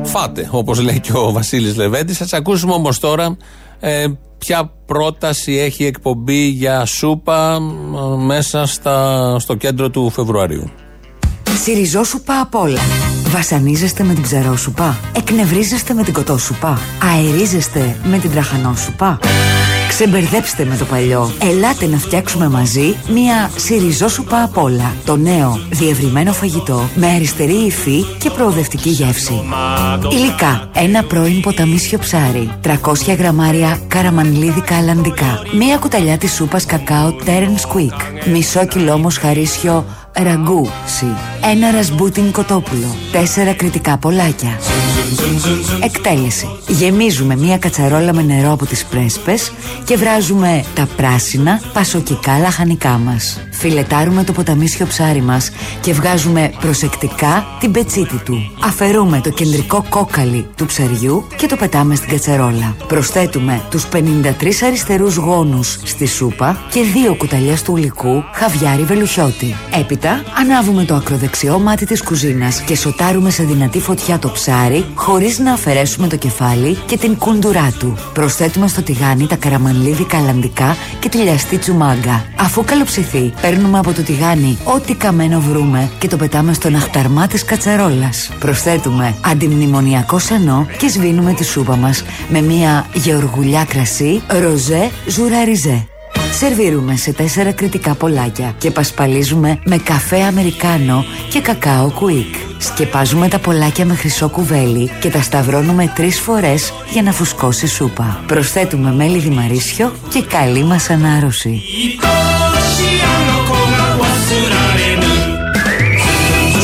Φάτε, 0.02 0.48
όπως 0.50 0.80
λέει 0.80 1.00
και 1.00 1.12
ο 1.14 1.32
Βασίλης 1.32 1.76
Λεβέντη. 1.76 2.12
Θα 2.12 2.36
ακούσουμε 2.36 2.72
όμως 2.72 2.98
τώρα 2.98 3.36
ε, 3.80 4.04
ποια 4.40 4.72
πρόταση 4.87 5.53
έχει 5.53 5.85
εκπομπή 5.85 6.46
για 6.46 6.85
σούπα 6.85 7.55
ε, 7.55 8.24
μέσα 8.24 8.66
στα, 8.66 9.37
στο 9.38 9.55
κέντρο 9.55 9.90
του 9.90 10.11
Φεβρουαρίου. 10.11 10.70
Σιριζόσουπα 11.62 12.40
απ' 12.40 12.55
όλα. 12.55 12.81
Βασανίζεστε 13.26 14.05
με 14.05 14.14
την 14.14 14.22
ψαρόσουπα. 14.22 14.98
Εκνευρίζεστε 15.16 15.94
με 15.94 16.03
την 16.03 16.12
κοτόσουπα. 16.12 16.79
Αερίζεστε 17.14 17.96
με 18.05 18.18
την 18.18 18.31
τραχανόσουπα. 18.31 19.18
Ξεμπερδέψτε 19.90 20.64
με 20.64 20.76
το 20.76 20.85
παλιό. 20.85 21.33
Ελάτε 21.42 21.87
να 21.87 21.96
φτιάξουμε 21.96 22.48
μαζί 22.48 22.96
μία 23.12 23.50
σιριζόσουπα 23.57 24.42
απ' 24.42 24.59
όλα. 24.59 24.94
Το 25.05 25.16
νέο 25.16 25.61
διευρυμένο 25.70 26.33
φαγητό 26.33 26.88
με 26.94 27.07
αριστερή 27.07 27.55
υφή 27.55 28.05
και 28.18 28.31
προοδευτική 28.31 28.88
γεύση. 28.88 29.42
Υλικά. 30.11 30.68
Ένα 30.74 31.03
πρώην 31.05 31.40
ποταμίσιο 31.40 31.98
ψάρι. 31.98 32.50
300 32.62 33.14
γραμμάρια 33.18 33.79
καραμανλίδικα 33.88 34.76
αλλαντικά. 34.76 35.42
Μία 35.59 35.76
κουταλιά 35.76 36.18
της 36.18 36.33
σούπας 36.33 36.66
κακάο 36.66 37.14
Terence 37.24 37.76
Quick. 37.76 38.26
Μισό 38.33 38.66
κιλό 38.66 38.99
μοσχαρίσιο 38.99 39.84
ραγκούσι. 40.12 41.14
Ένα 41.45 41.70
ρασμπούτιν 41.70 42.32
κοτόπουλο. 42.32 42.97
Τέσσερα 43.12 43.55
κριτικά 43.55 43.99
πολλάκια. 43.99 44.59
Εκτέλεση. 45.82 46.49
Γεμίζουμε 46.68 47.36
μία 47.36 47.59
κατσαρόλα 47.59 48.14
με 48.14 48.22
νερό 48.22 48.53
από 48.53 48.66
τις 48.66 48.84
πρέσπες 48.84 49.53
και 49.84 49.97
βράζουμε 49.97 50.64
τα 50.74 50.88
πράσινα 50.97 51.61
πασοκικά 51.72 52.38
λαχανικά 52.38 52.88
μας. 52.88 53.41
Φιλετάρουμε 53.51 54.24
το 54.24 54.32
ποταμίσιο 54.32 54.86
ψάρι 54.86 55.22
μας 55.22 55.51
και 55.80 55.93
βγάζουμε 55.93 56.53
προσεκτικά 56.61 57.47
την 57.61 57.72
πετσίτη 57.72 58.16
του. 58.24 58.53
Αφαιρούμε 58.64 59.20
το 59.20 59.30
κεντρικό 59.30 59.84
κόκαλι 59.88 60.47
του 60.57 60.66
ψαριού 60.66 61.26
και 61.36 61.47
το 61.47 61.57
πετάμε 61.57 61.95
στην 61.95 62.09
κατσαρόλα. 62.09 62.76
Προσθέτουμε 62.86 63.62
τους 63.70 63.86
53 63.86 64.62
αριστερούς 64.66 65.16
γόνους 65.16 65.78
στη 65.84 66.07
σούπα 66.07 66.59
και 66.70 66.82
δύο 66.82 67.14
κουταλιές 67.14 67.62
του 67.62 67.76
υλικού 67.76 68.24
χαβιάρι 68.32 68.82
βελουχιώτη. 68.82 69.57
Έπειτα 69.80 70.22
ανάβουμε 70.41 70.84
το 70.84 70.95
ακροδεξιό 71.31 71.59
μάτι 71.59 71.87
της 71.87 72.03
κουζίνας 72.03 72.61
και 72.61 72.76
σοτάρουμε 72.76 73.31
σε 73.31 73.43
δυνατή 73.43 73.81
φωτιά 73.81 74.18
το 74.18 74.31
ψάρι 74.31 74.85
χωρίς 74.95 75.39
να 75.39 75.53
αφαιρέσουμε 75.53 76.09
το 76.09 76.16
κεφάλι 76.16 76.78
και 76.87 76.99
την 76.99 77.16
κούντουρά 77.16 77.72
του. 77.78 77.97
Προσθέτουμε 78.12 78.68
στο 78.68 78.83
τηγάνι 78.83 79.26
τα 79.26 79.37
καραμανλίδι 79.37 80.05
καλαντικά 80.05 80.76
και 80.99 81.09
τη 81.09 81.18
λιαστή 81.18 81.59
τσουμάγκα. 81.59 82.24
Αφού 82.37 82.64
καλοψηθεί, 82.64 83.33
παίρνουμε 83.41 83.78
από 83.78 83.93
το 83.93 84.03
τηγάνι 84.03 84.59
ό,τι 84.64 84.95
καμένο 84.95 85.41
βρούμε 85.41 85.91
και 85.99 86.09
το 86.09 86.16
πετάμε 86.16 86.53
στον 86.53 86.74
αχταρμά 86.74 87.26
της 87.26 87.45
κατσαρόλας. 87.45 88.31
Προσθέτουμε 88.39 89.14
αντιμνημονιακό 89.20 90.18
σανό 90.18 90.66
και 90.78 90.89
σβήνουμε 90.89 91.33
τη 91.33 91.45
σούπα 91.45 91.76
μας 91.76 92.05
με 92.28 92.41
μια 92.41 92.87
γεωργουλιά 92.95 93.64
κρασί 93.64 94.22
ροζέ 94.41 94.91
ζουραριζέ. 95.07 95.89
Σερβίρουμε 96.38 96.96
σε 96.96 97.12
τέσσερα 97.12 97.52
κριτικά 97.52 97.94
πολλάκια 97.94 98.54
και 98.58 98.70
πασπαλίζουμε 98.70 99.58
με 99.64 99.76
καφέ 99.76 100.22
αμερικάνο 100.22 101.04
και 101.30 101.40
κακάο 101.40 101.90
κουίκ. 101.90 102.34
Σκεπάζουμε 102.58 103.28
τα 103.28 103.38
πολλάκια 103.38 103.86
με 103.86 103.94
χρυσό 103.94 104.28
κουβέλι 104.28 104.90
και 105.00 105.10
τα 105.10 105.22
σταυρώνουμε 105.22 105.92
τρεις 105.94 106.20
φορές 106.20 106.72
για 106.92 107.02
να 107.02 107.12
φουσκώσει 107.12 107.66
σούπα. 107.66 108.24
Προσθέτουμε 108.26 108.92
μέλι 108.92 109.18
δημαρίσιο 109.18 109.92
και 110.08 110.22
καλή 110.22 110.64
μας 110.64 110.90
ανάρρωση. 110.90 111.62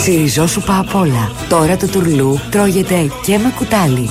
Σιριζόσουπα 0.03 0.79
απ' 0.79 0.95
όλα. 0.95 1.31
Τώρα 1.49 1.77
το 1.77 1.87
τουρλού 1.87 2.41
τρώγεται 2.51 3.11
και 3.23 3.39
με 3.39 3.53
κουτάλι. 3.57 4.09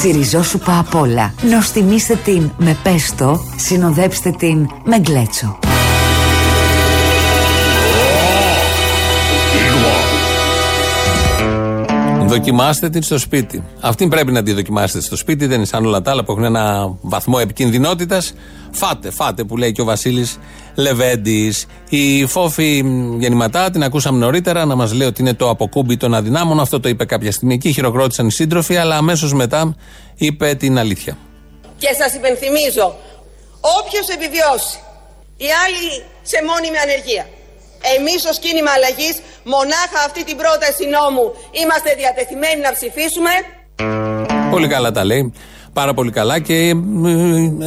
Σιριζόσουπα 0.00 0.78
απ' 0.78 0.94
όλα. 0.94 1.34
Νοστιμήστε 1.50 2.14
την 2.24 2.50
με 2.56 2.76
πέστο, 2.82 3.44
συνοδέψτε 3.56 4.30
την 4.30 4.68
με 4.84 4.98
γκλέτσο. 4.98 5.58
Δοκιμάστε 12.30 12.90
την 12.90 13.02
στο 13.02 13.18
σπίτι. 13.18 13.64
Αυτή 13.80 14.08
πρέπει 14.08 14.32
να 14.32 14.42
τη 14.42 14.52
δοκιμάσετε 14.52 15.00
στο 15.00 15.16
σπίτι. 15.16 15.46
Δεν 15.46 15.56
είναι 15.56 15.66
σαν 15.66 15.86
όλα 15.86 16.02
τα 16.02 16.10
άλλα 16.10 16.24
που 16.24 16.32
έχουν 16.32 16.44
ένα 16.44 16.94
βαθμό 17.00 17.38
επικινδυνότητας. 17.40 18.32
Φάτε, 18.70 19.10
φάτε 19.10 19.44
που 19.44 19.56
λέει 19.56 19.72
και 19.72 19.80
ο 19.80 19.84
Βασίλης 19.84 20.38
Λεβέντης. 20.74 21.66
Η 21.88 22.26
Φόφη 22.26 22.84
Γεννηματά 23.18 23.70
την 23.70 23.82
ακούσαμε 23.82 24.18
νωρίτερα 24.18 24.64
να 24.64 24.74
μας 24.74 24.92
λέει 24.92 25.08
ότι 25.08 25.20
είναι 25.20 25.34
το 25.34 25.48
αποκούμπι 25.48 25.96
των 25.96 26.14
αδυνάμων. 26.14 26.60
Αυτό 26.60 26.80
το 26.80 26.88
είπε 26.88 27.04
κάποια 27.04 27.32
στιγμή 27.32 27.54
εκεί. 27.54 27.72
Χειροκρότησαν 27.72 28.26
οι 28.26 28.32
σύντροφοι, 28.32 28.76
αλλά 28.76 28.96
αμέσως 28.96 29.32
μετά 29.32 29.74
είπε 30.16 30.54
την 30.54 30.78
αλήθεια. 30.78 31.18
Και 31.78 31.88
σας 31.98 32.14
υπενθυμίζω, 32.14 32.96
όποιος 33.80 34.08
επιβιώσει, 34.08 34.78
οι 35.36 35.48
άλλοι 35.64 36.04
σε 36.22 36.38
μόνιμη 36.48 36.76
ανεργία, 36.76 37.26
εμείς 37.96 38.20
ως 38.30 38.38
κίνημα 38.38 38.70
αλλαγής, 38.76 39.16
μονάχα 39.54 40.00
αυτή 40.06 40.24
την 40.24 40.36
πρόταση 40.42 40.84
νόμου 40.96 41.24
είμαστε 41.60 41.90
διατεθειμένοι 42.00 42.60
να 42.66 42.72
ψηφίσουμε. 42.72 43.32
Πολύ 44.50 44.68
καλά 44.68 44.90
τα 44.90 45.04
λέει. 45.04 45.32
Πάρα 45.72 45.94
πολύ 45.94 46.10
καλά 46.10 46.38
και 46.38 46.68
ε, 46.68 46.74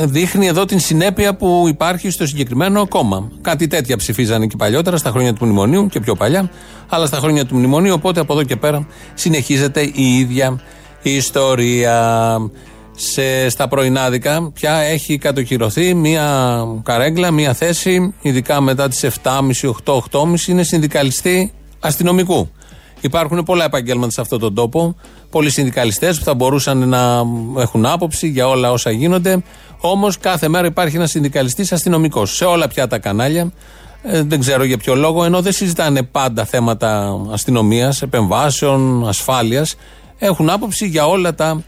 δείχνει 0.05 0.47
εδώ 0.47 0.65
την 0.65 0.79
συνέπεια 0.79 1.35
που 1.35 1.65
υπάρχει 1.67 2.09
στο 2.09 2.25
συγκεκριμένο 2.27 2.87
κόμμα. 2.87 3.31
Κάτι 3.41 3.67
τέτοια 3.67 3.97
ψηφίζανε 3.97 4.47
και 4.47 4.55
παλιότερα, 4.57 4.97
στα 4.97 5.09
χρόνια 5.09 5.33
του 5.33 5.45
μνημονίου 5.45 5.87
και 5.87 5.99
πιο 5.99 6.15
παλιά, 6.15 6.51
αλλά 6.89 7.05
στα 7.05 7.17
χρόνια 7.17 7.45
του 7.45 7.55
μνημονίου. 7.55 7.93
Οπότε 7.93 8.19
από 8.19 8.33
εδώ 8.33 8.43
και 8.43 8.55
πέρα 8.55 8.87
συνεχίζεται 9.13 9.81
η 9.81 10.17
ίδια 10.19 10.61
ιστορία. 11.01 12.37
Σε, 12.95 13.49
στα 13.49 13.67
πρωινάδικα 13.67 14.51
πια 14.53 14.77
έχει 14.77 15.17
κατοχυρωθεί 15.17 15.93
μία 15.93 16.57
καρέγκλα, 16.83 17.31
μία 17.31 17.53
θέση, 17.53 18.13
ειδικά 18.21 18.61
μετά 18.61 18.87
τις 18.87 19.05
7.30, 19.23 19.39
8, 19.85 19.99
8.30 20.11 20.47
είναι 20.47 20.63
συνδικαλιστή 20.63 21.51
αστυνομικού. 21.79 22.49
Υπάρχουν 23.01 23.43
πολλά 23.43 23.63
επαγγέλματα 23.63 24.11
σε 24.11 24.21
αυτόν 24.21 24.39
τον 24.39 24.55
τόπο. 24.55 24.95
Πολλοί 25.29 25.49
συνδικαλιστές 25.49 26.17
που 26.17 26.23
θα 26.23 26.33
μπορούσαν 26.33 26.89
να 26.89 27.23
έχουν 27.57 27.85
άποψη 27.85 28.27
για 28.27 28.47
όλα 28.47 28.71
όσα 28.71 28.91
γίνονται. 28.91 29.43
Όμως 29.79 30.17
κάθε 30.17 30.47
μέρα 30.47 30.67
υπάρχει 30.67 30.95
ένας 30.95 31.09
συνδικαλιστής 31.09 31.71
αστυνομικός. 31.71 32.35
Σε 32.35 32.45
όλα 32.45 32.67
πια 32.67 32.87
τα 32.87 32.99
κανάλια. 32.99 33.51
Ε, 34.03 34.21
δεν 34.21 34.39
ξέρω 34.39 34.63
για 34.63 34.77
ποιο 34.77 34.95
λόγο, 34.95 35.23
ενώ 35.23 35.41
δεν 35.41 35.51
συζητάνε 35.51 36.03
πάντα 36.03 36.45
θέματα 36.45 37.19
αστυνομίας, 37.31 38.01
επεμβάσεων, 38.01 39.07
ασφάλειας. 39.07 39.75
Έχουν 40.17 40.49
άποψη 40.49 40.87
για 40.87 41.07
όλα 41.07 41.35
τα 41.35 41.63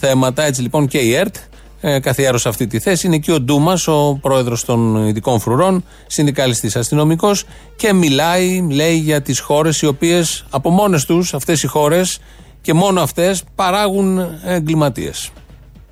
θέματα. 0.00 0.42
Έτσι 0.42 0.62
λοιπόν 0.62 0.86
και 0.86 0.98
η 0.98 1.14
ΕΡΤ 1.14 1.34
ε, 1.80 1.98
καθιέρωσε 2.00 2.48
αυτή 2.48 2.66
τη 2.66 2.78
θέση. 2.78 3.06
Είναι 3.06 3.16
εκεί 3.16 3.30
ο 3.30 3.40
Ντούμας, 3.40 3.88
ο 3.88 4.18
πρόεδρος 4.22 4.64
των 4.64 5.06
ειδικών 5.06 5.40
φρουρών, 5.40 5.84
συνδικαλιστής 6.06 6.76
αστυνομικός 6.76 7.44
και 7.76 7.92
μιλάει, 7.92 8.66
λέει 8.70 8.96
για 8.96 9.22
τις 9.22 9.40
χώρες 9.40 9.82
οι 9.82 9.86
οποίες 9.86 10.44
από 10.50 10.70
μόνες 10.70 11.04
τους, 11.04 11.34
αυτές 11.34 11.62
οι 11.62 11.66
χώρες 11.66 12.18
και 12.62 12.72
μόνο 12.72 13.00
αυτές 13.00 13.42
παράγουν 13.54 14.20
εγκληματίες. 14.44 15.30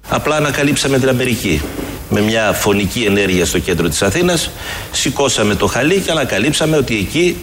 Απλά 0.08 0.36
ανακαλύψαμε 0.36 0.98
την 0.98 1.08
Αμερική. 1.08 1.62
Με 2.10 2.20
μια 2.20 2.52
φωνική 2.52 3.00
ενέργεια 3.02 3.46
στο 3.46 3.58
κέντρο 3.58 3.88
της 3.88 4.02
Αθήνας 4.02 4.50
σηκώσαμε 4.92 5.54
το 5.54 5.66
χαλί 5.66 6.00
και 6.00 6.10
ανακαλύψαμε 6.10 6.76
ότι 6.76 6.96
εκεί 6.96 7.36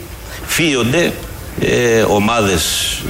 φύονται 0.45 1.13
ε, 1.59 2.01
ομάδες 2.01 2.63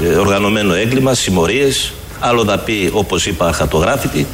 ε, 0.04 0.08
οργανωμένο 0.08 0.74
έγκλημα, 0.74 1.14
συμμορίες, 1.14 1.94
αλλοδαπή 2.28 2.90
όπως 2.94 3.26
είπα 3.26 3.52
χαρτογράφητη 3.52 4.28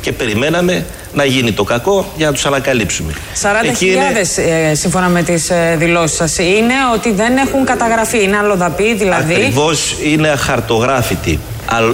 και 0.00 0.12
περιμέναμε 0.12 0.86
να 1.14 1.24
γίνει 1.24 1.52
το 1.52 1.64
κακό 1.64 2.12
για 2.16 2.26
να 2.26 2.32
τους 2.32 2.46
ανακαλύψουμε. 2.46 3.12
40.000 3.42 3.82
είναι... 3.82 4.74
σύμφωνα 4.74 5.08
με 5.08 5.22
τις 5.22 5.50
ε, 5.50 5.76
δηλώσεις 5.78 6.16
σας 6.16 6.38
είναι 6.38 6.74
ότι 6.94 7.12
δεν 7.12 7.36
έχουν 7.36 7.64
καταγραφεί, 7.64 8.22
είναι 8.22 8.36
αλλοδαπή 8.36 8.94
δηλαδή. 8.94 9.34
Ακριβώς 9.34 9.96
είναι 10.02 10.28
αχαρτογράφητοι 10.28 11.38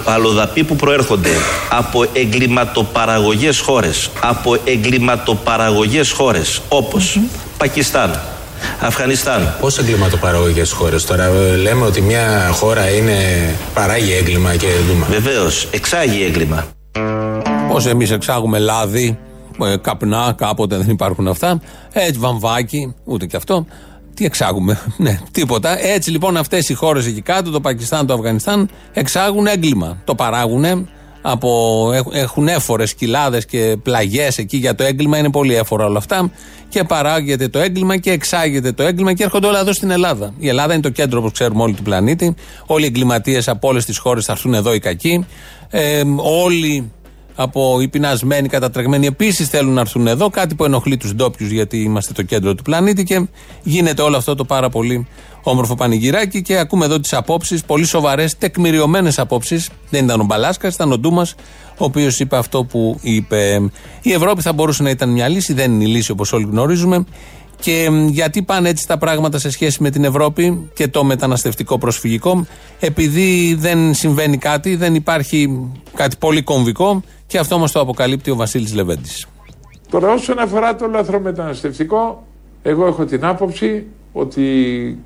αλλοδαποί 0.05 0.65
που 0.65 0.77
προέρχονται 0.77 1.31
από 1.71 2.07
εγκληματοπαραγωγές 2.13 3.59
χώρες 3.59 4.11
από 4.21 4.57
εγκληματοπαραγωγές 4.65 6.11
χώρες 6.11 6.61
όπως 6.69 7.19
Πακιστάν, 7.63 8.21
Αφγανιστάν. 8.81 9.57
Πώς 9.61 9.79
εγκληματοπαραγωγέ 9.79 10.67
χώρες 10.67 11.05
τώρα, 11.05 11.25
ε, 11.25 11.57
λέμε 11.57 11.85
ότι 11.85 12.01
μια 12.01 12.51
χώρα 12.53 12.91
είναι 12.91 13.15
παράγει 13.75 14.13
έγκλημα 14.13 14.57
και 14.57 14.67
δούμε. 14.89 15.07
Βεβαίως, 15.11 15.69
εξάγει 15.71 16.23
έγκλημα. 16.25 16.67
Πώς 17.69 17.87
εμείς 17.87 18.11
εξάγουμε 18.11 18.59
λάδι, 18.59 19.19
ε, 19.65 19.77
καπνά, 19.77 20.35
κάποτε 20.37 20.77
δεν 20.77 20.91
υπάρχουν 20.91 21.29
αυτά. 21.29 21.61
Έτσι, 21.93 22.19
βαμβάκι, 22.19 22.95
ούτε 23.05 23.27
και 23.27 23.37
αυτό. 23.37 23.67
Τι 24.15 24.25
εξάγουμε, 24.25 24.79
ναι, 24.97 25.19
τίποτα. 25.31 25.85
Έτσι 25.85 26.11
λοιπόν 26.11 26.37
αυτές 26.37 26.69
οι 26.69 26.75
χώρες 26.75 27.07
εκεί 27.07 27.21
κάτω, 27.21 27.51
το 27.51 27.61
Πακιστάν, 27.61 28.07
το 28.07 28.15
Αφγανιστάν, 28.15 28.69
εξάγουν 28.93 29.47
έγκλημα. 29.47 30.01
Το 30.05 30.15
παράγουν 30.15 30.89
από, 31.23 31.91
έχουν 32.13 32.49
έφορες 32.49 32.95
κοιλάδες 32.95 33.47
και 33.47 33.77
πλαγιές 33.83 34.39
εκεί 34.39 34.57
για 34.57 34.75
το 34.75 34.85
έγκλημα. 34.85 35.19
Είναι 35.19 35.31
πολύ 35.31 35.55
έφορα 35.55 35.85
όλα 35.85 35.99
αυτά. 35.99 36.31
Και 36.69 36.85
παράγεται 36.85 37.49
το 37.49 37.59
έγκλημα 37.59 37.97
και 37.97 38.11
εξάγεται 38.11 38.73
το 38.73 38.83
έγκλημα 38.83 39.13
και 39.13 39.23
έρχονται 39.23 39.47
όλα 39.47 39.61
εδώ 39.61 39.73
στην 39.73 39.91
Ελλάδα. 39.91 40.35
Η 40.39 40.49
Ελλάδα 40.49 40.73
είναι 40.73 40.83
το 40.83 40.91
κέντρο, 40.91 41.19
όπως 41.19 41.33
ξέρουμε, 41.33 41.63
όλη 41.63 41.75
του 41.75 41.83
πλανήτη. 41.83 42.35
Όλοι 42.67 42.85
οι 42.85 42.87
εγκληματίες 42.87 43.49
από 43.49 43.69
όλες 43.69 43.85
τις 43.85 43.99
χώρες 43.99 44.25
θα 44.25 44.33
έρθουν 44.33 44.55
εδώ 44.55 44.75
οι 44.75 44.79
κακοί. 44.79 45.27
Ε, 45.71 46.03
όλοι 46.17 46.93
από 47.35 47.81
οι 47.81 47.89
πεινασμένοι, 47.89 48.49
κατατρεγμένοι 48.49 49.07
επίσης 49.07 49.49
θέλουν 49.49 49.73
να 49.75 49.81
έρθουν 49.81 50.07
εδώ. 50.07 50.31
Κάτι 50.31 50.55
που 50.55 50.65
ενοχλεί 50.65 50.97
τους 50.97 51.15
ντόπιους 51.15 51.51
γιατί 51.51 51.83
είμαστε 51.83 52.13
το 52.13 52.23
κέντρο 52.23 52.55
του 52.55 52.63
πλανήτη 52.63 53.05
και 53.05 53.27
γίνεται 53.63 54.03
όλο 54.03 54.17
αυτό 54.17 54.35
το 54.35 54.45
πάρα 54.45 54.69
πολύ 54.69 55.07
όμορφο 55.43 55.75
πανηγυράκι. 55.75 56.43
Και 56.43 56.59
ακούμε 56.59 56.85
εδώ 56.85 57.01
τις 57.01 57.13
απόψεις, 57.13 57.65
πολύ 57.65 57.85
σοβαρές, 57.85 58.39
τεκμηριωμένες 58.39 59.19
απόψεις. 59.19 59.71
Δεν 59.91 60.05
ήταν 60.05 60.21
ο 60.21 60.25
Μπαλάσκας, 60.25 60.75
ήταν 60.75 60.93
ο 60.93 60.99
Ντούμας, 60.99 61.35
ο 61.79 61.85
οποίος 61.85 62.21
είπε 62.21 62.37
αυτό 62.37 62.65
που 62.65 62.99
είπε. 63.03 63.71
Η 64.03 64.13
Ευρώπη 64.13 64.43
θα 64.43 64.53
μπορούσε 64.53 64.83
να 64.83 64.91
ήταν 64.91 65.09
μια 65.09 65.29
λύση, 65.29 65.53
δεν 65.53 65.73
είναι 65.73 65.85
η 65.85 65.87
λύση 65.87 66.11
όπως 66.11 66.33
όλοι 66.33 66.49
γνωρίζουμε. 66.51 67.05
Και 67.63 67.89
γιατί 68.07 68.43
πάνε 68.43 68.69
έτσι 68.69 68.87
τα 68.87 68.99
πράγματα 68.99 69.39
σε 69.39 69.51
σχέση 69.51 69.83
με 69.83 69.91
την 69.91 70.05
Ευρώπη 70.05 70.71
και 70.75 70.89
το 70.89 71.05
μεταναστευτικό 71.05 71.79
προσφυγικό, 71.79 72.47
επειδή 72.81 73.55
δεν 73.55 73.95
συμβαίνει 73.95 74.39
κάτι, 74.39 74.77
δεν 74.77 74.95
υπάρχει 74.95 75.71
κάτι 75.95 76.17
πολύ 76.19 76.43
κομβικό 76.43 77.03
και 77.27 77.39
αυτό 77.39 77.59
μας 77.59 77.73
το 77.73 77.81
αποκαλύπτει 77.81 78.31
ο 78.31 78.37
Βασίλης 78.37 78.75
Λεβέντης. 78.75 79.27
Τώρα 79.91 80.13
όσον 80.13 80.39
αφορά 80.39 80.77
το 80.77 80.87
λαθρομεταναστευτικό, 80.87 82.27
εγώ 82.63 82.87
έχω 82.87 83.05
την 83.05 83.25
άποψη 83.25 83.87
ότι 84.13 84.43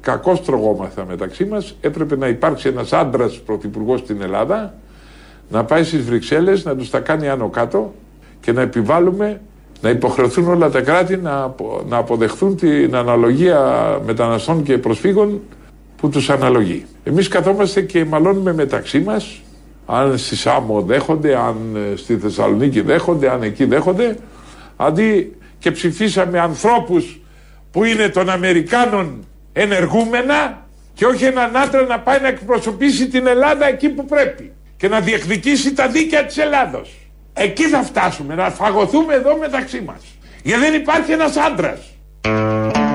κακώς 0.01 0.43
τρογόμαθα 0.43 1.05
μεταξύ 1.07 1.45
μας, 1.45 1.77
έπρεπε 1.81 2.17
να 2.17 2.29
υπάρξει 2.29 2.69
ένας 2.69 2.93
άντρας 2.93 3.41
πρωθυπουργός 3.41 4.01
στην 4.01 4.23
Ελλάδα, 4.23 4.75
να 5.49 5.65
πάει 5.65 5.85
στις 5.85 6.03
Βρυξέλλες, 6.03 6.65
να 6.65 6.77
τους 6.77 6.91
τα 6.91 7.01
κάνει 7.01 7.29
άνω 7.29 7.49
κάτω 7.49 7.95
και 8.41 8.53
να 8.53 8.61
επιβάλλουμε 8.61 9.41
Να 9.81 9.91
υποχρεωθούν 9.91 10.49
όλα 10.49 10.71
τα 10.71 10.81
κράτη 10.81 11.17
να, 11.17 11.43
απο- 11.43 11.85
να 11.89 11.97
αποδεχθούν 11.97 12.57
την 12.57 12.97
αναλογία 12.97 13.61
μεταναστών 14.07 14.63
και 14.63 14.79
προσφύγων 14.79 15.41
που 15.97 16.09
τους 16.09 16.31
αναλογεί. 16.31 16.85
Εμείς 17.05 17.29
καθόμαστε 17.29 17.81
και 17.81 18.05
μαλώνουμε 18.05 18.53
μεταξύ 18.55 19.01
μας 19.01 19.41
αν 19.87 20.19
στη 20.19 20.37
Σάμο 20.37 20.81
δέχονται, 20.81 21.37
αν 21.37 21.57
ε, 21.93 21.97
στη 21.97 22.17
Θεσσαλονίκη 22.17 22.81
δέχονται, 22.81 23.31
αν 23.31 23.43
εκεί 23.43 23.65
δέχονται 23.65 24.17
αντί 24.77 25.37
και 25.59 25.71
ψηφίσαμε 25.71 26.41
ανθρώπους 26.41 27.21
που 27.71 27.85
είναι 27.85 28.09
των 28.09 28.31
Αμερικάνων 28.31 29.25
ενεργούμενα 29.53 30.67
και 30.95 31.07
όχι 31.07 31.25
έναν 31.25 31.57
άντρα 31.57 31.83
να 31.83 32.01
πάει 32.01 32.21
να 32.21 32.29
εκπροσωπήσει 32.29 33.09
την 33.09 33.27
Ελλάδα 33.27 33.69
εκεί 33.69 33.89
που 33.89 34.05
πρέπει 34.05 34.53
και 34.77 34.89
να 34.89 35.01
διεκδικήσει 35.01 35.75
τα 35.75 35.89
δίκαια 35.89 36.25
της 36.25 36.39
Ελλάδος. 36.39 36.95
Εκεί 37.39 37.63
θα 37.63 37.83
φτάσουμε, 37.83 38.35
να 38.35 38.51
φαγωθούμε 38.51 39.15
εδώ 39.15 39.37
μεταξύ 39.37 39.83
μας. 39.87 40.01
Γιατί 40.43 40.61
δεν 40.61 40.75
υπάρχει 40.75 41.13
ένας 41.13 41.37
άντρας. 41.37 41.79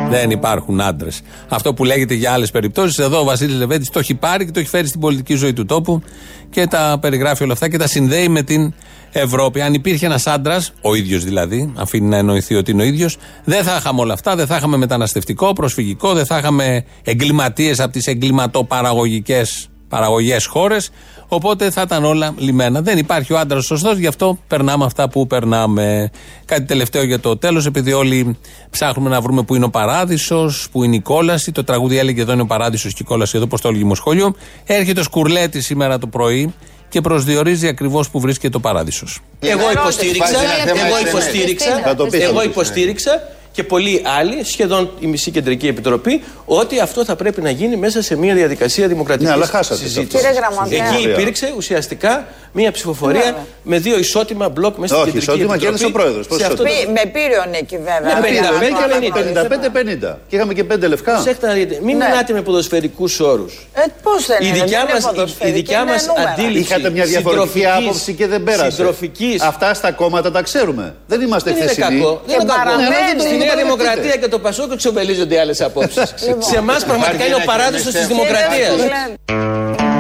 Δεν 0.10 0.32
υπάρχουν 0.32 0.82
άντρες. 0.82 1.22
Αυτό 1.50 1.74
που 1.74 1.84
λέγεται 1.84 2.14
για 2.14 2.32
άλλες 2.32 2.52
περιπτώσεις, 2.52 3.00
εδώ 3.00 3.20
ο 3.20 3.24
Βασίλης 3.24 3.56
Λεβέντης 3.56 3.90
το 3.90 4.00
έχει 4.00 4.16
πάρει 4.16 4.46
και 4.46 4.52
το 4.52 4.60
έχει 4.60 4.70
φέρει 4.70 4.88
στην 4.88 5.00
πολιτική 5.00 5.36
ζωή 5.36 5.54
του 5.54 5.66
τόπου 5.66 6.02
και 6.50 6.68
τα 6.68 6.98
περιγράφει 7.02 7.44
όλα 7.44 7.54
αυτά 7.54 7.70
και 7.70 7.78
τα 7.78 7.88
συνδέει 7.88 8.28
με 8.28 8.44
την 8.44 8.74
Ευρώπη. 9.12 9.62
Αν 9.62 9.74
υπήρχε 9.74 10.06
ένας 10.06 10.28
άντρας, 10.28 10.74
ο 10.82 10.96
ίδιος 10.96 11.24
δηλαδή, 11.24 11.74
αφήνει 11.78 12.08
να 12.08 12.18
εννοηθεί 12.18 12.56
ότι 12.56 12.72
είναι 12.72 12.82
ο 12.82 12.86
ίδιος, 12.86 13.18
δεν 13.44 13.64
θα 13.64 13.76
είχαμε 13.76 14.02
όλα 14.02 14.14
αυτά, 14.14 14.36
δεν 14.36 14.48
θα 14.48 14.56
είχαμε 14.56 14.78
μεταναστευτικό, 14.78 15.54
προσφυγικό, 15.54 16.14
δεν 16.14 16.26
θα 16.26 16.38
είχαμε 16.38 16.86
εγκληματίες 17.04 17.80
από 17.80 17.92
τις 17.92 18.08
εγκληματοπαραγωγικές 18.08 19.70
παραγωγές 19.92 20.46
χώρες. 20.46 20.90
Οπότε 21.34 21.72
θα 21.72 21.82
ήταν 21.82 22.06
όλα 22.06 22.34
λιμένα. 22.38 22.82
Δεν 22.82 22.98
υπάρχει 22.98 23.34
ο 23.34 23.40
άντρας 23.40 23.66
σωστός, 23.66 23.98
γι' 23.98 24.08
αυτό 24.08 24.38
περνάμε 24.48 24.86
αυτά 24.86 25.10
που 25.10 25.28
περνάμε. 25.28 26.12
Κάτι 26.46 26.64
τελευταίο 26.64 27.04
για 27.04 27.20
το 27.20 27.38
τέλος, 27.38 27.66
επειδή 27.66 27.94
όλοι 27.94 28.38
ψάχνουμε 28.70 29.10
να 29.10 29.22
βρούμε 29.22 29.44
που 29.44 29.56
είναι 29.56 29.66
ο 29.66 29.70
παράδεισος, 29.70 30.68
που 30.72 30.84
είναι 30.84 30.96
η 30.96 31.00
κόλαση. 31.00 31.52
Το 31.52 31.64
τραγούδι 31.64 31.98
έλεγε 31.98 32.22
εδώ 32.22 32.34
είναι 32.34 32.42
ο 32.42 32.46
παράδεισος 32.46 32.94
και 32.94 33.00
η 33.02 33.06
κόλαση 33.06 33.38
εδώ, 33.38 33.48
πώ 33.48 33.60
το 33.60 33.68
έλεγε 33.68 33.96
σχόλιο. 33.96 34.36
Έρχεται 34.66 35.00
ο 35.00 35.04
Σκουρλέτη 35.04 35.62
σήμερα 35.62 35.98
το 35.98 36.08
πρωί 36.08 36.54
και 36.90 37.02
προσδιορίζει 37.02 37.68
ακριβώς 37.68 38.10
που 38.10 38.20
βρίσκεται 38.20 38.50
το 38.50 38.60
παράδεισος. 38.60 39.20
Εγώ 39.40 39.72
υποστήριξα, 39.72 40.40
εγώ 40.66 41.08
υποστήριξα, 41.08 41.82
Θα 41.84 41.96
το 41.96 42.06
πεις, 42.06 42.20
θα 42.20 42.26
εγώ 42.26 42.34
το 42.34 42.40
πεις, 42.40 42.50
υποστήριξα 42.50 43.22
και 43.52 43.64
πολλοί 43.64 44.02
άλλοι, 44.20 44.44
σχεδόν 44.44 44.92
η 45.00 45.08
μισή 45.08 45.32
κεντρική 45.32 45.68
επιτροπή, 45.68 46.24
ότι 46.46 46.80
αυτό 46.80 47.06
θα 47.06 47.16
πρέπει 47.16 47.42
να 47.42 47.50
γίνει 47.50 47.76
μέσα 47.76 48.02
σε 48.02 48.16
μια 48.16 48.34
διαδικασία 48.34 48.88
δημοκρατικής 48.88 49.30
Ναι, 49.30 49.36
αλλά 49.36 49.46
χάσατε 49.46 49.76
σε 49.76 49.84
συζήτησης. 49.88 50.16
αυτό. 50.26 50.28
Κύριε 50.30 50.42
Γραμματέα. 50.42 50.98
Εκεί 51.00 51.10
υπήρξε 51.10 51.54
ουσιαστικά 51.58 52.26
μια 52.52 52.72
ψηφοφορία 52.72 53.46
με 53.64 53.78
δύο 53.80 53.98
ισότιμα 54.00 54.50
μπλοκ 54.50 54.78
μέσα 54.78 54.96
Όχι, 54.96 55.10
στην 55.10 55.20
κεντρική 55.20 55.32
ισότιμα, 55.32 55.54
επιτροπή. 55.54 55.64
κέρδισε 55.64 55.86
ο 55.86 55.92
πρόεδρος. 56.02 56.28
Πώς 56.28 56.38
Σε 56.38 56.44
αυτό 56.46 56.56
το- 56.64 56.70
ισότιμα; 56.70 56.92
Με 57.04 57.10
πύριο 57.16 57.44
νίκη 57.52 57.78
βέβαια. 57.78 58.14
Ναι, 58.16 58.22
55 58.22 59.10
και 59.14 59.24
90. 59.24 59.42
55-50. 60.12 60.18
Και 60.28 60.36
είχαμε 60.36 60.54
και 60.54 60.64
5 60.64 60.88
λευκά. 60.88 61.12
Προσέξτε 61.14 61.48
να 61.48 61.54
δείτε, 61.54 61.80
μην 61.84 61.98
Ναι. 61.98 62.06
μιλάτε 62.06 62.34
με 62.34 62.42
ποδοσφαιρικούς 62.42 63.20
όρους. 63.20 63.68
Ε, 63.74 63.82
πώς 64.04 64.26
δεν 64.26 64.38
Η 64.42 64.46
είναι, 64.48 64.54
δικιά 64.60 64.78
δεν 64.80 64.82
είναι 64.82 64.94
μας, 64.94 65.04
η, 65.04 65.08
η 65.12 65.16
ποδοσφαιρική, 65.16 65.56
δικιά 65.58 65.80
είναι 65.82 65.92
μας 65.92 66.06
νούμερα. 66.08 66.30
αντίληψη 66.30 66.60
Είχατε 66.62 66.90
μια 66.90 67.06
διαφορετική 67.06 67.48
συντροφικής- 67.60 67.88
άποψη 67.88 68.14
και 68.14 68.28
δεν 68.28 68.44
πέρασε. 68.44 68.72
συντροφικής 68.72 69.42
Αυτά 69.42 69.74
στα 69.74 69.92
κόμματα 69.92 70.32
τα 70.32 70.42
ξέρουμε. 70.42 70.96
Δεν 71.08 71.22
είμαστε 71.22 71.50
Δεν 71.52 71.60
είναι 71.62 71.72
χθεσινοί. 71.72 72.00
κακό. 72.00 72.22
Δεν 72.26 72.36
είναι 72.42 72.52
κακό. 72.54 72.70
Ναι, 73.44 73.52
αλλά 73.52 73.62
δεν 73.62 73.68
το 73.68 73.74
Στη 73.74 73.86
Νέα 73.86 73.86
παραδεχτείτε. 73.86 74.02
Δημοκρατία 74.04 74.16
και 74.22 74.28
το 74.28 74.40
Πασόκ 74.40 74.72
εξομελίζονται 74.72 75.40
άλλες 75.40 75.62
απόψεις. 75.62 76.14
Σε 76.50 76.58
εμάς 76.58 76.86
πραγματικά 76.86 77.26
είναι 77.26 77.36
ο 77.36 77.46
παράδεισος 77.46 77.94
της 77.94 78.08
δημοκρατίας. 78.08 78.72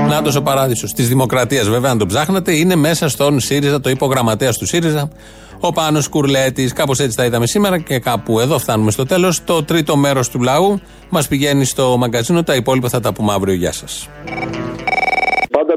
Να 0.07 0.21
ο 0.37 0.41
παράδεισος 0.41 0.93
της 0.93 1.07
Δημοκρατίας, 1.07 1.69
βέβαια, 1.69 1.91
αν 1.91 1.97
τον 1.97 2.07
ψάχνατε, 2.07 2.55
είναι 2.55 2.75
μέσα 2.75 3.09
στον 3.09 3.39
ΣΥΡΙΖΑ, 3.39 3.79
το 3.79 3.89
είπε 3.89 4.03
ο 4.03 4.07
γραμματέας 4.07 4.57
του 4.57 4.65
ΣΥΡΙΖΑ, 4.65 5.09
ο 5.59 5.71
Πάνος 5.71 6.07
Κουρλέτης. 6.07 6.73
Κάπως 6.73 6.99
έτσι 6.99 7.17
τα 7.17 7.25
είδαμε 7.25 7.47
σήμερα 7.47 7.79
και 7.79 7.99
κάπου 7.99 8.39
εδώ 8.39 8.59
φτάνουμε 8.59 8.91
στο 8.91 9.05
τέλος. 9.05 9.43
Το 9.43 9.63
τρίτο 9.63 9.95
μέρος 9.95 10.29
του 10.29 10.41
λαού 10.41 10.81
μας 11.09 11.27
πηγαίνει 11.27 11.65
στο 11.65 11.97
μαγκαζίνο. 11.97 12.43
Τα 12.43 12.55
υπόλοιπα 12.55 12.89
θα 12.89 12.99
τα 12.99 13.13
πούμε 13.13 13.33
αύριο. 13.33 13.53
Γεια 13.53 13.71
σας. 13.71 14.07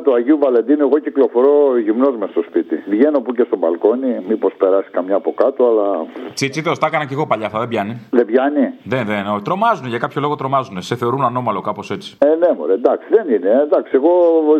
Πάντα 0.04 0.16
του 0.16 0.22
Αγίου 0.22 0.38
Βαλεντίνου 0.38 0.86
εγώ 0.88 0.98
κυκλοφορώ 0.98 1.78
γυμνός 1.78 2.16
μες 2.18 2.30
στο 2.30 2.42
σπίτι. 2.48 2.76
Βγαίνω 2.88 3.20
που 3.20 3.32
και 3.32 3.44
στο 3.46 3.56
μπαλκόνι, 3.56 4.24
μήπως 4.28 4.52
περάσει 4.58 4.88
καμιά 4.90 5.16
από 5.16 5.32
κάτω, 5.36 5.64
αλλά 5.70 6.06
Τσίτσιδο, 6.34 6.72
τα 6.72 6.86
έκανα 6.86 7.04
και 7.04 7.14
εγώ 7.14 7.26
παλιά, 7.26 7.46
αυτά 7.46 7.58
δεν 7.58 7.68
πιάνει. 7.68 7.94
δεν 8.10 8.26
πιάνει; 8.26 8.64
Δεν, 8.84 9.06
δεν, 9.06 9.26
όχι. 9.26 9.42
τρομάζουν, 9.42 9.86
για 9.88 9.98
κάποιο 9.98 10.20
λόγο 10.20 10.34
τρομάζουν. 10.34 10.82
Σε 10.82 10.96
θεωρούν 10.96 11.24
ανώμαλο 11.24 11.60
κάπως 11.60 11.90
έτσι. 11.90 12.16
Ε, 12.18 12.26
ναι, 12.26 12.50
μωρέ, 12.58 12.72
εντάξει, 12.72 13.06
δεν 13.10 13.26
είναι. 13.34 13.50
Εντάξει, 13.66 13.92
εγώ 13.94 14.12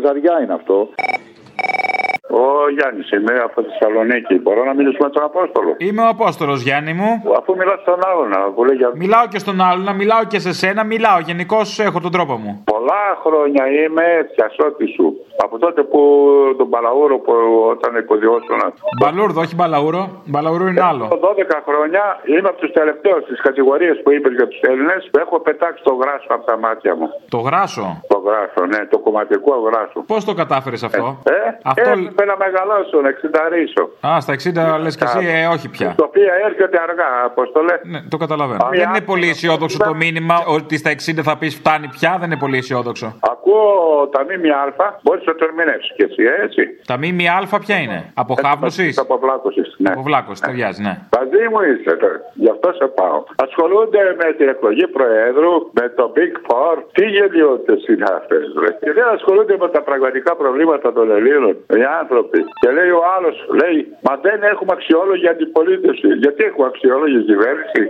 ζαριά 0.05 0.41
είναι 0.43 0.55
αυτό. 0.55 0.89
Ο 2.43 2.71
Γιάννης 2.77 3.11
είμαι 3.11 3.35
από 3.45 3.63
τη 3.63 3.69
Θεσσαλονίκη. 3.71 4.35
Μπορώ 4.39 4.65
να 4.65 4.75
μιλήσω 4.75 4.97
με 5.01 5.11
τον 5.11 5.23
Απόστολο; 5.25 5.75
Είμαι 5.79 6.03
ο 6.03 6.09
Απόστολος 6.09 6.63
Γιάννη 6.63 6.93
μου. 6.93 7.23
Αφού 7.39 7.57
μιλάς 7.57 7.81
στον 7.81 8.01
άλλον, 8.11 8.55
που 8.55 8.65
λέει 8.65 8.77
για 8.77 8.91
Μιλάω 8.95 9.27
και 9.29 9.39
στον 9.39 9.61
άλλον, 9.61 9.95
μιλάω 9.97 10.25
και 10.25 10.39
σε 10.39 10.53
σένα, 10.53 10.85
μιλάω. 10.85 11.19
Γενικώς 11.19 11.79
έχω 11.79 12.01
τον 12.01 12.11
τρόπο 12.11 12.35
μου. 12.37 12.65
Πολλά 12.85 13.05
χρόνια 13.25 13.65
είμαι 13.79 14.07
πιασότη 14.35 14.87
σου. 14.97 15.07
Από 15.45 15.59
τότε 15.65 15.81
που 15.91 16.01
τον 16.59 16.69
Παλαούρο 16.75 17.17
που 17.25 17.33
όταν 17.75 17.91
υποδιώσουν. 18.03 18.61
Μπαλούρδο, 19.01 19.41
όχι 19.45 19.55
μπαλαούρο. 19.55 20.03
Μπαλαούρο 20.31 20.67
είναι 20.71 20.83
άλλο. 20.91 21.05
12 21.09 21.59
χρόνια 21.69 22.03
είμαι 22.33 22.49
από 22.53 22.59
τους 22.63 22.73
τελευταίους 22.79 23.23
τη 23.29 23.35
κατηγορία 23.49 23.93
που 24.03 24.11
είπες 24.15 24.33
για 24.39 24.47
τους 24.49 24.61
Έλληνες 24.71 25.09
που 25.11 25.19
έχω 25.25 25.37
πετάξει 25.41 25.83
το 25.89 25.95
γράσο 26.01 26.27
από 26.37 26.45
τα 26.51 26.57
μάτια 26.65 26.93
μου. 26.99 27.07
Το 27.29 27.39
γράσο; 27.39 27.87
Το 28.09 28.19
γράσο, 28.27 28.61
ναι, 28.73 28.81
το 28.93 28.99
κομματικό 28.99 29.55
γράσο. 29.67 29.99
Πώς 30.07 30.25
το 30.25 30.35
κατάφερες 30.35 30.83
αυτό; 30.83 31.07
Ε, 31.25 31.33
Αυτό- 31.63 31.91
έπρεπε 31.91 32.25
να 32.25 32.37
μεγαλώσω, 32.45 32.97
να 33.05 33.09
εξενταρίσω. 33.09 33.83
Α, 34.07 34.21
στα 34.21 34.33
60 34.33 34.79
λες 34.83 34.97
και 34.97 35.05
εσύ, 35.05 35.19
ε, 35.37 35.47
όχι 35.47 35.69
πια. 35.69 35.95
Το 35.97 36.05
οποίο 36.05 36.29
έρχεται 36.47 36.77
αργά, 36.89 37.11
Απόστολε. 37.25 37.75
Ναι, 37.83 38.01
το 38.09 38.17
καταλαβαίνω. 38.17 38.69
Δεν 38.71 38.89
είναι 38.89 39.01
πολύ 39.01 39.29
αισιόδοξο 39.29 39.79
το 39.79 39.95
μήνυμα 39.95 40.37
ότι 40.47 40.77
στα 40.77 40.91
60 40.91 41.23
θα 41.23 41.37
πεις 41.39 41.55
φτάνει 41.55 41.89
πια, 41.89 42.17
δεν 42.21 42.31
είναι 42.31 42.41
πολύ 42.45 42.57
αισιόδοξο. 42.57 42.74
Ακούω 43.33 44.09
τα 44.15 44.21
ΜΜΑ, 44.29 44.99
μπορείς 45.03 45.25
να 45.27 45.35
το 45.35 45.45
ερμηνεύσεις 45.49 45.93
κι 45.97 46.03
εσύ, 46.09 46.23
έτσι. 46.45 46.63
Τα 46.87 46.97
ΜΜΑ 47.03 47.59
ποια 47.65 47.77
είναι, 47.85 47.99
Αποχάβνωση. 48.15 48.95
Αποβλάκωσης, 48.97 49.75
ναι. 49.79 49.91
Αποβλάκωσης, 49.91 50.41
ταιριάζει, 50.41 50.83
ναι. 50.83 50.95
Μαζί 51.17 51.43
μου 51.51 51.61
είσαι, 51.69 51.93
τώρα. 52.03 52.19
γι' 52.35 52.51
αυτό 52.55 52.69
σε 52.81 52.87
πάω. 52.99 53.19
Ασχολούνται 53.47 54.01
με 54.21 54.29
την 54.39 54.49
εκλογή 54.49 54.87
Προέδρου, 54.97 55.53
με 55.79 55.85
το 55.99 56.05
Big 56.17 56.35
Four. 56.47 56.77
Τι 56.97 57.05
γελιότητες 57.15 57.81
είναι 57.89 58.07
αυτές, 58.19 58.45
ρε. 58.63 58.71
Και 58.85 58.93
δεν 58.99 59.07
ασχολούνται 59.17 59.57
με 59.63 59.69
τα 59.69 59.83
πραγματικά 59.83 60.37
προβλήματα 60.43 60.93
των 60.93 61.11
Ελλήνων, 61.11 61.55
οι 61.79 61.85
άνθρωποι. 62.01 62.39
Και 62.61 62.71
λέει 62.71 62.91
ο 63.01 63.03
άλλος, 63.17 63.37
λέει, 63.61 63.79
Μα 64.07 64.15
δεν 64.27 64.39
έχουμε 64.43 64.73
αξιόλογη 64.77 65.27
αντιπολίτευση. 65.29 66.09
Γιατί 66.25 66.41
έχουμε 66.45 66.67
αξιόλογη 66.67 67.19
κυβέρνηση; 67.31 67.81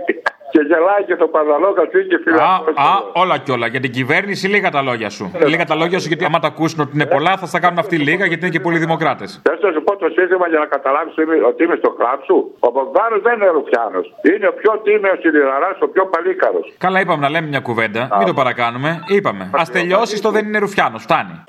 Και 0.53 0.61
γελάει 0.69 1.03
και 1.07 1.15
το 1.15 1.27
Παδαλό 1.27 1.73
Κατσίκη 1.73 2.07
και 2.07 2.15
Α, 2.15 2.19
φιλανδό. 2.23 2.71
α, 2.75 3.21
όλα 3.21 3.37
και 3.37 3.51
όλα. 3.51 3.67
Για 3.67 3.79
την 3.79 3.91
κυβέρνηση 3.91 4.47
λίγα 4.47 4.69
τα 4.69 4.81
λόγια 4.81 5.09
σου. 5.09 5.31
Λίγα 5.47 5.65
τα 5.65 5.75
λόγια 5.75 5.99
σου 5.99 6.07
γιατί 6.07 6.25
άμα 6.25 6.39
τα 6.39 6.47
ακούσουν 6.47 6.79
ότι 6.79 6.91
είναι 6.93 7.05
πολλά 7.05 7.37
θα 7.37 7.45
στα 7.45 7.59
κάνουν 7.59 7.79
αυτοί 7.79 7.95
λίγα 7.97 8.25
γιατί 8.25 8.41
είναι 8.45 8.53
και 8.55 8.59
πολλοί 8.59 8.77
δημοκράτες. 8.77 9.41
Θέλω 9.43 9.59
να 9.61 9.71
σου 9.71 9.83
πω 9.83 9.95
το 9.97 10.07
σύστημα 10.17 10.47
για 10.47 10.59
να 10.59 10.65
καταλάβεις 10.65 11.13
ότι 11.49 11.63
είμαι 11.63 11.75
στο 11.75 11.89
κλαμπ 11.97 12.19
σου. 12.25 12.37
Ο 12.59 12.69
Μπογδάνο 12.71 13.15
δεν 13.25 13.33
είναι 13.35 13.49
Ρουφιάνος. 13.57 14.13
Είναι 14.33 14.47
ο 14.47 14.53
πιο 14.53 14.71
τίμιος 14.83 15.19
Ιλιραρά, 15.23 15.77
ο 15.79 15.87
πιο 15.87 16.05
παλίκαρος. 16.05 16.73
Καλά, 16.77 16.99
είπαμε 16.99 17.21
να 17.21 17.29
λέμε 17.29 17.47
μια 17.47 17.59
κουβέντα. 17.59 18.01
Μην 18.17 18.27
το 18.27 18.33
παρακάνουμε. 18.33 18.89
Είπαμε. 19.07 19.43
Α 19.59 19.61
τελειώσει 19.71 20.21
το 20.21 20.29
δεν 20.31 20.45
είναι 20.45 20.57
Ρουφιάνος. 20.57 21.01
Φτάνει. 21.03 21.43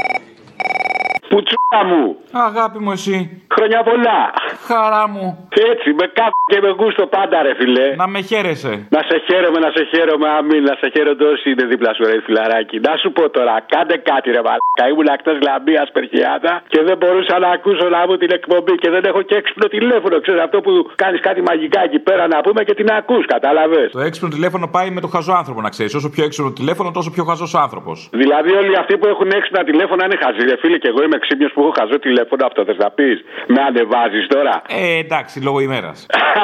Πουτσούα 1.36 1.80
μου. 1.90 2.02
Αγάπη 2.48 2.78
μου, 2.84 2.90
εσύ. 2.98 3.16
Χρόνια 3.56 3.80
πολλά. 3.90 4.20
Χαρά 4.68 5.04
μου. 5.12 5.26
Έτσι, 5.70 5.88
με 6.00 6.06
κάπου 6.18 6.38
και 6.50 6.58
με 6.64 6.70
γούστο 6.78 7.04
πάντα, 7.16 7.36
ρε 7.46 7.52
φιλέ. 7.60 7.88
Να 8.02 8.06
με 8.14 8.20
χαίρεσαι. 8.30 8.74
Να 8.96 9.00
σε 9.08 9.16
χαίρομαι, 9.26 9.58
να 9.66 9.70
σε 9.76 9.82
χαίρομαι, 9.92 10.28
αμήν. 10.38 10.62
Να 10.70 10.74
σε 10.80 10.86
χαίρομαι 10.94 11.24
όσοι 11.34 11.46
είναι 11.52 11.64
δίπλα 11.70 11.90
σου, 11.96 12.02
ρε 12.10 12.16
φιλαράκι. 12.26 12.76
Να 12.88 12.92
σου 13.00 13.08
πω 13.16 13.24
τώρα, 13.36 13.54
κάντε 13.72 13.96
κάτι, 14.10 14.26
ρε 14.36 14.42
μαλάκα. 14.46 14.84
Ήμουν 14.92 15.08
ακτέ 15.14 15.32
λαμπία 15.48 15.82
περχιάτα 15.96 16.52
και 16.72 16.80
δεν 16.88 16.96
μπορούσα 17.00 17.34
να 17.44 17.48
ακούσω 17.56 17.86
να 17.96 18.00
μου 18.06 18.14
την 18.22 18.30
εκπομπή 18.38 18.74
και 18.82 18.90
δεν 18.94 19.02
έχω 19.10 19.20
και 19.28 19.34
έξυπνο 19.40 19.66
τηλέφωνο. 19.76 20.14
Ξέρεις 20.24 20.40
αυτό 20.46 20.58
που 20.64 20.70
κάνεις 21.02 21.20
κάτι 21.28 21.40
μαγικά 21.48 21.80
εκεί 21.88 22.00
πέρα 22.08 22.24
να 22.34 22.38
πούμε 22.44 22.60
και 22.68 22.74
την 22.80 22.88
ακούς, 22.98 23.24
κατάλαβες; 23.34 23.88
Το 23.98 24.02
έξυπνο 24.08 24.28
τηλέφωνο 24.36 24.66
πάει 24.76 24.88
με 24.96 25.00
το 25.04 25.08
χαζό 25.14 25.32
άνθρωπο, 25.40 25.60
να 25.66 25.70
ξέρεις. 25.74 25.92
Όσο 25.98 26.08
πιο 26.14 26.22
έξυπνο 26.28 26.50
τηλέφωνο, 26.60 26.88
τόσο 26.98 27.10
πιο 27.16 27.24
χαζός 27.28 27.52
άνθρωπος. 27.64 27.96
Δηλαδή 28.22 28.50
όλοι 28.60 28.72
αυτοί 28.82 28.94
που 28.98 29.06
έχουν 29.12 29.28
έξυπνα 29.38 29.60
τηλέφωνα 29.70 30.02
είναι 30.06 30.16
χαζοί. 30.24 30.42
Ρε 30.50 30.56
φίλε, 30.62 30.78
και 30.82 30.88
εγώ 30.92 31.00
είμαι 31.06 31.18
ξύπνιο 31.26 31.48
που 31.54 31.60
έχω 31.62 31.72
χαζό 31.78 31.96
τηλέφωνο. 32.06 32.42
Αυτό 32.48 32.60
θες 32.68 32.78
να 32.84 32.90
πεις; 32.96 33.16
Με 33.54 33.60
ανεβάζεις 33.68 34.24
τώρα. 34.34 34.54
Ε, 34.80 34.98
εντάξει, 35.04 35.34
λόγω 35.46 35.58
ημέρας. 35.68 35.98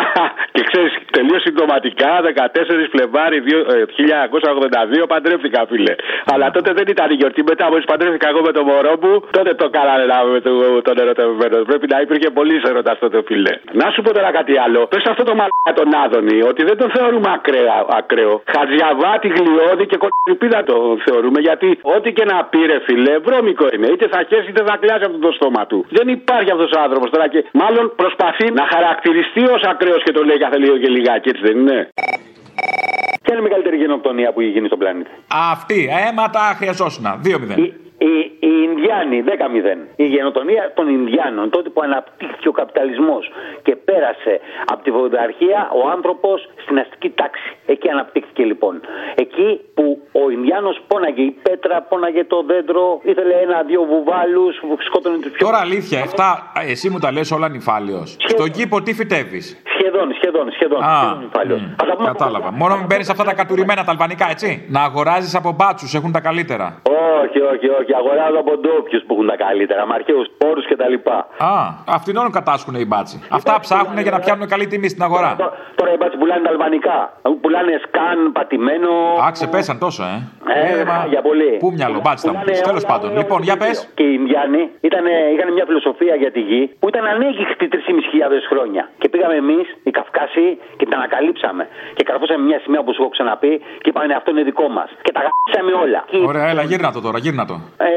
και 0.54 0.62
ξέρεις, 0.70 0.92
τελείως 1.16 1.40
συμπτωματικά 1.46 2.10
14 2.22 2.86
Φλεβάρι 2.92 3.38
δύο- 3.46 3.66
ε, 3.74 3.84
1982 3.96 5.06
παντρεύτηκα, 5.12 5.60
φίλε. 5.70 5.94
Αλλά 6.32 6.46
τότε 6.56 6.70
δεν 6.78 6.86
ήταν 6.94 7.06
η 7.10 7.14
γιορτή. 7.20 7.42
Μετά, 7.50 7.64
μόλι 7.70 7.82
παντρεύτηκα 7.92 8.26
εγώ 8.32 8.40
με 8.48 8.52
το 8.58 8.62
μωρό 8.68 8.94
μου, 9.02 9.12
τότε 9.36 9.50
το 9.54 9.66
κάνανε 9.76 10.04
να 10.12 10.18
με 10.34 10.40
το- 10.46 10.82
τον 10.88 10.96
ερωτευμένο. 11.02 11.56
Πρέπει 11.70 11.86
να 11.92 11.98
υπήρχε 12.04 12.28
πολύ 12.38 12.56
έρωτα 12.68 12.92
τότε, 13.02 13.18
φίλε. 13.28 13.52
Να 13.80 13.86
σου 13.92 14.02
πω 14.04 14.10
τώρα 14.18 14.30
κάτι 14.38 14.54
άλλο. 14.64 14.80
Πες 14.92 15.04
αυτό 15.12 15.22
το 15.28 15.34
μαλάκα 15.40 15.72
τον 15.80 15.88
Άδωνη, 16.04 16.38
ότι 16.50 16.62
δεν 16.68 16.76
τον 16.80 16.90
θεωρούμε 16.96 17.28
ακραία, 17.36 17.76
ακραίο. 17.98 18.34
Χατζιαβάτη, 18.54 19.28
γλιώδη 19.36 19.84
και 19.90 19.98
κολυπίδα 20.04 20.60
το 20.70 20.76
θεωρούμε. 21.06 21.40
Γιατί 21.40 21.68
ό,τι 21.82 22.12
και 22.12 22.24
να 22.32 22.36
πήρε, 22.52 22.76
φίλε, 22.86 23.18
βρώμικο 23.26 23.66
είναι. 23.74 23.86
Είτε 23.94 24.06
θα 24.14 24.20
χέσει 24.28 24.48
είτε 24.50 24.62
θα 24.68 24.71
κλάσει 24.82 25.04
από 25.04 25.18
το 25.18 25.32
στόμα 25.38 25.66
του. 25.66 25.78
Δεν 25.98 26.08
υπάρχει 26.08 26.50
αυτός 26.50 26.70
ο 26.76 26.80
άνθρωπος 26.80 27.10
τώρα 27.10 27.28
και 27.28 27.44
μάλλον 27.52 27.84
προσπαθεί 27.96 28.46
να 28.60 28.64
χαρακτηρίσει 28.74 28.90
χαρακτηριστεί 29.02 29.42
ως 29.54 29.62
ακραίος 29.62 30.02
και 30.02 30.12
το 30.12 30.24
λέει 30.24 30.38
κάθε 30.38 30.58
λίγο 30.58 30.78
και 30.78 30.88
λιγάκι, 30.88 31.28
έτσι 31.28 31.42
δεν 31.42 31.56
είναι; 31.58 31.88
Ποια 33.22 33.34
είναι 33.34 33.40
η 33.40 33.42
μεγαλύτερη 33.42 33.76
γενοκτονία 33.76 34.32
που 34.32 34.40
έχει 34.40 34.50
γίνει 34.50 34.66
στον 34.66 34.78
πλανήτη; 34.78 35.10
Αυτή, 35.52 35.88
αίματα 36.08 36.40
χρειαζόσουν. 36.58 37.04
2-0. 37.04 37.58
Οι, 37.58 38.31
οι 38.52 38.60
Ινδιάνοι, 38.68 39.16
10-0. 39.26 39.78
Η 39.96 40.06
γενοτονία 40.14 40.72
των 40.76 40.88
Ινδιάνων, 40.88 41.50
τότε 41.50 41.68
που 41.68 41.80
αναπτύχθηκε 41.82 42.48
ο 42.48 42.52
καπιταλισμός 42.52 43.30
και 43.62 43.76
πέρασε 43.76 44.40
από 44.72 44.82
τη 44.82 44.90
βοδαρχία 44.90 45.60
ο 45.80 45.88
άνθρωπος 45.94 46.48
στην 46.64 46.78
αστική 46.78 47.10
τάξη. 47.10 47.50
Εκεί 47.66 47.88
αναπτύχθηκε 47.88 48.44
λοιπόν. 48.44 48.80
Εκεί 49.14 49.60
που 49.74 49.84
ο 50.12 50.30
Ινδιάνος 50.30 50.76
πόναγε 50.86 51.22
η 51.22 51.34
πέτρα, 51.42 51.82
πόναγε 51.82 52.24
το 52.24 52.42
δέντρο, 52.42 53.00
ήθελε 53.02 53.34
ένα-δύο 53.34 53.82
βουβάλους, 53.84 54.54
σκότωνε 54.86 55.18
τους 55.18 55.30
πιο. 55.32 55.46
Τώρα 55.46 55.58
αλήθεια, 55.58 56.00
αυτά 56.02 56.52
ε, 56.60 56.70
εσύ 56.70 56.88
μου 56.90 56.98
τα 56.98 57.12
λες 57.12 57.30
όλα 57.30 57.48
νυφάλιος. 57.48 58.16
Στον 58.18 58.50
κήπο 58.50 58.82
τι 58.82 58.94
φυτεύει. 58.94 59.40
Σχεδόν, 59.74 60.14
σχεδόν, 60.14 60.52
σχεδόν. 60.52 60.82
Α, 60.82 60.98
σχεδόν 60.98 61.18
νυφάλιος. 61.22 61.60
μ, 61.60 62.04
κατάλαβα. 62.04 62.52
Μόνο 62.52 62.76
μην 62.76 62.86
παίρνει 62.86 63.06
αυτά 63.10 63.24
τα 63.24 63.34
κατουρημένα 63.34 63.84
τα 63.84 63.90
αλβανικά, 63.90 64.30
έτσι. 64.30 64.66
Να 64.68 64.80
αγοράζεις 64.82 65.34
από 65.34 65.52
μπάτσους, 65.52 65.94
έχουν 65.94 66.12
τα 66.12 66.20
καλύτερα. 66.20 66.82
Όχι, 67.22 67.40
όχι, 67.52 67.68
όχι. 67.68 67.94
Αγοράζω 67.94 68.41
από 68.44 68.52
ντόπιου 68.62 69.00
που 69.06 69.12
έχουν 69.14 69.26
τα 69.32 69.36
καλύτερα. 69.44 69.80
Με 69.88 69.94
αρχαίου 69.98 70.22
πόρου 70.40 70.62
κτλ. 70.70 70.94
Α, 71.50 71.54
αυτήν 71.96 72.14
όλων 72.20 72.32
κατάσχουν 72.38 72.74
οι 72.82 72.86
μπάτσοι. 72.90 73.16
Αυτά 73.38 73.52
ψάχνουν 73.64 73.98
για 74.06 74.10
να 74.16 74.18
πιάνουν 74.24 74.46
καλή 74.52 74.66
τιμή 74.72 74.88
στην 74.94 75.02
αγορά. 75.08 75.30
Τώρα 75.78 75.90
οι 75.94 75.96
μπάτσοι 76.00 76.16
πουλάνε 76.20 76.42
τα 76.46 76.50
αλβανικά. 76.54 76.96
Πουλάνε 77.42 77.74
σκάν, 77.86 78.18
πατημένο. 78.32 78.90
Α, 79.24 79.30
ξεπέσαν 79.36 79.76
τόσο, 79.84 80.02
ε. 80.12 80.16
Ε, 80.80 80.84
μα- 80.90 81.06
για 81.12 81.22
πολύ. 81.28 81.50
Πού 81.62 81.68
μυαλό, 81.78 81.98
μπάτσι 82.04 82.26
θα 82.26 82.32
μου 82.32 82.42
πει. 82.46 82.52
Τέλος 82.70 82.84
πάντων. 82.90 83.08
Λοιπόν, 83.18 83.40
για 83.48 83.56
πες. 83.62 83.76
Και 83.98 84.02
οι 84.08 84.14
Ινδιάνοι 84.20 84.62
ήταν, 84.88 85.04
είχαν 85.34 85.48
μια 85.56 85.64
φιλοσοφία 85.68 86.14
για 86.22 86.30
τη 86.36 86.40
γη 86.40 86.62
που 86.80 86.86
ήταν 86.92 87.04
ανέγκυχτη 87.14 87.66
3.500 87.74 88.46
χρόνια. 88.52 88.82
Και 89.00 89.08
πήγαμε 89.12 89.34
εμείς, 89.44 89.66
οι 89.86 89.90
Καυκάσοι, 89.90 90.46
και 90.78 90.84
την 90.88 90.94
ανακαλύψαμε. 91.00 91.62
Και 91.96 92.02
καρφώσαμε 92.08 92.42
μια 92.50 92.58
σημαία 92.64 92.82
που 92.84 92.92
σου 92.94 93.00
έχω 93.02 93.10
ξαναπεί 93.16 93.52
και 93.82 93.88
είπαμε 93.90 94.14
αυτό 94.20 94.28
είναι 94.30 94.42
δικό 94.50 94.66
μας. 94.78 94.88
Και 95.06 95.12
τα 95.16 95.20
γράψαμε 95.24 95.72
όλα. 95.84 96.00
Και, 96.10 96.18
Ωραία, 96.30 96.46
έλα, 96.52 96.62
γύρνα 96.70 96.92
το 96.96 97.00
τώρα, 97.06 97.18
γύρνα 97.24 97.44
το. 97.50 97.54
ε, 97.76 97.88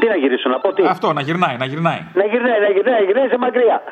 τι 0.00 0.06
να 0.08 0.16
γυρίσω, 0.16 0.48
να 0.48 0.58
πω 0.60 0.72
τι; 0.72 0.82
Αυτό, 0.86 1.12
να 1.12 1.20
γυρνάει, 1.20 1.56
να 1.56 1.64
γυρνάει. 1.64 2.00
Να 2.14 2.24
γυρνάει, 2.24 2.60
να 2.60 2.70
γυρνάει, 2.74 2.98
να 3.00 3.04
γυρνάει 3.06 3.28
σε 3.28 3.38
μακριά. 3.38 3.82